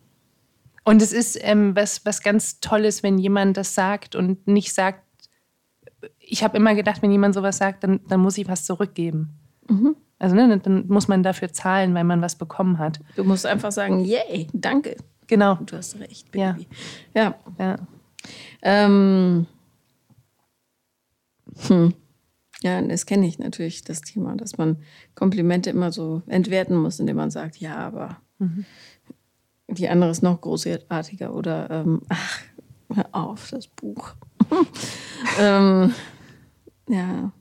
Und 0.85 1.01
es 1.01 1.13
ist 1.13 1.39
ähm, 1.41 1.77
was, 1.77 2.05
was 2.05 2.23
ganz 2.23 2.61
Tolles, 2.61 3.03
wenn 3.03 3.19
jemand 3.19 3.57
das 3.57 3.75
sagt 3.75 4.17
und 4.17 4.47
nicht 4.47 4.75
sagt, 4.75 5.05
ich 6.33 6.43
habe 6.43 6.57
immer 6.57 6.75
gedacht, 6.75 7.03
wenn 7.03 7.11
jemand 7.11 7.35
sowas 7.35 7.59
sagt, 7.59 7.85
dann, 7.85 8.01
dann 8.09 8.21
muss 8.21 8.39
ich 8.39 8.49
was 8.49 8.65
zurückgeben. 8.65 9.39
Mhm. 9.69 9.97
Also 10.19 10.35
ne, 10.35 10.59
dann 10.59 10.87
muss 10.89 11.07
man 11.07 11.23
dafür 11.23 11.53
zahlen, 11.53 11.95
weil 11.95 12.05
man 12.05 12.23
was 12.23 12.37
bekommen 12.37 12.79
hat. 12.79 13.01
Du 13.17 13.25
musst 13.25 13.45
einfach 13.45 13.71
sagen, 13.71 14.03
yay, 14.03 14.47
danke. 14.55 14.97
Genau. 15.27 15.57
Du 15.57 15.77
hast 15.77 16.01
recht, 16.01 16.31
Baby. 16.31 16.67
Ja. 17.15 17.35
ja. 17.35 17.35
ja. 17.59 17.77
Ähm, 18.63 19.47
hm. 21.67 21.93
Ja, 22.63 22.81
das 22.81 23.05
kenne 23.05 23.27
ich 23.27 23.39
natürlich, 23.39 23.85
das 23.85 24.01
Thema, 24.01 24.35
dass 24.37 24.57
man 24.57 24.79
Komplimente 25.15 25.69
immer 25.69 25.93
so 25.93 26.23
entwerten 26.29 26.77
muss, 26.77 26.99
indem 26.99 27.17
man 27.17 27.31
sagt, 27.31 27.59
ja, 27.59 27.77
aber 27.77 28.17
mhm. 28.39 28.65
die 29.69 29.89
andere 29.89 30.11
ist 30.11 30.23
noch 30.23 30.41
großartiger 30.41 31.35
oder 31.35 31.71
ähm, 31.71 32.03
ach, 32.09 32.41
hör 32.95 33.09
auf, 33.13 33.51
das 33.51 33.67
Buch. 33.67 34.15
ähm, 35.41 35.93
ja. 36.93 37.33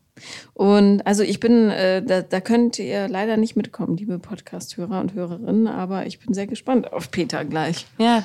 Und 0.53 1.05
also 1.07 1.23
ich 1.23 1.39
bin, 1.39 1.69
äh, 1.69 2.03
da, 2.03 2.21
da 2.21 2.41
könnt 2.41 2.77
ihr 2.79 3.07
leider 3.07 3.37
nicht 3.37 3.55
mitkommen, 3.55 3.97
liebe 3.97 4.19
Podcast-Hörer 4.19 4.99
und 5.01 5.13
Hörerinnen, 5.13 5.67
aber 5.67 6.05
ich 6.05 6.19
bin 6.19 6.33
sehr 6.33 6.47
gespannt 6.47 6.91
auf 6.91 7.11
Peter 7.11 7.45
gleich. 7.45 7.87
Ja, 7.97 8.23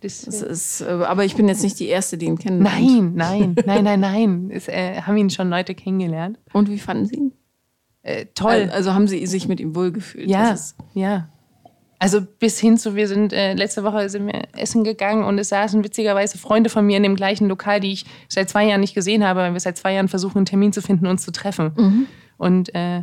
das, 0.00 0.22
das 0.22 0.42
ist, 0.42 0.80
äh, 0.80 0.86
aber 0.86 1.24
ich 1.24 1.36
bin 1.36 1.46
jetzt 1.48 1.62
nicht 1.62 1.78
die 1.78 1.88
Erste, 1.88 2.16
die 2.16 2.26
ihn 2.26 2.38
kennen. 2.38 2.62
Nein, 2.62 3.12
nein, 3.14 3.54
nein, 3.66 3.84
nein, 3.84 4.00
nein. 4.00 4.50
Es, 4.52 4.68
äh, 4.68 5.02
haben 5.02 5.16
ihn 5.16 5.30
schon 5.30 5.50
Leute 5.50 5.74
kennengelernt. 5.74 6.38
Und 6.52 6.70
wie 6.70 6.78
fanden 6.78 7.06
Sie 7.06 7.16
ihn? 7.16 7.32
Äh, 8.02 8.26
toll. 8.34 8.70
Also 8.72 8.94
haben 8.94 9.08
Sie 9.08 9.26
sich 9.26 9.46
mit 9.46 9.60
ihm 9.60 9.76
wohlgefühlt? 9.76 10.28
Ja, 10.28 10.56
ja. 10.94 11.28
Also 12.02 12.22
bis 12.22 12.58
hin 12.58 12.78
zu, 12.78 12.96
wir 12.96 13.06
sind 13.06 13.34
äh, 13.34 13.52
letzte 13.52 13.84
Woche 13.84 14.08
sind 14.08 14.26
wir 14.26 14.48
essen 14.56 14.84
gegangen 14.84 15.22
und 15.22 15.38
es 15.38 15.50
saßen 15.50 15.84
witzigerweise 15.84 16.38
Freunde 16.38 16.70
von 16.70 16.86
mir 16.86 16.96
in 16.96 17.02
dem 17.02 17.14
gleichen 17.14 17.46
Lokal, 17.46 17.78
die 17.78 17.92
ich 17.92 18.06
seit 18.26 18.48
zwei 18.48 18.64
Jahren 18.64 18.80
nicht 18.80 18.94
gesehen 18.94 19.22
habe, 19.22 19.40
weil 19.40 19.52
wir 19.52 19.60
seit 19.60 19.76
zwei 19.76 19.92
Jahren 19.92 20.08
versuchen, 20.08 20.38
einen 20.38 20.46
Termin 20.46 20.72
zu 20.72 20.80
finden, 20.80 21.06
uns 21.06 21.22
zu 21.22 21.30
treffen. 21.30 21.72
Mhm. 21.76 22.06
Und, 22.38 22.74
äh, 22.74 23.02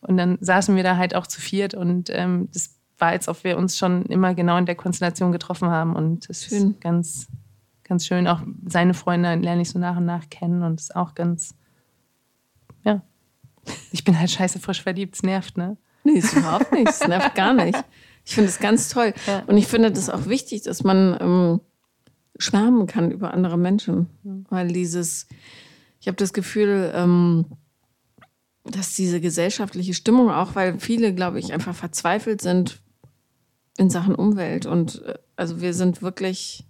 und 0.00 0.16
dann 0.16 0.38
saßen 0.40 0.74
wir 0.74 0.82
da 0.82 0.96
halt 0.96 1.14
auch 1.14 1.28
zu 1.28 1.40
viert 1.40 1.74
und 1.74 2.10
ähm, 2.10 2.48
das 2.52 2.74
war, 2.98 3.10
als 3.10 3.28
ob 3.28 3.44
wir 3.44 3.56
uns 3.56 3.78
schon 3.78 4.06
immer 4.06 4.34
genau 4.34 4.56
in 4.56 4.66
der 4.66 4.74
Konstellation 4.74 5.30
getroffen 5.30 5.70
haben. 5.70 5.94
Und 5.94 6.28
es 6.28 6.50
ist 6.50 6.80
ganz, 6.80 7.28
ganz 7.84 8.06
schön. 8.06 8.26
Auch 8.26 8.40
seine 8.66 8.94
Freunde 8.94 9.36
lerne 9.36 9.62
ich 9.62 9.70
so 9.70 9.78
nach 9.78 9.96
und 9.96 10.06
nach 10.06 10.28
kennen 10.30 10.64
und 10.64 10.80
es 10.80 10.86
ist 10.86 10.96
auch 10.96 11.14
ganz, 11.14 11.54
ja. 12.82 13.02
Ich 13.92 14.02
bin 14.02 14.18
halt 14.18 14.32
scheiße 14.32 14.58
frisch 14.58 14.82
verliebt, 14.82 15.14
es 15.14 15.22
nervt, 15.22 15.56
ne? 15.56 15.76
Nee, 16.02 16.14
ist 16.14 16.34
überhaupt 16.34 16.72
nicht. 16.72 16.88
Es 16.88 17.06
nervt 17.06 17.36
gar 17.36 17.52
nicht. 17.54 17.78
Ich 18.24 18.34
finde 18.34 18.50
es 18.50 18.58
ganz 18.58 18.88
toll. 18.88 19.12
Ja. 19.26 19.42
Und 19.46 19.56
ich 19.56 19.66
finde 19.66 19.90
das 19.90 20.10
auch 20.10 20.26
wichtig, 20.26 20.62
dass 20.62 20.84
man 20.84 21.16
ähm, 21.20 21.60
schwärmen 22.38 22.86
kann 22.86 23.10
über 23.10 23.34
andere 23.34 23.58
Menschen. 23.58 24.06
Weil 24.48 24.68
dieses, 24.68 25.26
ich 26.00 26.06
habe 26.08 26.16
das 26.16 26.32
Gefühl, 26.32 26.92
ähm, 26.94 27.46
dass 28.64 28.94
diese 28.94 29.20
gesellschaftliche 29.20 29.94
Stimmung 29.94 30.30
auch, 30.30 30.54
weil 30.54 30.78
viele, 30.78 31.14
glaube 31.14 31.38
ich, 31.38 31.52
einfach 31.52 31.74
verzweifelt 31.74 32.40
sind, 32.40 32.80
in 33.76 33.90
Sachen 33.90 34.14
Umwelt. 34.14 34.66
Und 34.66 35.02
äh, 35.02 35.14
also 35.36 35.60
wir 35.60 35.74
sind 35.74 36.02
wirklich 36.02 36.64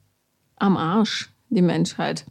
am 0.57 0.77
Arsch, 0.77 1.31
die 1.51 1.63
Menschheit. 1.63 2.25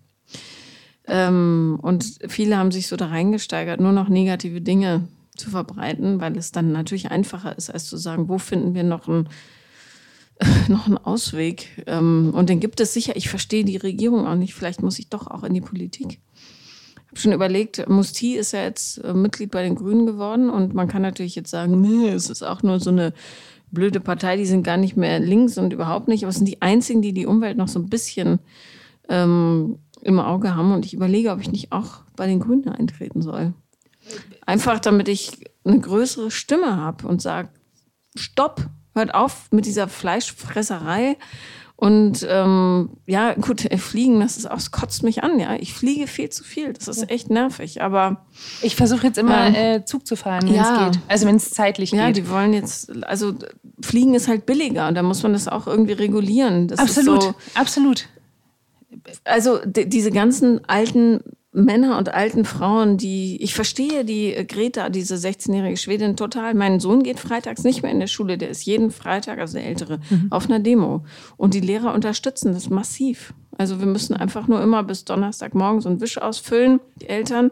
Ähm, 1.06 1.78
und 1.82 2.20
viele 2.28 2.58
haben 2.58 2.72
sich 2.72 2.88
so 2.88 2.96
da 2.96 3.08
reingesteigert, 3.08 3.80
nur 3.80 3.92
noch 3.92 4.08
negative 4.08 4.62
Dinge 4.62 5.08
zu 5.36 5.50
verbreiten, 5.50 6.20
weil 6.20 6.38
es 6.38 6.52
dann 6.52 6.72
natürlich 6.72 7.12
einfacher 7.12 7.58
ist, 7.58 7.70
als 7.70 7.86
zu 7.86 7.98
sagen, 7.98 8.30
wo 8.30 8.38
finden 8.38 8.74
wir 8.74 8.84
noch 8.84 9.08
einen, 9.08 9.30
noch 10.68 10.88
einen 10.88 10.98
Ausweg. 10.98 11.84
Ähm, 11.88 12.32
und 12.34 12.50
den 12.50 12.60
gibt 12.60 12.80
es 12.80 12.94
sicher. 12.94 13.16
Ich 13.16 13.30
verstehe 13.30 13.64
die 13.64 13.78
Regierung 13.78 14.28
auch 14.28 14.36
nicht. 14.36 14.54
Vielleicht 14.54 14.82
muss 14.82 15.00
ich 15.00 15.10
doch 15.10 15.28
auch 15.28 15.44
in 15.44 15.54
die 15.54 15.62
Politik. 15.62 16.20
Ich 16.96 17.08
habe 17.08 17.20
schon 17.20 17.34
überlegt, 17.34 17.90
Musti 17.90 18.36
ist 18.36 18.54
ja 18.54 18.64
jetzt 18.64 18.98
äh, 19.00 19.14
Mitglied 19.14 19.52
bei 19.52 19.64
den 19.64 19.76
Grünen 19.76 20.06
geworden 20.06 20.50
und 20.50 20.74
man 20.74 20.88
kann 20.88 21.02
natürlich 21.02 21.36
jetzt 21.36 21.50
sagen, 21.50 21.82
nee, 21.82 22.10
es 22.10 22.30
ist 22.30 22.44
auch 22.44 22.64
nur 22.64 22.80
so 22.80 22.90
eine 22.90 23.14
blöde 23.72 24.00
Partei, 24.00 24.38
die 24.38 24.46
sind 24.46 24.64
gar 24.64 24.78
nicht 24.78 24.98
mehr 24.98 25.20
links 25.20 25.58
und 25.58 25.74
überhaupt 25.74 26.08
nicht, 26.08 26.24
aber 26.24 26.30
es 26.30 26.38
sind 26.38 26.48
die 26.48 26.62
einzigen, 26.62 27.02
die 27.02 27.14
die 27.14 27.26
Umwelt 27.26 27.58
noch 27.58 27.68
so 27.68 27.80
ein 27.80 27.90
bisschen 27.90 28.40
ähm, 29.10 29.80
im 30.02 30.20
Auge 30.20 30.56
haben. 30.56 30.74
Und 30.74 30.86
ich 30.86 30.94
überlege, 30.94 31.32
ob 31.32 31.42
ich 31.42 31.52
nicht 31.52 31.72
auch 31.72 32.02
bei 32.16 32.28
den 32.28 32.40
Grünen 32.40 32.70
eintreten 32.70 33.22
soll. 33.22 33.54
Einfach 34.46 34.80
damit 34.80 35.08
ich 35.08 35.46
eine 35.64 35.80
größere 35.80 36.32
Stimme 36.32 36.78
habe 36.78 37.08
und 37.08 37.22
sage, 37.22 37.50
stopp, 38.16 38.66
hört 38.94 39.14
auf 39.14 39.48
mit 39.52 39.66
dieser 39.66 39.88
Fleischfresserei 39.88 41.18
und 41.82 42.24
ähm, 42.30 42.92
ja, 43.08 43.34
gut, 43.34 43.66
äh, 43.66 43.80
fliegen, 43.80 44.20
das 44.20 44.38
ist 44.38 44.46
auch, 44.46 44.54
das 44.54 44.70
kotzt 44.70 45.02
mich 45.02 45.24
an, 45.24 45.40
ja. 45.40 45.56
Ich 45.56 45.74
fliege 45.74 46.06
viel 46.06 46.30
zu 46.30 46.44
viel. 46.44 46.74
Das 46.74 46.88
ist 46.88 47.10
echt 47.10 47.32
nervig. 47.32 47.82
Aber 47.82 48.24
ich 48.62 48.76
versuche 48.76 49.08
jetzt 49.08 49.18
immer 49.18 49.48
äh, 49.48 49.84
Zug 49.84 50.06
zu 50.06 50.16
fahren, 50.16 50.44
wenn 50.48 50.54
ja. 50.54 50.90
es 50.90 50.94
geht. 50.94 51.04
Also 51.08 51.26
wenn 51.26 51.38
es 51.38 51.50
zeitlich 51.50 51.90
ja, 51.90 52.06
geht. 52.06 52.18
Ja, 52.18 52.24
die 52.24 52.30
wollen 52.30 52.54
jetzt, 52.54 52.92
also 53.04 53.34
Fliegen 53.82 54.14
ist 54.14 54.28
halt 54.28 54.46
billiger 54.46 54.88
und 54.90 54.94
da 54.94 55.02
muss 55.02 55.24
man 55.24 55.34
das 55.34 55.48
auch 55.48 55.66
irgendwie 55.66 55.94
regulieren. 55.94 56.68
Das 56.68 56.78
absolut, 56.78 57.24
so, 57.24 57.34
absolut. 57.56 58.06
Also 59.24 59.58
diese 59.66 60.12
ganzen 60.12 60.64
alten 60.70 61.22
Männer 61.54 61.98
und 61.98 62.14
alten 62.14 62.46
Frauen, 62.46 62.98
die, 62.98 63.42
ich 63.42 63.54
verstehe 63.54 64.06
die 64.06 64.34
äh, 64.34 64.46
Greta, 64.46 64.90
diese 64.90 65.16
16-jährige 65.16 65.76
Schwedin, 65.76 66.16
total. 66.16 66.54
Mein 66.54 66.80
Sohn 66.80 67.04
geht 67.04 67.20
freitags 67.20 67.64
nicht 67.64 67.84
mehr 67.84 67.92
in 67.92 68.00
der 68.00 68.08
Schule, 68.08 68.38
der 68.38 68.50
ist 68.50 68.66
jeden 68.66 68.90
Freitag, 68.90 69.40
also 69.40 69.58
der 69.58 69.68
Ältere, 69.68 70.00
mhm. 70.10 70.28
auf 70.30 70.46
einer 70.46 70.60
Demo. 70.60 71.04
Und 71.36 71.54
die 71.54 71.60
Lehrer 71.60 71.94
unterstützen 71.94 72.54
das 72.54 72.70
massiv. 72.70 73.34
Also 73.58 73.80
wir 73.80 73.86
müssen 73.86 74.16
einfach 74.16 74.48
nur 74.48 74.62
immer 74.62 74.82
bis 74.84 75.04
Donnerstagmorgen 75.04 75.82
so 75.82 75.90
einen 75.90 76.00
Wisch 76.00 76.18
ausfüllen, 76.18 76.80
die 77.02 77.10
Eltern, 77.10 77.52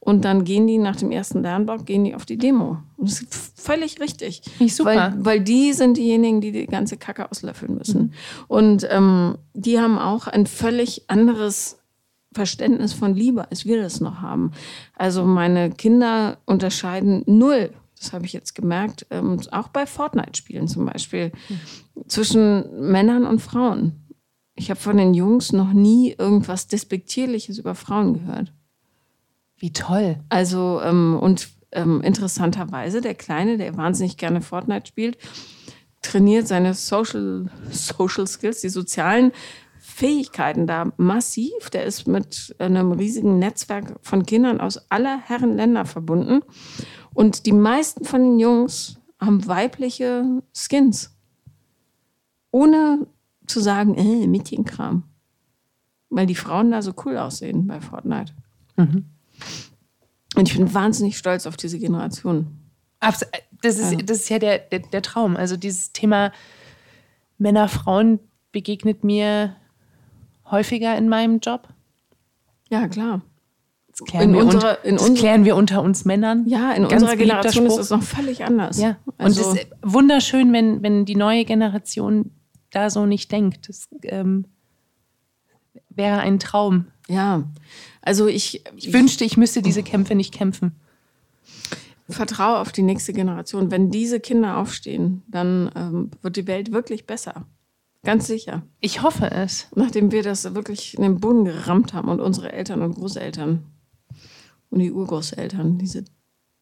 und 0.00 0.24
dann 0.24 0.44
gehen 0.44 0.66
die 0.66 0.78
nach 0.78 0.96
dem 0.96 1.10
ersten 1.10 1.42
Lernblock, 1.42 1.84
gehen 1.84 2.04
die 2.04 2.14
auf 2.14 2.24
die 2.24 2.38
Demo. 2.38 2.78
Und 2.96 3.10
das 3.10 3.20
ist 3.20 3.60
völlig 3.60 4.00
richtig. 4.00 4.42
Ich 4.58 4.74
super. 4.74 4.94
Weil, 4.94 5.14
weil 5.18 5.40
die 5.40 5.72
sind 5.72 5.96
diejenigen, 5.96 6.40
die 6.40 6.52
die 6.52 6.66
ganze 6.66 6.96
Kacke 6.96 7.30
auslöffeln 7.30 7.74
müssen. 7.74 8.00
Mhm. 8.00 8.12
Und 8.46 8.88
ähm, 8.90 9.36
die 9.54 9.80
haben 9.80 9.98
auch 9.98 10.26
ein 10.26 10.46
völlig 10.46 11.10
anderes 11.10 11.77
Verständnis 12.38 12.92
von 12.92 13.16
Liebe, 13.16 13.50
als 13.50 13.66
wir 13.66 13.82
das 13.82 14.00
noch 14.00 14.22
haben. 14.22 14.52
Also 14.94 15.24
meine 15.24 15.70
Kinder 15.70 16.38
unterscheiden 16.46 17.24
null, 17.26 17.70
das 17.98 18.12
habe 18.12 18.26
ich 18.26 18.32
jetzt 18.32 18.54
gemerkt, 18.54 19.06
ähm, 19.10 19.40
auch 19.50 19.66
bei 19.68 19.86
Fortnite-Spielen 19.86 20.68
zum 20.68 20.86
Beispiel, 20.86 21.32
zwischen 22.06 22.90
Männern 22.92 23.26
und 23.26 23.40
Frauen. 23.40 23.92
Ich 24.54 24.70
habe 24.70 24.78
von 24.78 24.96
den 24.96 25.14
Jungs 25.14 25.52
noch 25.52 25.72
nie 25.72 26.14
irgendwas 26.16 26.68
Despektierliches 26.68 27.58
über 27.58 27.74
Frauen 27.74 28.14
gehört. 28.14 28.52
Wie 29.56 29.72
toll. 29.72 30.20
Also, 30.28 30.80
ähm, 30.84 31.18
und 31.20 31.48
ähm, 31.72 32.00
interessanterweise, 32.02 33.00
der 33.00 33.16
Kleine, 33.16 33.58
der 33.58 33.76
wahnsinnig 33.76 34.16
gerne 34.16 34.42
Fortnite 34.42 34.86
spielt, 34.86 35.18
trainiert 36.02 36.46
seine 36.46 36.74
Social, 36.74 37.46
Social 37.72 38.28
Skills, 38.28 38.60
die 38.60 38.68
sozialen 38.68 39.32
Fähigkeiten 39.98 40.68
da 40.68 40.92
massiv. 40.96 41.70
Der 41.72 41.84
ist 41.84 42.06
mit 42.06 42.54
einem 42.60 42.92
riesigen 42.92 43.40
Netzwerk 43.40 43.96
von 44.00 44.24
Kindern 44.24 44.60
aus 44.60 44.78
aller 44.92 45.18
Herren 45.18 45.56
Länder 45.56 45.86
verbunden. 45.86 46.42
Und 47.14 47.46
die 47.46 47.52
meisten 47.52 48.04
von 48.04 48.22
den 48.22 48.38
Jungs 48.38 49.00
haben 49.20 49.44
weibliche 49.48 50.40
Skins. 50.56 51.16
Ohne 52.52 53.08
zu 53.48 53.58
sagen, 53.58 53.96
äh, 53.96 54.28
Mädchenkram. 54.28 55.02
Weil 56.10 56.26
die 56.26 56.36
Frauen 56.36 56.70
da 56.70 56.80
so 56.80 56.94
cool 57.04 57.18
aussehen 57.18 57.66
bei 57.66 57.80
Fortnite. 57.80 58.32
Mhm. 58.76 59.04
Und 60.36 60.48
ich 60.48 60.56
bin 60.56 60.72
wahnsinnig 60.72 61.18
stolz 61.18 61.44
auf 61.44 61.56
diese 61.56 61.80
Generation. 61.80 62.46
Das 63.00 63.22
ist, 63.80 64.08
das 64.08 64.18
ist 64.18 64.28
ja 64.28 64.38
der, 64.38 64.58
der, 64.60 64.78
der 64.78 65.02
Traum. 65.02 65.34
Also 65.34 65.56
dieses 65.56 65.90
Thema 65.90 66.30
Männer, 67.36 67.66
Frauen 67.66 68.20
begegnet 68.52 69.02
mir 69.02 69.56
häufiger 70.50 70.96
in 70.96 71.08
meinem 71.08 71.40
Job? 71.40 71.68
Ja, 72.70 72.88
klar. 72.88 73.22
Das 73.88 74.06
klären, 74.06 74.30
in 74.30 74.34
wir, 74.34 74.44
unserer, 74.44 74.84
in 74.84 74.96
das 74.96 75.14
klären 75.14 75.44
wir 75.44 75.56
unter 75.56 75.82
uns 75.82 76.04
Männern. 76.04 76.46
Ja, 76.46 76.72
in 76.72 76.82
Ganz 76.82 77.02
unserer 77.02 77.16
Generation 77.16 77.66
Spruch. 77.66 77.78
ist 77.78 77.84
es 77.86 77.90
noch 77.90 78.02
völlig 78.02 78.44
anders. 78.44 78.78
Ja. 78.78 78.96
Also 79.16 79.42
Und 79.42 79.56
es 79.56 79.62
ist 79.62 79.70
wunderschön, 79.82 80.52
wenn, 80.52 80.82
wenn 80.82 81.04
die 81.04 81.16
neue 81.16 81.44
Generation 81.44 82.30
da 82.70 82.90
so 82.90 83.06
nicht 83.06 83.32
denkt. 83.32 83.68
Das 83.68 83.88
ähm, 84.02 84.44
wäre 85.88 86.20
ein 86.20 86.38
Traum. 86.38 86.86
Ja, 87.08 87.44
also 88.02 88.26
ich, 88.26 88.64
ich 88.76 88.92
wünschte, 88.92 89.24
ich 89.24 89.36
müsste 89.36 89.62
diese 89.62 89.82
Kämpfe 89.82 90.14
nicht 90.14 90.32
kämpfen. 90.32 90.72
Vertraue 92.08 92.58
auf 92.58 92.72
die 92.72 92.82
nächste 92.82 93.12
Generation. 93.12 93.70
Wenn 93.70 93.90
diese 93.90 94.20
Kinder 94.20 94.58
aufstehen, 94.58 95.22
dann 95.28 95.70
ähm, 95.74 96.10
wird 96.22 96.36
die 96.36 96.46
Welt 96.46 96.72
wirklich 96.72 97.06
besser. 97.06 97.44
Ganz 98.04 98.26
sicher. 98.26 98.62
Ich 98.80 99.02
hoffe 99.02 99.30
es. 99.30 99.68
Nachdem 99.74 100.12
wir 100.12 100.22
das 100.22 100.54
wirklich 100.54 100.94
in 100.96 101.02
den 101.02 101.20
Boden 101.20 101.44
gerammt 101.44 101.92
haben 101.94 102.08
und 102.08 102.20
unsere 102.20 102.52
Eltern 102.52 102.82
und 102.82 102.94
Großeltern 102.94 103.64
und 104.70 104.78
die 104.78 104.92
Urgroßeltern, 104.92 105.78
diese 105.78 106.04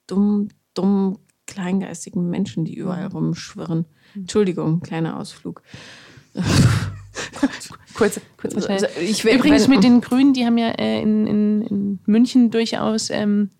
dummen, 0.06 0.52
dummen, 0.74 1.18
kleingeistigen 1.46 2.28
Menschen, 2.28 2.64
die 2.64 2.74
überall 2.74 3.06
rumschwirren. 3.06 3.86
Entschuldigung, 4.14 4.80
kleiner 4.80 5.18
Ausflug. 5.18 5.62
kurz, 7.94 8.20
kurz 8.36 8.64
schnell. 8.64 8.88
Ich, 9.00 9.24
Übrigens 9.24 9.68
mit 9.68 9.84
den 9.84 10.00
Grünen, 10.00 10.32
die 10.32 10.44
haben 10.44 10.58
ja 10.58 10.70
äh, 10.70 11.00
in, 11.00 11.26
in, 11.26 11.62
in 11.62 11.98
München 12.06 12.50
durchaus 12.50 13.10
ähm, 13.10 13.50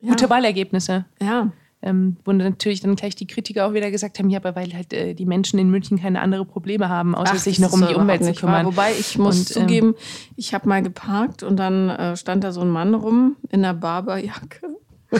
gute 0.00 0.28
Wahlergebnisse. 0.28 1.04
Ja. 1.20 1.52
Ähm, 1.84 2.16
wo 2.24 2.30
natürlich 2.32 2.80
dann 2.80 2.94
gleich 2.94 3.16
die 3.16 3.26
Kritiker 3.26 3.66
auch 3.66 3.72
wieder 3.74 3.90
gesagt 3.90 4.18
haben, 4.20 4.30
ja, 4.30 4.38
aber 4.38 4.54
weil 4.54 4.72
halt 4.72 4.92
äh, 4.92 5.14
die 5.14 5.26
Menschen 5.26 5.58
in 5.58 5.68
München 5.68 5.98
keine 5.98 6.20
anderen 6.20 6.46
Probleme 6.46 6.88
haben, 6.88 7.14
außer 7.16 7.32
Ach, 7.34 7.40
sich 7.40 7.58
noch 7.58 7.72
um 7.72 7.84
die 7.86 7.94
Umwelt 7.94 8.24
zu 8.24 8.32
kümmern. 8.34 8.54
wahr. 8.54 8.72
Wobei 8.72 8.92
ich 8.92 9.18
muss 9.18 9.38
Und, 9.40 9.56
ähm, 9.56 9.62
zugeben, 9.62 9.94
ich 10.36 10.54
habe 10.54 10.68
mal 10.68 10.80
geparkt 10.82 11.42
und 11.42 11.56
dann 11.56 11.88
äh, 11.90 12.16
stand 12.16 12.44
da 12.44 12.52
so 12.52 12.60
ein 12.60 12.70
Mann 12.70 12.94
rum 12.94 13.34
in 13.50 13.64
einer 13.64 13.74
Barberjacke 13.74 14.76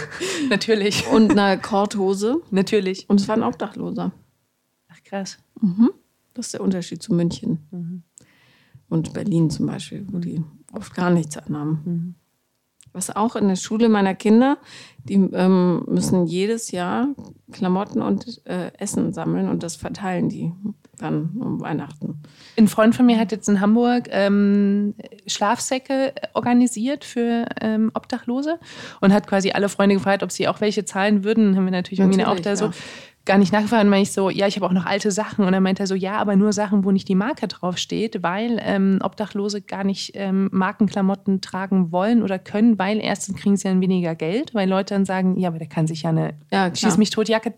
Natürlich. 0.50 1.06
und 1.08 1.32
einer 1.32 1.56
Korthose 1.56 2.40
Natürlich. 2.50 3.08
und 3.10 3.20
es 3.20 3.26
war 3.28 3.36
ein 3.36 3.42
Obdachloser. 3.42 4.12
Ach 4.88 5.02
krass. 5.04 5.38
Das 6.34 6.46
ist 6.46 6.54
der 6.54 6.60
Unterschied 6.60 7.02
zu 7.02 7.12
München 7.12 7.58
Mhm. 7.72 8.02
und 8.88 9.12
Berlin 9.12 9.50
zum 9.50 9.66
Beispiel, 9.66 10.06
wo 10.10 10.18
die 10.18 10.42
oft 10.72 10.94
gar 10.94 11.10
nichts 11.10 11.36
anhaben. 11.36 11.80
Mhm. 11.84 12.14
Was 12.94 13.08
auch 13.14 13.36
in 13.36 13.48
der 13.48 13.56
Schule 13.56 13.88
meiner 13.88 14.14
Kinder, 14.14 14.58
die 15.04 15.14
ähm, 15.14 15.84
müssen 15.88 16.26
jedes 16.26 16.70
Jahr 16.70 17.08
Klamotten 17.50 18.02
und 18.02 18.40
äh, 18.46 18.70
Essen 18.78 19.12
sammeln 19.12 19.48
und 19.48 19.62
das 19.62 19.76
verteilen 19.76 20.28
die 20.28 20.52
dann 21.02 21.30
um 21.38 21.60
Weihnachten. 21.60 22.22
Ein 22.56 22.68
Freund 22.68 22.94
von 22.94 23.06
mir 23.06 23.18
hat 23.18 23.32
jetzt 23.32 23.48
in 23.48 23.60
Hamburg 23.60 24.08
ähm, 24.10 24.94
Schlafsäcke 25.26 26.12
organisiert 26.34 27.04
für 27.04 27.46
ähm, 27.60 27.90
Obdachlose 27.94 28.58
und 29.00 29.12
hat 29.12 29.26
quasi 29.26 29.50
alle 29.50 29.68
Freunde 29.68 29.96
gefragt, 29.96 30.22
ob 30.22 30.30
sie 30.30 30.48
auch 30.48 30.60
welche 30.60 30.84
zahlen 30.84 31.24
würden. 31.24 31.56
Haben 31.56 31.64
wir 31.64 31.72
natürlich, 31.72 32.00
irgendwie 32.00 32.22
auch 32.22 32.36
Natürlich, 32.36 32.44
da 32.44 32.56
so 32.56 32.66
ja. 32.66 32.72
gar 33.24 33.38
nicht 33.38 33.52
nachgefragt. 33.52 33.80
Und 33.80 33.86
dann 33.86 33.90
meinte 33.90 34.08
ich 34.08 34.12
so, 34.12 34.30
ja, 34.30 34.46
ich 34.46 34.56
habe 34.56 34.66
auch 34.66 34.72
noch 34.72 34.86
alte 34.86 35.10
Sachen. 35.10 35.44
Und 35.44 35.52
dann 35.52 35.62
meinte 35.62 35.82
er 35.82 35.86
so, 35.86 35.94
ja, 35.94 36.18
aber 36.18 36.36
nur 36.36 36.52
Sachen, 36.52 36.84
wo 36.84 36.90
nicht 36.90 37.08
die 37.08 37.14
Marke 37.14 37.48
draufsteht, 37.48 38.22
weil 38.22 38.58
ähm, 38.62 38.98
Obdachlose 39.02 39.62
gar 39.62 39.84
nicht 39.84 40.12
ähm, 40.14 40.48
Markenklamotten 40.52 41.40
tragen 41.40 41.90
wollen 41.90 42.22
oder 42.22 42.38
können, 42.38 42.78
weil 42.78 42.98
erstens 43.00 43.36
kriegen 43.36 43.56
sie 43.56 43.68
dann 43.68 43.80
weniger 43.80 44.14
Geld, 44.14 44.54
weil 44.54 44.68
Leute 44.68 44.91
dann 44.92 45.04
sagen, 45.04 45.38
ja, 45.38 45.48
aber 45.48 45.58
der 45.58 45.68
kann 45.68 45.86
sich 45.86 46.02
ja 46.02 46.10
eine 46.10 46.34
Ja. 46.50 46.74
Schieß 46.74 46.96
mich 46.98 47.10
tot 47.10 47.28
Jacke 47.28 47.52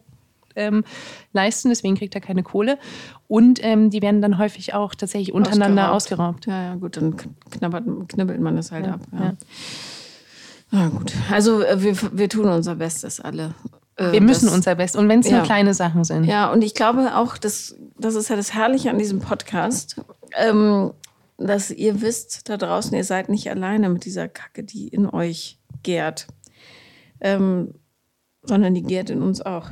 ähm, 0.57 0.85
leisten, 1.33 1.69
deswegen 1.69 1.97
kriegt 1.97 2.15
er 2.15 2.21
keine 2.21 2.43
Kohle. 2.45 2.79
Und 3.27 3.59
ähm, 3.65 3.91
die 3.91 4.01
werden 4.03 4.23
dann 4.23 4.39
häufig 4.39 4.73
auch 4.73 4.95
tatsächlich 4.95 5.35
untereinander 5.35 5.91
ausgeraubt. 5.93 6.47
Ja, 6.47 6.63
ja, 6.63 6.75
gut, 6.77 6.97
dann 6.97 7.17
knabbert, 7.51 7.85
knibbelt 8.09 8.41
man 8.41 8.55
das 8.57 8.71
halt 8.71 8.87
Ja, 8.87 8.95
ab. 8.95 9.01
ja. 9.13 9.33
Ja. 10.71 10.89
gut. 10.89 11.13
Also 11.31 11.63
äh, 11.63 11.83
wir, 11.83 11.97
wir 12.13 12.29
tun 12.29 12.47
unser 12.49 12.77
Bestes 12.77 13.21
alle. 13.21 13.55
Äh, 13.97 14.13
Wir 14.13 14.21
müssen 14.21 14.47
das- 14.47 14.55
unser 14.55 14.75
Bestes. 14.77 15.01
Und 15.01 15.09
wenn 15.09 15.21
es 15.21 15.29
Ja. 15.29 15.39
nur 15.39 15.43
kleine 15.45 15.75
Sachen 15.75 16.05
sind. 16.05 16.25
Ja, 16.25 16.53
und 16.53 16.63
ich 16.63 16.75
glaube 16.75 17.17
auch, 17.17 17.37
dass, 17.37 17.75
das 17.99 18.15
ist 18.15 18.29
ja 18.29 18.37
das 18.37 18.55
Herrliche 18.55 18.91
an 18.91 18.99
diesem 18.99 19.21
Podcast, 19.21 20.01
ähm, 20.37 20.93
dass 21.37 21.71
ihr 21.73 22.01
wisst 22.01 22.49
da 22.49 22.57
draußen, 22.57 22.95
ihr 22.97 23.05
seid 23.05 23.29
nicht 23.29 23.51
alleine 23.51 23.89
mit 23.89 24.05
dieser 24.05 24.29
Kacke, 24.29 24.63
die 24.63 24.89
in 24.89 25.09
euch 25.09 25.59
gärt, 25.83 26.27
ähm, 27.21 27.75
sondern 28.43 28.75
die 28.75 28.83
gärt 28.83 29.11
in 29.11 29.23
uns 29.23 29.41
auch. 29.41 29.71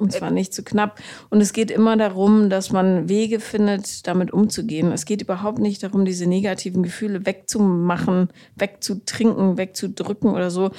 Und 0.00 0.12
zwar 0.12 0.30
nicht 0.30 0.54
zu 0.54 0.62
knapp. 0.62 0.98
Und 1.28 1.42
es 1.42 1.52
geht 1.52 1.70
immer 1.70 1.94
darum, 1.94 2.48
dass 2.48 2.72
man 2.72 3.10
Wege 3.10 3.38
findet, 3.38 4.06
damit 4.06 4.32
umzugehen. 4.32 4.92
Es 4.92 5.04
geht 5.04 5.20
überhaupt 5.20 5.58
nicht 5.58 5.82
darum, 5.82 6.06
diese 6.06 6.26
negativen 6.26 6.82
Gefühle 6.82 7.26
wegzumachen, 7.26 8.28
wegzutrinken, 8.56 9.58
wegzudrücken 9.58 10.30
oder 10.30 10.50
so. 10.50 10.70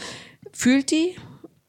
Fühlt 0.52 0.90
die 0.90 1.16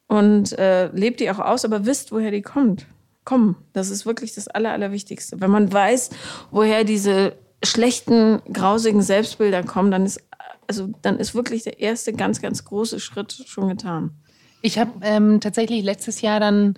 und 0.09 0.59
äh, 0.59 0.86
lebt 0.93 1.20
die 1.20 1.30
auch 1.30 1.40
aus, 1.40 1.66
aber 1.66 1.84
wisst, 1.84 2.11
woher 2.11 2.30
die 2.30 2.40
kommt. 2.40 2.86
Kommen. 3.24 3.57
Das 3.74 3.90
ist 3.90 4.07
wirklich 4.07 4.34
das 4.34 4.49
Aller, 4.49 4.72
Allerwichtigste. 4.72 5.40
Wenn 5.40 5.51
man 5.51 5.70
weiß, 5.70 6.09
woher 6.51 6.84
diese 6.84 7.34
schlechten, 7.62 8.40
grausigen 8.51 9.03
Selbstbilder 9.03 9.62
kommen, 9.62 9.90
dann 9.90 10.07
ist, 10.07 10.20
also, 10.66 10.88
dann 11.03 11.18
ist 11.18 11.34
wirklich 11.34 11.64
der 11.64 11.80
erste 11.80 12.14
ganz, 12.14 12.40
ganz 12.40 12.64
große 12.64 12.99
Schritt 12.99 13.45
schon 13.47 13.68
getan. 13.68 14.21
Ich 14.62 14.78
habe 14.78 14.92
ähm, 15.02 15.40
tatsächlich 15.40 15.82
letztes 15.82 16.20
Jahr 16.22 16.40
dann 16.40 16.74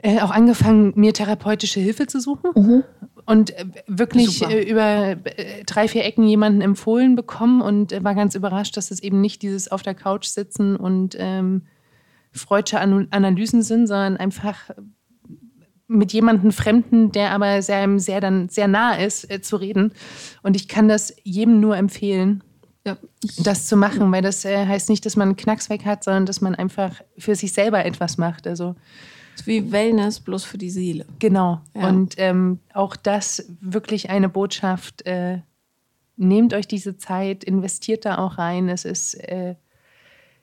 äh, 0.00 0.20
auch 0.20 0.30
angefangen, 0.30 0.92
mir 0.96 1.12
therapeutische 1.12 1.80
Hilfe 1.80 2.06
zu 2.06 2.20
suchen. 2.20 2.52
Und 3.26 3.50
äh, 3.50 3.66
wirklich 3.86 4.42
äh, 4.48 4.62
über 4.62 5.16
äh, 5.36 5.64
drei, 5.66 5.88
vier 5.88 6.04
Ecken 6.04 6.26
jemanden 6.26 6.60
empfohlen 6.60 7.16
bekommen 7.16 7.60
und 7.60 7.92
äh, 7.92 8.02
war 8.02 8.14
ganz 8.14 8.34
überrascht, 8.34 8.76
dass 8.76 8.90
es 8.90 9.02
eben 9.02 9.20
nicht 9.20 9.42
dieses 9.42 9.70
auf 9.70 9.82
der 9.82 9.94
Couch 9.94 10.26
sitzen 10.26 10.76
und 10.76 11.16
ähm, 11.18 11.66
freudsche 12.32 12.78
Analysen 12.80 13.62
sind, 13.62 13.86
sondern 13.86 14.16
einfach 14.16 14.70
mit 15.88 16.12
jemandem 16.12 16.52
Fremden, 16.52 17.10
der 17.12 17.32
aber 17.32 17.60
sehr, 17.62 17.98
sehr, 17.98 18.20
dann 18.20 18.48
sehr 18.50 18.68
nah 18.68 18.94
ist, 18.94 19.26
zu 19.44 19.56
reden. 19.56 19.92
Und 20.42 20.54
ich 20.54 20.68
kann 20.68 20.86
das 20.86 21.16
jedem 21.24 21.60
nur 21.60 21.76
empfehlen, 21.76 22.44
Ja, 22.88 22.96
das 23.38 23.66
zu 23.66 23.76
machen, 23.76 24.10
weil 24.12 24.22
das 24.22 24.44
äh, 24.44 24.66
heißt 24.66 24.88
nicht, 24.88 25.04
dass 25.04 25.16
man 25.16 25.28
einen 25.28 25.36
Knacks 25.36 25.70
weg 25.70 25.84
hat, 25.84 26.04
sondern 26.04 26.26
dass 26.26 26.40
man 26.40 26.54
einfach 26.54 27.02
für 27.16 27.34
sich 27.34 27.52
selber 27.52 27.84
etwas 27.84 28.18
macht. 28.18 28.46
Also 28.46 28.74
ist 29.34 29.46
wie 29.46 29.70
Wellness, 29.70 30.20
bloß 30.20 30.44
für 30.44 30.58
die 30.58 30.70
Seele. 30.70 31.06
genau. 31.18 31.60
Ja. 31.74 31.88
Und 31.88 32.14
ähm, 32.16 32.58
auch 32.74 32.96
das 32.96 33.46
wirklich 33.60 34.10
eine 34.10 34.28
Botschaft. 34.28 35.06
Äh, 35.06 35.42
nehmt 36.16 36.52
euch 36.54 36.66
diese 36.66 36.96
Zeit, 36.96 37.44
investiert 37.44 38.04
da 38.04 38.18
auch 38.18 38.38
rein. 38.38 38.68
Es 38.68 38.84
ist 38.84 39.14
äh, 39.14 39.54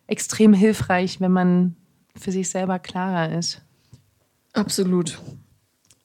extrem 0.08 0.54
hilfreich, 0.54 1.20
wenn 1.20 1.32
man 1.32 1.76
für 2.16 2.32
sich 2.32 2.50
selber 2.50 2.80
klarer 2.80 3.38
ist. 3.38 3.62
Absolut. 4.54 5.20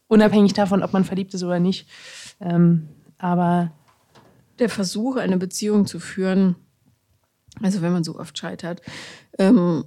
Unabhängig 0.08 0.54
davon, 0.54 0.82
ob 0.82 0.92
man 0.92 1.04
verliebt 1.04 1.32
ist 1.34 1.44
oder 1.44 1.60
nicht. 1.60 1.86
Ähm, 2.40 2.88
aber 3.18 3.70
der 4.60 4.68
Versuch, 4.68 5.16
eine 5.16 5.38
Beziehung 5.38 5.86
zu 5.86 5.98
führen, 5.98 6.56
also 7.60 7.82
wenn 7.82 7.92
man 7.92 8.04
so 8.04 8.18
oft 8.18 8.36
scheitert, 8.38 8.80
ähm, 9.38 9.84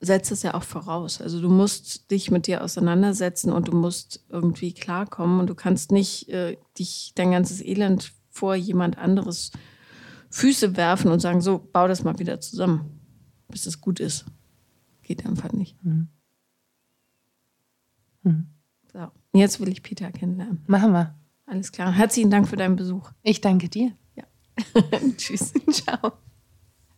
setzt 0.00 0.32
es 0.32 0.42
ja 0.42 0.54
auch 0.54 0.64
voraus. 0.64 1.20
Also 1.20 1.40
du 1.40 1.48
musst 1.48 2.10
dich 2.10 2.30
mit 2.30 2.46
dir 2.46 2.64
auseinandersetzen 2.64 3.52
und 3.52 3.68
du 3.68 3.72
musst 3.72 4.24
irgendwie 4.28 4.74
klarkommen 4.74 5.38
und 5.38 5.46
du 5.46 5.54
kannst 5.54 5.92
nicht 5.92 6.28
äh, 6.28 6.56
dich 6.78 7.12
dein 7.14 7.30
ganzes 7.30 7.62
Elend 7.62 8.12
vor 8.30 8.54
jemand 8.54 8.98
anderes 8.98 9.52
Füße 10.30 10.76
werfen 10.76 11.12
und 11.12 11.20
sagen, 11.20 11.40
so, 11.40 11.58
bau 11.58 11.86
das 11.86 12.02
mal 12.02 12.18
wieder 12.18 12.40
zusammen, 12.40 13.00
bis 13.48 13.66
es 13.66 13.80
gut 13.80 14.00
ist. 14.00 14.24
Geht 15.02 15.26
einfach 15.26 15.52
nicht. 15.52 15.76
So, 18.92 19.10
jetzt 19.34 19.60
will 19.60 19.68
ich 19.68 19.82
Peter 19.82 20.10
kennenlernen. 20.10 20.64
machen 20.66 20.92
wir. 20.92 21.21
Alles 21.52 21.70
klar. 21.70 21.92
Herzlichen 21.92 22.30
Dank 22.30 22.48
für 22.48 22.56
deinen 22.56 22.76
Besuch. 22.76 23.10
Ich 23.22 23.42
danke 23.42 23.68
dir. 23.68 23.92
Tschüss. 25.18 25.52
Ciao. 25.70 26.12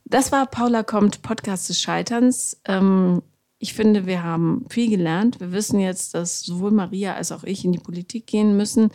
Das 0.04 0.30
war 0.30 0.46
Paula 0.46 0.84
kommt, 0.84 1.22
Podcast 1.22 1.68
des 1.68 1.80
Scheiterns. 1.80 2.60
Ähm, 2.64 3.20
ich 3.58 3.74
finde, 3.74 4.06
wir 4.06 4.22
haben 4.22 4.64
viel 4.70 4.88
gelernt. 4.88 5.40
Wir 5.40 5.50
wissen 5.50 5.80
jetzt, 5.80 6.14
dass 6.14 6.42
sowohl 6.42 6.70
Maria 6.70 7.14
als 7.14 7.32
auch 7.32 7.42
ich 7.42 7.64
in 7.64 7.72
die 7.72 7.80
Politik 7.80 8.28
gehen 8.28 8.56
müssen. 8.56 8.92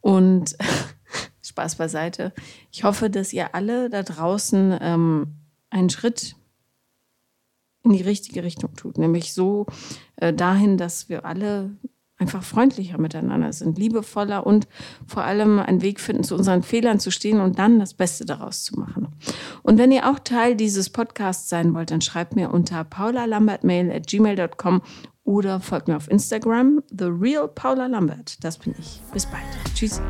Und 0.00 0.56
Spaß 1.42 1.74
beiseite. 1.74 2.32
Ich 2.72 2.84
hoffe, 2.84 3.10
dass 3.10 3.34
ihr 3.34 3.54
alle 3.54 3.90
da 3.90 4.02
draußen 4.02 4.78
ähm, 4.80 5.34
einen 5.68 5.90
Schritt 5.90 6.34
in 7.82 7.92
die 7.92 8.00
richtige 8.00 8.42
Richtung 8.42 8.74
tut. 8.74 8.96
Nämlich 8.96 9.34
so 9.34 9.66
äh, 10.16 10.32
dahin, 10.32 10.78
dass 10.78 11.10
wir 11.10 11.26
alle 11.26 11.76
einfach 12.24 12.42
freundlicher 12.42 12.96
miteinander 12.98 13.52
sind, 13.52 13.78
liebevoller 13.78 14.46
und 14.46 14.66
vor 15.06 15.24
allem 15.24 15.58
einen 15.58 15.82
Weg 15.82 16.00
finden, 16.00 16.24
zu 16.24 16.34
unseren 16.34 16.62
Fehlern 16.62 16.98
zu 16.98 17.10
stehen 17.10 17.38
und 17.38 17.58
dann 17.58 17.78
das 17.78 17.92
Beste 17.92 18.24
daraus 18.24 18.64
zu 18.64 18.80
machen. 18.80 19.08
Und 19.62 19.76
wenn 19.76 19.92
ihr 19.92 20.10
auch 20.10 20.18
Teil 20.18 20.56
dieses 20.56 20.88
Podcasts 20.88 21.50
sein 21.50 21.74
wollt, 21.74 21.90
dann 21.90 22.00
schreibt 22.00 22.34
mir 22.34 22.50
unter 22.50 22.82
paulalambertmail 22.82 23.92
at 23.92 24.06
gmail.com 24.06 24.80
oder 25.24 25.60
folgt 25.60 25.88
mir 25.88 25.96
auf 25.96 26.10
Instagram, 26.10 26.82
The 26.90 27.10
Real 27.10 27.46
Paula 27.46 27.88
Lambert. 27.88 28.42
Das 28.42 28.56
bin 28.56 28.74
ich. 28.78 29.02
Bis 29.12 29.26
bald. 29.26 29.44
Tschüss. 29.74 30.00